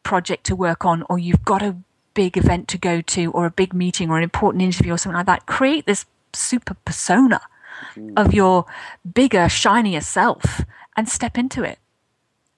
project 0.06 0.44
to 0.44 0.54
work 0.54 0.84
on 0.84 1.02
or 1.10 1.18
you've 1.18 1.44
got 1.44 1.62
a 1.62 1.74
big 2.14 2.38
event 2.38 2.68
to 2.68 2.78
go 2.78 3.00
to 3.00 3.32
or 3.32 3.44
a 3.44 3.50
big 3.50 3.74
meeting 3.74 4.08
or 4.08 4.16
an 4.16 4.22
important 4.22 4.62
interview 4.62 4.92
or 4.92 4.98
something 4.98 5.16
like 5.16 5.26
that, 5.26 5.46
create 5.46 5.84
this 5.84 6.06
super 6.32 6.74
persona 6.84 7.40
mm. 7.96 8.12
of 8.16 8.32
your 8.32 8.66
bigger, 9.12 9.48
shinier 9.48 10.00
self 10.00 10.62
and 10.96 11.08
step 11.08 11.36
into 11.36 11.64
it 11.64 11.80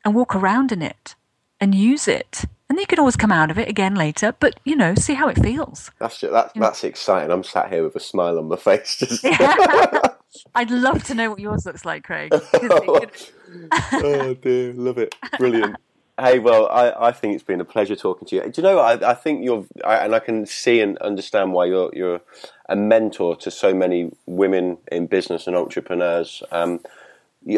and 0.05 0.15
walk 0.15 0.37
around 0.37 0.73
in 0.73 0.83
it 0.83 1.15
and 1.59 1.75
use 1.75 2.07
it. 2.07 2.45
And 2.69 2.79
you 2.79 2.87
can 2.87 2.99
always 2.99 3.17
come 3.17 3.33
out 3.33 3.51
of 3.51 3.59
it 3.59 3.67
again 3.67 3.95
later, 3.95 4.35
but 4.39 4.61
you 4.67 4.77
know, 4.77 4.95
see 4.95 5.15
how 5.15 5.29
it 5.29 5.43
feels. 5.43 5.91
That's 5.99 6.21
just, 6.21 6.35
that, 6.35 6.53
that's 6.55 6.85
exciting. 6.85 7.31
I'm 7.31 7.43
sat 7.43 7.73
here 7.73 7.83
with 7.83 7.97
a 7.97 8.01
smile 8.01 8.39
on 8.39 8.49
my 8.49 8.57
face. 8.57 8.99
Just... 8.99 9.25
I'd 10.55 10.71
love 10.71 11.03
to 11.05 11.15
know 11.15 11.31
what 11.31 11.41
yours 11.41 11.65
looks 11.65 11.87
like, 11.87 12.05
Craig. 12.05 12.31
oh 12.33 14.35
dear, 14.43 14.75
love 14.75 14.99
it, 14.99 15.15
brilliant. 15.39 15.77
Hey, 16.19 16.41
well, 16.41 16.67
I, 16.69 17.09
I 17.09 17.13
think 17.13 17.35
it's 17.35 17.45
been 17.45 17.61
a 17.61 17.65
pleasure 17.65 17.95
talking 17.95 18.27
to 18.29 18.37
you. 18.37 18.43
Do 18.43 18.61
you 18.61 18.63
know? 18.63 18.79
I, 18.81 19.11
I 19.11 19.15
think 19.15 19.45
you're, 19.45 19.65
I, 19.85 19.99
and 19.99 20.15
I 20.15 20.19
can 20.19 20.47
see 20.47 20.81
and 20.81 20.99
understand 20.99 21.53
why 21.53 21.67
you're 21.67 21.91
you're 21.93 22.21
a 22.69 22.75
mentor 22.75 23.37
to 23.37 23.51
so 23.51 23.73
many 23.73 24.11
women 24.27 24.79
in 24.91 25.07
business 25.07 25.47
and 25.47 25.55
entrepreneurs. 25.55 26.43
Um, 26.51 26.81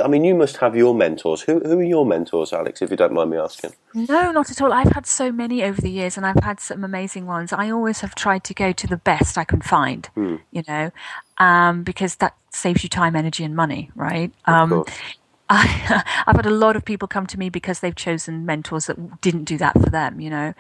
I 0.05 0.09
mean, 0.09 0.25
you 0.25 0.35
must 0.35 0.59
have 0.59 0.77
your 0.77 0.95
mentors. 0.95 1.41
Who 1.41 1.61
who 1.61 1.79
are 1.79 1.83
your 1.83 2.05
mentors, 2.05 2.53
Alex? 2.53 2.83
If 2.83 2.91
you 2.91 2.97
don't 2.99 3.15
mind 3.15 3.31
me 3.31 3.39
asking. 3.39 3.73
No, 3.95 4.31
not 4.31 4.51
at 4.51 4.61
all. 4.61 4.75
I've 4.75 4.93
had 4.93 5.07
so 5.07 5.33
many 5.33 5.63
over 5.65 5.81
the 5.81 5.91
years, 5.91 6.19
and 6.19 6.27
I've 6.27 6.45
had 6.45 6.61
some 6.61 6.85
amazing 6.85 7.25
ones. 7.25 7.55
I 7.55 7.71
always 7.71 8.01
have 8.01 8.15
tried 8.15 8.45
to 8.45 8.55
go 8.55 8.73
to 8.73 8.87
the 8.87 8.99
best 8.99 9.39
I 9.39 9.45
can 9.45 9.63
find. 9.63 10.07
Hmm. 10.15 10.37
You 10.53 10.65
know, 10.69 10.91
um, 11.39 11.83
because 11.83 12.17
that 12.17 12.37
saves 12.51 12.83
you 12.83 12.91
time, 12.91 13.17
energy, 13.17 13.43
and 13.43 13.57
money, 13.57 13.91
right? 13.95 14.33
Um, 14.45 14.85
I, 15.53 15.67
have 16.27 16.37
had 16.37 16.47
a 16.47 16.51
lot 16.51 16.77
of 16.77 16.85
people 16.85 17.09
come 17.09 17.27
to 17.27 17.37
me 17.37 17.51
because 17.51 17.81
they've 17.81 17.95
chosen 17.95 18.47
mentors 18.47 18.87
that 18.87 19.21
didn't 19.21 19.45
do 19.45 19.59
that 19.59 19.75
for 19.75 19.91
them, 19.91 20.21
you 20.21 20.31
know. 20.31 20.55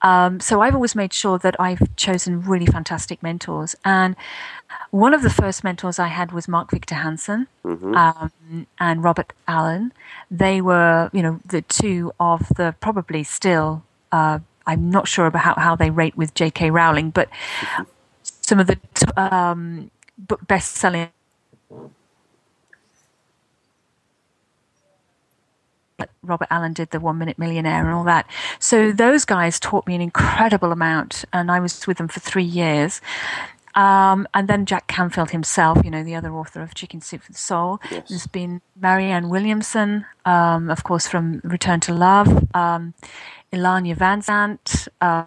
Um, 0.00 0.40
so 0.40 0.62
I've 0.62 0.74
always 0.74 0.94
made 0.94 1.12
sure 1.12 1.38
that 1.38 1.60
I've 1.60 1.94
chosen 1.96 2.40
really 2.40 2.64
fantastic 2.64 3.22
mentors. 3.22 3.76
And 3.84 4.16
one 4.92 5.12
of 5.12 5.20
the 5.20 5.28
first 5.28 5.62
mentors 5.62 5.98
I 5.98 6.06
had 6.06 6.32
was 6.32 6.48
Mark 6.48 6.70
Victor 6.70 6.94
Hansen 6.94 7.48
mm-hmm. 7.62 7.94
um, 7.94 8.66
and 8.78 9.04
Robert 9.04 9.34
Allen. 9.46 9.92
They 10.30 10.62
were, 10.62 11.10
you 11.12 11.20
know, 11.20 11.40
the 11.44 11.60
two 11.60 12.10
of 12.18 12.48
the 12.56 12.74
probably 12.80 13.22
still, 13.24 13.84
uh, 14.10 14.38
I'm 14.66 14.90
not 14.90 15.06
sure 15.06 15.26
about 15.26 15.42
how, 15.42 15.54
how 15.56 15.76
they 15.76 15.90
rate 15.90 16.16
with 16.16 16.32
J.K. 16.32 16.70
Rowling, 16.70 17.10
but 17.10 17.28
some 18.22 18.58
of 18.58 18.68
the 18.68 18.78
um, 19.18 19.90
best 20.46 20.76
selling 20.76 21.10
Robert 26.22 26.48
Allen 26.50 26.72
did 26.72 26.90
the 26.90 27.00
One 27.00 27.18
Minute 27.18 27.38
Millionaire 27.38 27.84
and 27.84 27.94
all 27.94 28.04
that. 28.04 28.28
So 28.58 28.92
those 28.92 29.24
guys 29.24 29.58
taught 29.60 29.86
me 29.86 29.94
an 29.94 30.00
incredible 30.00 30.72
amount, 30.72 31.24
and 31.32 31.50
I 31.50 31.60
was 31.60 31.86
with 31.86 31.98
them 31.98 32.08
for 32.08 32.20
three 32.20 32.44
years. 32.44 33.00
Um, 33.74 34.26
and 34.34 34.48
then 34.48 34.66
Jack 34.66 34.88
Canfield 34.88 35.30
himself, 35.30 35.78
you 35.84 35.90
know, 35.90 36.02
the 36.02 36.14
other 36.14 36.32
author 36.32 36.60
of 36.60 36.74
Chicken 36.74 37.00
Soup 37.00 37.22
for 37.22 37.32
the 37.32 37.38
Soul. 37.38 37.80
Yes. 37.90 38.08
There's 38.08 38.26
been 38.26 38.62
Marianne 38.74 39.28
Williamson, 39.28 40.06
um, 40.24 40.70
of 40.70 40.82
course, 40.82 41.06
from 41.06 41.40
Return 41.44 41.80
to 41.80 41.94
Love, 41.94 42.28
um, 42.54 42.94
Iyanla 43.52 43.96
Vanzant. 43.96 44.88
Uh, 45.00 45.26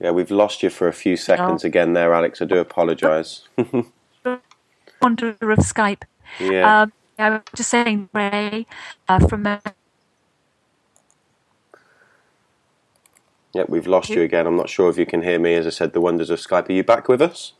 yeah, 0.00 0.10
we've 0.10 0.30
lost 0.30 0.62
you 0.62 0.70
for 0.70 0.86
a 0.86 0.92
few 0.92 1.16
seconds 1.16 1.64
no. 1.64 1.68
again 1.68 1.92
there, 1.92 2.14
Alex. 2.14 2.40
I 2.40 2.44
do 2.44 2.58
apologise. 2.58 3.48
Wonder 5.02 5.28
of 5.28 5.58
Skype. 5.58 6.02
Yeah. 6.38 6.82
Um, 6.82 6.92
I 7.18 7.30
was 7.30 7.42
just 7.54 7.70
saying, 7.70 8.08
Ray, 8.12 8.66
uh, 9.08 9.26
from. 9.26 9.46
Uh, 9.46 9.58
yeah, 13.54 13.64
we've 13.68 13.86
lost 13.88 14.10
you 14.10 14.22
again. 14.22 14.46
I'm 14.46 14.56
not 14.56 14.68
sure 14.68 14.88
if 14.88 14.98
you 14.98 15.06
can 15.06 15.22
hear 15.22 15.38
me. 15.38 15.54
As 15.54 15.66
I 15.66 15.70
said, 15.70 15.92
the 15.92 16.00
wonders 16.00 16.30
of 16.30 16.38
Skype. 16.38 16.68
Are 16.68 16.72
you 16.72 16.84
back 16.84 17.08
with 17.08 17.20
us? 17.20 17.54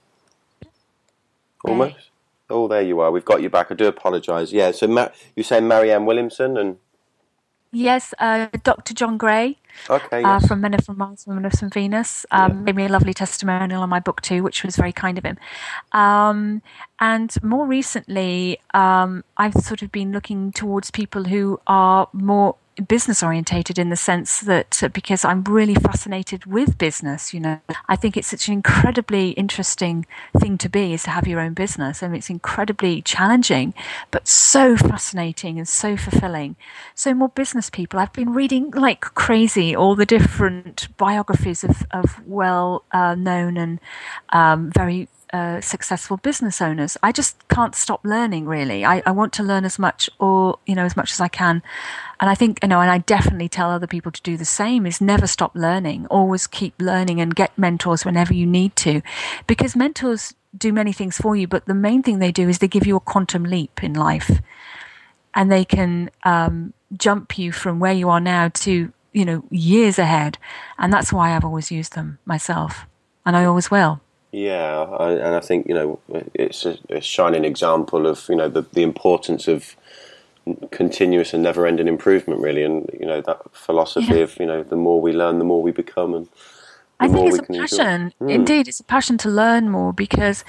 Almost. 1.65 2.11
Oh, 2.51 2.69
there 2.69 2.83
you 2.83 3.01
are. 3.01 3.11
We've 3.11 3.25
got 3.25 3.43
you 3.43 3.51
back. 3.51 3.71
I 3.71 3.75
do 3.75 3.87
apologise. 3.87 4.53
Yeah. 4.53 4.71
So 4.71 4.87
Ma- 4.87 5.09
you 5.35 5.43
say 5.43 5.61
Marianne 5.61 6.07
Williamson 6.07 6.57
and 6.57 6.77
Yes, 7.71 8.15
uh, 8.19 8.47
Dr. 8.63 8.95
John 8.95 9.19
Gray. 9.19 9.59
Okay, 9.91 10.23
uh, 10.23 10.41
from 10.41 10.61
Men 10.61 10.75
Are 10.75 10.83
From 10.83 10.99
Mars, 10.99 11.25
Women 11.27 11.47
Are 11.47 11.51
From 11.51 11.71
Venus. 11.71 12.25
Um, 12.31 12.59
yeah. 12.59 12.65
Gave 12.65 12.77
me 12.77 12.87
a 12.87 12.89
lovely 12.89 13.15
testimonial 13.15 13.83
on 13.83 13.89
my 13.89 14.01
book 14.01 14.23
too, 14.23 14.43
which 14.43 14.65
was 14.65 14.77
very 14.77 14.93
kind 14.93 15.19
of 15.19 15.25
him. 15.25 15.39
Um, 15.93 16.63
and 16.99 17.35
more 17.43 17.67
recently, 17.67 18.59
um, 18.73 19.23
I've 19.37 19.55
sort 19.55 19.83
of 19.83 19.93
been 19.93 20.13
looking 20.13 20.51
towards 20.53 20.91
people 20.91 21.25
who 21.25 21.61
are 21.67 22.09
more 22.13 22.57
business 22.87 23.23
orientated 23.23 23.79
in 23.79 23.91
the 23.91 23.97
sense 23.97 24.41
that 24.41 24.83
uh, 24.83 24.89
because 24.89 25.25
I'm 25.25 25.43
really 25.45 25.75
fascinated 25.75 26.47
with 26.47 26.79
business, 26.79 27.35
you 27.35 27.41
know, 27.41 27.61
I 27.89 27.97
think 27.97 28.17
it's 28.17 28.29
such 28.29 28.49
an 28.49 28.55
incredibly 28.55 29.31
interesting 29.31 30.07
thing 30.39 30.59
to 30.59 30.69
be 30.69 30.95
is 30.95 31.03
to 31.05 31.11
have 31.11 31.27
your 31.27 31.41
own 31.41 31.55
business. 31.55 32.03
Mean, 32.03 32.15
it's 32.15 32.31
incredibly 32.31 33.03
challenging, 33.03 33.75
but 34.11 34.29
so 34.29 34.77
fascinating 34.77 35.59
and 35.59 35.69
so 35.69 35.97
fulfilling. 35.97 36.57
So 36.95 37.15
more 37.15 37.29
business 37.29 37.71
people. 37.71 38.01
I've 38.01 38.13
been 38.13 38.33
reading 38.33 38.71
like 38.71 39.01
crazy 39.01 39.75
all 39.75 39.95
the 39.95 40.07
different 40.07 40.89
biographies 40.97 41.65
of, 41.65 41.87
of 41.91 42.27
well 42.27 42.85
uh, 42.93 43.15
known 43.15 43.57
and 43.57 43.81
um, 44.31 44.71
very 44.71 45.09
uh, 45.33 45.61
successful 45.61 46.17
business 46.17 46.61
owners. 46.61 46.97
I 47.03 47.13
just 47.13 47.47
can't 47.49 47.75
stop 47.75 48.01
learning. 48.05 48.47
Really, 48.47 48.85
I, 48.85 49.03
I 49.05 49.11
want 49.11 49.33
to 49.35 49.43
learn 49.43 49.65
as 49.65 49.79
much 49.79 50.09
or 50.19 50.59
you 50.67 50.75
know 50.75 50.85
as 50.85 50.97
much 50.97 51.13
as 51.13 51.21
I 51.21 51.29
can. 51.29 51.63
And 52.21 52.31
I 52.31 52.35
think 52.35 52.59
you 52.63 52.69
know, 52.69 52.81
and 52.81 52.91
I 52.91 52.99
definitely 52.99 53.49
tell 53.49 53.71
other 53.71 53.87
people 53.87 54.13
to 54.13 54.23
do 54.23 54.37
the 54.37 54.45
same. 54.45 54.87
Is 54.87 55.01
never 55.01 55.27
stop 55.27 55.55
learning. 55.55 56.07
Always 56.07 56.47
keep 56.47 56.75
learning 56.81 57.21
and 57.21 57.35
get 57.35 57.57
mentors 57.59 58.05
whenever 58.05 58.35
you 58.35 58.47
need 58.47 58.75
to, 58.77 59.03
because 59.47 59.77
mentors 59.77 60.35
do 60.57 60.73
many 60.73 60.93
things 60.93 61.19
for 61.19 61.37
you. 61.37 61.47
But 61.47 61.67
the 61.67 61.75
main 61.75 62.03
thing 62.03 62.19
they 62.19 62.33
do 62.33 62.49
is 62.49 62.59
they 62.59 62.69
give 62.69 62.87
you 62.87 62.97
a 62.97 63.01
quantum 63.01 63.45
leap 63.45 63.83
in 63.83 63.95
life, 63.95 64.41
and 65.35 65.53
they 65.53 65.65
can 65.65 66.11
um, 66.25 66.73
jump 66.97 67.39
you 67.39 67.53
from 67.53 67.81
where 67.81 67.93
you 67.93 68.09
are 68.09 68.21
now 68.21 68.49
to 68.49 68.93
you 69.13 69.25
know 69.25 69.45
years 69.51 69.99
ahead. 69.99 70.39
And 70.79 70.93
that's 70.93 71.13
why 71.13 71.37
I've 71.37 71.45
always 71.45 71.71
used 71.71 71.95
them 71.95 72.19
myself, 72.25 72.87
and 73.27 73.37
I 73.37 73.45
always 73.45 73.71
will. 73.71 74.01
Yeah, 74.31 74.83
I, 74.83 75.13
and 75.13 75.35
I 75.35 75.41
think 75.41 75.67
you 75.67 75.75
know 75.75 75.99
it's 76.35 76.67
a, 76.67 76.79
a, 76.91 77.01
shining 77.01 77.45
example 77.45 78.07
of 78.07 78.27
you 78.29 78.37
know 78.37 78.49
the, 78.49 78.63
the 78.73 78.83
importance 78.83 79.49
of 79.49 79.75
continuous 80.71 81.33
and 81.33 81.43
never-ending 81.43 81.89
improvement, 81.89 82.41
really, 82.41 82.63
and 82.63 82.91
you 82.99 83.07
know 83.07 83.23
that 83.23 83.41
philosophy 83.53 84.17
yeah. 84.17 84.25
of 84.25 84.39
you 84.39 84.47
know 84.47 84.63
the 84.63 84.77
more 84.77 85.01
we 85.01 85.13
learn, 85.13 85.39
the 85.39 85.45
more 85.45 85.63
we 85.63 85.73
become, 85.73 86.13
and 86.13 86.29
I 87.01 87.09
think 87.09 87.29
it's 87.29 87.39
a 87.39 87.53
passion. 87.53 88.13
Mm. 88.21 88.31
Indeed, 88.31 88.69
it's 88.69 88.81
a 88.81 88.85
passion 88.85 89.17
to 89.19 89.31
learn 89.31 89.71
more 89.71 89.95
because 89.95 90.45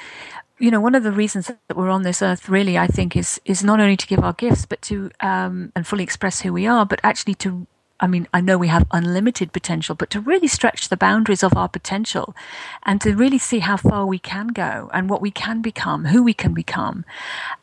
you 0.57 0.69
know 0.69 0.81
one 0.81 0.93
of 0.93 1.03
the 1.03 1.11
reasons 1.13 1.47
that 1.47 1.77
we're 1.77 1.89
on 1.89 2.03
this 2.03 2.21
earth 2.21 2.49
really 2.49 2.77
i 2.77 2.85
think 2.85 3.15
is 3.15 3.39
is 3.45 3.63
not 3.63 3.79
only 3.79 3.95
to 3.95 4.05
give 4.05 4.19
our 4.19 4.33
gifts 4.33 4.65
but 4.65 4.81
to 4.81 5.09
um, 5.21 5.71
and 5.73 5.87
fully 5.87 6.03
express 6.03 6.41
who 6.41 6.51
we 6.51 6.67
are 6.67 6.85
but 6.85 6.99
actually 7.01 7.33
to 7.33 7.65
I 7.99 8.07
mean, 8.07 8.27
I 8.33 8.41
know 8.41 8.57
we 8.57 8.69
have 8.69 8.87
unlimited 8.91 9.51
potential, 9.51 9.95
but 9.95 10.09
to 10.11 10.21
really 10.21 10.47
stretch 10.47 10.89
the 10.89 10.97
boundaries 10.97 11.43
of 11.43 11.55
our 11.55 11.67
potential 11.67 12.35
and 12.83 13.01
to 13.01 13.15
really 13.15 13.37
see 13.37 13.59
how 13.59 13.77
far 13.77 14.05
we 14.05 14.19
can 14.19 14.47
go 14.47 14.89
and 14.93 15.09
what 15.09 15.21
we 15.21 15.31
can 15.31 15.61
become, 15.61 16.05
who 16.05 16.23
we 16.23 16.33
can 16.33 16.53
become. 16.53 17.03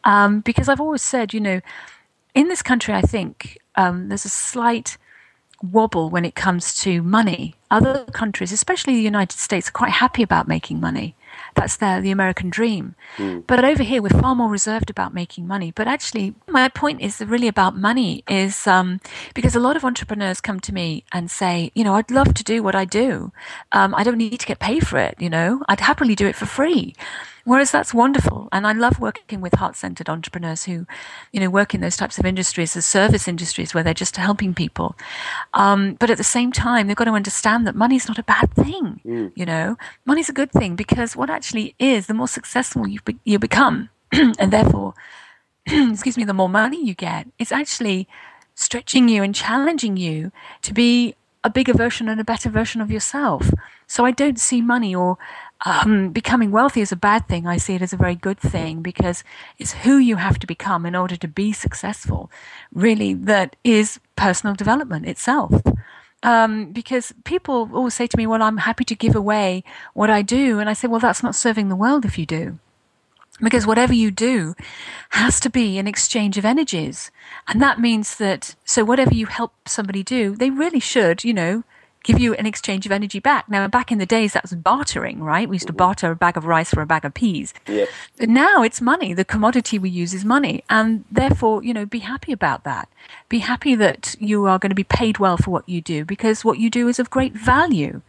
Um, 0.04 0.40
because 0.40 0.68
I've 0.68 0.80
always 0.80 1.02
said, 1.02 1.32
you 1.32 1.40
know, 1.40 1.60
in 2.34 2.48
this 2.48 2.62
country, 2.62 2.92
I 2.92 3.00
think 3.00 3.58
um, 3.76 4.08
there's 4.08 4.26
a 4.26 4.30
slight 4.30 4.98
wobble 5.62 6.10
when 6.10 6.24
it 6.24 6.34
comes 6.34 6.78
to 6.82 7.02
money. 7.02 7.54
Other 7.70 8.04
countries, 8.12 8.52
especially 8.52 8.94
the 8.94 9.02
United 9.02 9.38
States, 9.38 9.68
are 9.68 9.72
quite 9.72 9.92
happy 9.92 10.22
about 10.22 10.48
making 10.48 10.80
money. 10.80 11.14
That's 11.56 11.76
their 11.76 12.00
the 12.00 12.10
American 12.10 12.50
dream. 12.50 12.94
Mm. 13.16 13.44
But 13.46 13.64
over 13.64 13.82
here, 13.82 14.02
we're 14.02 14.10
far 14.10 14.34
more 14.34 14.50
reserved 14.50 14.90
about 14.90 15.14
making 15.14 15.46
money. 15.46 15.72
But 15.72 15.88
actually, 15.88 16.34
my 16.46 16.68
point 16.68 17.00
is 17.00 17.20
really 17.20 17.48
about 17.48 17.76
money 17.76 18.22
is 18.28 18.66
um, 18.66 19.00
because 19.34 19.56
a 19.56 19.60
lot 19.60 19.76
of 19.76 19.84
entrepreneurs 19.84 20.40
come 20.40 20.60
to 20.60 20.72
me 20.72 21.04
and 21.12 21.30
say, 21.30 21.72
you 21.74 21.82
know, 21.82 21.94
I'd 21.94 22.10
love 22.10 22.34
to 22.34 22.44
do 22.44 22.62
what 22.62 22.74
I 22.74 22.84
do. 22.84 23.32
Um, 23.72 23.94
I 23.94 24.04
don't 24.04 24.18
need 24.18 24.38
to 24.38 24.46
get 24.46 24.58
paid 24.58 24.86
for 24.86 24.98
it. 24.98 25.16
You 25.18 25.30
know, 25.30 25.62
I'd 25.68 25.80
happily 25.80 26.14
do 26.14 26.26
it 26.26 26.36
for 26.36 26.46
free. 26.46 26.94
Whereas 27.46 27.70
that's 27.70 27.94
wonderful. 27.94 28.48
And 28.50 28.66
I 28.66 28.72
love 28.72 28.98
working 28.98 29.40
with 29.40 29.54
heart 29.54 29.76
centered 29.76 30.08
entrepreneurs 30.08 30.64
who, 30.64 30.84
you 31.32 31.38
know, 31.38 31.48
work 31.48 31.76
in 31.76 31.80
those 31.80 31.96
types 31.96 32.18
of 32.18 32.26
industries, 32.26 32.76
as 32.76 32.84
service 32.84 33.28
industries 33.28 33.72
where 33.72 33.84
they're 33.84 33.94
just 33.94 34.16
helping 34.16 34.52
people. 34.52 34.96
Um, 35.54 35.94
but 35.94 36.10
at 36.10 36.18
the 36.18 36.24
same 36.24 36.50
time, 36.50 36.88
they've 36.88 36.96
got 36.96 37.04
to 37.04 37.12
understand 37.12 37.64
that 37.68 37.76
money's 37.76 38.08
not 38.08 38.18
a 38.18 38.24
bad 38.24 38.52
thing. 38.52 39.00
Mm. 39.06 39.30
You 39.36 39.46
know, 39.46 39.78
money's 40.04 40.28
a 40.28 40.32
good 40.32 40.50
thing 40.50 40.74
because 40.74 41.14
what 41.14 41.30
actually 41.30 41.76
is, 41.78 42.08
the 42.08 42.14
more 42.14 42.26
successful 42.26 42.88
you, 42.88 42.98
be- 43.04 43.20
you 43.22 43.38
become, 43.38 43.90
and 44.12 44.52
therefore, 44.52 44.94
excuse 45.66 46.16
me, 46.16 46.24
the 46.24 46.34
more 46.34 46.48
money 46.48 46.84
you 46.84 46.94
get, 46.94 47.28
it's 47.38 47.52
actually 47.52 48.08
stretching 48.56 49.08
you 49.08 49.22
and 49.22 49.36
challenging 49.36 49.96
you 49.96 50.32
to 50.62 50.74
be 50.74 51.14
a 51.44 51.50
bigger 51.50 51.74
version 51.74 52.08
and 52.08 52.20
a 52.20 52.24
better 52.24 52.50
version 52.50 52.80
of 52.80 52.90
yourself. 52.90 53.52
So 53.86 54.04
I 54.04 54.10
don't 54.10 54.40
see 54.40 54.60
money 54.60 54.92
or 54.96 55.16
um, 55.64 56.10
becoming 56.10 56.50
wealthy 56.50 56.80
is 56.80 56.92
a 56.92 56.96
bad 56.96 57.26
thing. 57.28 57.46
I 57.46 57.56
see 57.56 57.74
it 57.74 57.82
as 57.82 57.92
a 57.92 57.96
very 57.96 58.14
good 58.14 58.38
thing 58.38 58.82
because 58.82 59.24
it's 59.58 59.72
who 59.72 59.96
you 59.96 60.16
have 60.16 60.38
to 60.40 60.46
become 60.46 60.84
in 60.84 60.94
order 60.94 61.16
to 61.16 61.28
be 61.28 61.52
successful. 61.52 62.30
Really, 62.72 63.14
that 63.14 63.56
is 63.64 63.98
personal 64.16 64.54
development 64.54 65.06
itself. 65.06 65.62
Um, 66.22 66.72
because 66.72 67.12
people 67.24 67.70
always 67.72 67.94
say 67.94 68.06
to 68.06 68.16
me, 68.16 68.26
Well, 68.26 68.42
I'm 68.42 68.58
happy 68.58 68.84
to 68.84 68.94
give 68.94 69.14
away 69.14 69.64
what 69.94 70.10
I 70.10 70.22
do. 70.22 70.58
And 70.58 70.68
I 70.68 70.72
say, 70.72 70.88
Well, 70.88 71.00
that's 71.00 71.22
not 71.22 71.34
serving 71.34 71.68
the 71.68 71.76
world 71.76 72.04
if 72.04 72.18
you 72.18 72.26
do. 72.26 72.58
Because 73.40 73.66
whatever 73.66 73.92
you 73.92 74.10
do 74.10 74.54
has 75.10 75.38
to 75.40 75.50
be 75.50 75.78
an 75.78 75.86
exchange 75.86 76.38
of 76.38 76.44
energies. 76.46 77.10
And 77.46 77.60
that 77.60 77.78
means 77.78 78.16
that, 78.16 78.56
so 78.64 78.82
whatever 78.82 79.12
you 79.14 79.26
help 79.26 79.52
somebody 79.66 80.02
do, 80.02 80.34
they 80.34 80.48
really 80.48 80.80
should, 80.80 81.22
you 81.22 81.34
know, 81.34 81.62
give 82.06 82.20
you 82.20 82.34
an 82.34 82.46
exchange 82.46 82.86
of 82.86 82.92
energy 82.92 83.18
back. 83.18 83.48
Now, 83.48 83.66
back 83.66 83.90
in 83.90 83.98
the 83.98 84.06
days, 84.06 84.32
that 84.32 84.44
was 84.44 84.54
bartering, 84.54 85.20
right? 85.20 85.48
We 85.48 85.56
used 85.56 85.66
to 85.66 85.72
mm-hmm. 85.72 85.78
barter 85.78 86.12
a 86.12 86.16
bag 86.16 86.36
of 86.36 86.46
rice 86.46 86.70
for 86.70 86.80
a 86.80 86.86
bag 86.86 87.04
of 87.04 87.14
peas. 87.14 87.52
Yeah. 87.66 87.86
But 88.16 88.28
now 88.28 88.62
it's 88.62 88.80
money. 88.80 89.12
The 89.12 89.24
commodity 89.24 89.78
we 89.78 89.90
use 89.90 90.14
is 90.14 90.24
money. 90.24 90.62
And 90.70 91.04
therefore, 91.10 91.64
you 91.64 91.74
know, 91.74 91.84
be 91.84 91.98
happy 91.98 92.32
about 92.32 92.62
that. 92.62 92.88
Be 93.28 93.40
happy 93.40 93.74
that 93.74 94.14
you 94.20 94.46
are 94.46 94.58
going 94.58 94.70
to 94.70 94.76
be 94.76 94.84
paid 94.84 95.18
well 95.18 95.36
for 95.36 95.50
what 95.50 95.68
you 95.68 95.80
do 95.80 96.04
because 96.04 96.44
what 96.44 96.58
you 96.58 96.70
do 96.70 96.86
is 96.86 97.00
of 97.00 97.10
great 97.10 97.32
value. 97.32 98.02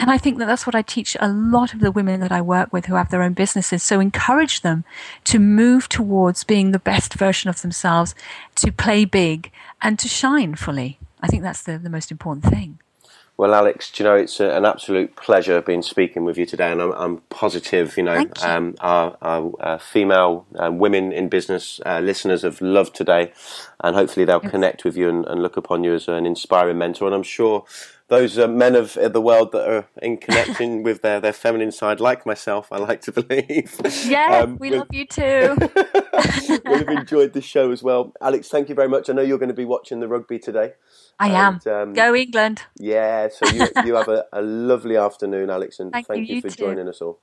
And 0.00 0.10
I 0.10 0.18
think 0.18 0.38
that 0.38 0.46
that's 0.46 0.66
what 0.66 0.74
I 0.74 0.82
teach 0.82 1.16
a 1.20 1.28
lot 1.28 1.74
of 1.74 1.80
the 1.80 1.92
women 1.92 2.20
that 2.20 2.32
I 2.32 2.40
work 2.40 2.72
with 2.72 2.86
who 2.86 2.94
have 2.94 3.10
their 3.10 3.22
own 3.22 3.32
businesses. 3.32 3.82
So 3.82 4.00
encourage 4.00 4.62
them 4.62 4.84
to 5.24 5.38
move 5.38 5.88
towards 5.88 6.44
being 6.44 6.72
the 6.72 6.78
best 6.78 7.14
version 7.14 7.50
of 7.50 7.62
themselves, 7.62 8.14
to 8.56 8.72
play 8.72 9.04
big, 9.04 9.50
and 9.80 9.98
to 9.98 10.08
shine 10.08 10.56
fully. 10.56 10.98
I 11.20 11.28
think 11.28 11.42
that's 11.42 11.62
the, 11.62 11.78
the 11.78 11.90
most 11.90 12.10
important 12.10 12.44
thing. 12.44 12.78
Well, 13.38 13.54
Alex, 13.54 13.92
do 13.92 14.02
you 14.02 14.10
know 14.10 14.16
it's 14.16 14.40
a, 14.40 14.50
an 14.50 14.64
absolute 14.64 15.14
pleasure 15.14 15.62
being 15.62 15.80
speaking 15.80 16.24
with 16.24 16.36
you 16.36 16.44
today, 16.44 16.72
and 16.72 16.82
I'm, 16.82 16.90
I'm 16.90 17.16
positive. 17.30 17.96
You 17.96 18.02
know, 18.02 18.18
you. 18.18 18.30
um, 18.42 18.74
our, 18.80 19.16
our 19.22 19.52
uh, 19.60 19.78
female 19.78 20.44
um, 20.56 20.80
women 20.80 21.12
in 21.12 21.28
business 21.28 21.80
uh, 21.86 22.00
listeners 22.00 22.42
have 22.42 22.60
loved 22.60 22.96
today, 22.96 23.32
and 23.78 23.94
hopefully 23.94 24.26
they'll 24.26 24.40
yes. 24.42 24.50
connect 24.50 24.84
with 24.84 24.96
you 24.96 25.08
and, 25.08 25.24
and, 25.26 25.40
look 25.40 25.56
upon 25.56 25.84
you 25.84 25.94
as 25.94 26.08
an 26.08 26.26
inspiring 26.26 26.78
mentor. 26.78 27.06
And 27.06 27.14
I'm 27.14 27.22
sure 27.22 27.64
those 28.08 28.38
uh, 28.38 28.48
men 28.48 28.74
of 28.74 28.94
the 28.94 29.20
world 29.20 29.52
that 29.52 29.68
are 29.68 29.86
in 30.00 30.16
connection 30.16 30.82
with 30.84 31.02
their, 31.02 31.20
their 31.20 31.32
feminine 31.32 31.70
side, 31.70 32.00
like 32.00 32.24
myself, 32.24 32.68
I 32.72 32.78
like 32.78 33.02
to 33.02 33.12
believe. 33.12 33.80
Yeah, 34.04 34.40
um, 34.42 34.56
we 34.58 34.70
love 34.70 34.88
you 34.92 35.06
too. 35.06 35.56
we'll 36.64 36.78
have 36.78 36.88
enjoyed 36.88 37.34
the 37.34 37.42
show 37.42 37.70
as 37.70 37.82
well. 37.82 38.12
Alex, 38.20 38.48
thank 38.48 38.68
you 38.68 38.74
very 38.74 38.88
much. 38.88 39.10
I 39.10 39.12
know 39.12 39.22
you're 39.22 39.38
going 39.38 39.50
to 39.50 39.54
be 39.54 39.66
watching 39.66 40.00
the 40.00 40.08
rugby 40.08 40.38
today. 40.38 40.72
I 41.18 41.28
and, 41.28 41.66
am. 41.66 41.72
Um, 41.72 41.92
Go 41.94 42.14
England. 42.14 42.62
Yeah, 42.78 43.28
so 43.28 43.46
you, 43.48 43.66
you 43.84 43.94
have 43.94 44.08
a, 44.08 44.24
a, 44.32 44.40
lovely 44.40 44.96
afternoon, 44.96 45.50
Alex, 45.50 45.78
and 45.78 45.92
thank, 45.92 46.06
thank 46.06 46.28
you, 46.28 46.36
you, 46.36 46.40
for 46.40 46.48
too. 46.48 46.56
joining 46.56 46.88
us 46.88 47.02
all. 47.02 47.20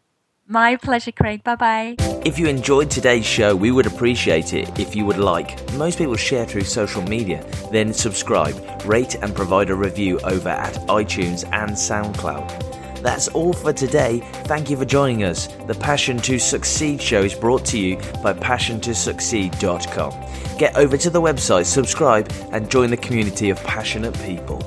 My 0.47 0.75
pleasure, 0.75 1.11
Craig. 1.11 1.43
Bye 1.43 1.55
bye. 1.55 1.95
If 2.23 2.37
you 2.37 2.45
enjoyed 2.47 2.91
today's 2.91 3.25
show, 3.25 3.55
we 3.55 3.71
would 3.71 3.87
appreciate 3.87 4.53
it 4.53 4.79
if 4.79 4.95
you 4.95 5.03
would 5.05 5.17
like. 5.17 5.57
Most 5.73 5.97
people 5.97 6.15
share 6.15 6.45
through 6.45 6.65
social 6.65 7.01
media, 7.01 7.43
then 7.71 7.91
subscribe, 7.93 8.55
rate, 8.85 9.15
and 9.15 9.35
provide 9.35 9.71
a 9.71 9.75
review 9.75 10.19
over 10.19 10.49
at 10.49 10.75
iTunes 10.87 11.45
and 11.51 11.71
SoundCloud. 11.71 13.01
That's 13.01 13.27
all 13.29 13.53
for 13.53 13.73
today. 13.73 14.19
Thank 14.45 14.69
you 14.69 14.77
for 14.77 14.85
joining 14.85 15.23
us. 15.23 15.47
The 15.67 15.73
Passion 15.75 16.17
to 16.19 16.37
Succeed 16.39 17.01
show 17.01 17.21
is 17.21 17.33
brought 17.33 17.65
to 17.65 17.79
you 17.79 17.97
by 18.23 18.33
PassionToSucceed.com. 18.33 20.57
Get 20.57 20.75
over 20.75 20.97
to 20.97 21.09
the 21.09 21.21
website, 21.21 21.65
subscribe, 21.65 22.31
and 22.51 22.69
join 22.69 22.91
the 22.91 22.97
community 22.97 23.49
of 23.49 23.61
passionate 23.63 24.13
people. 24.23 24.59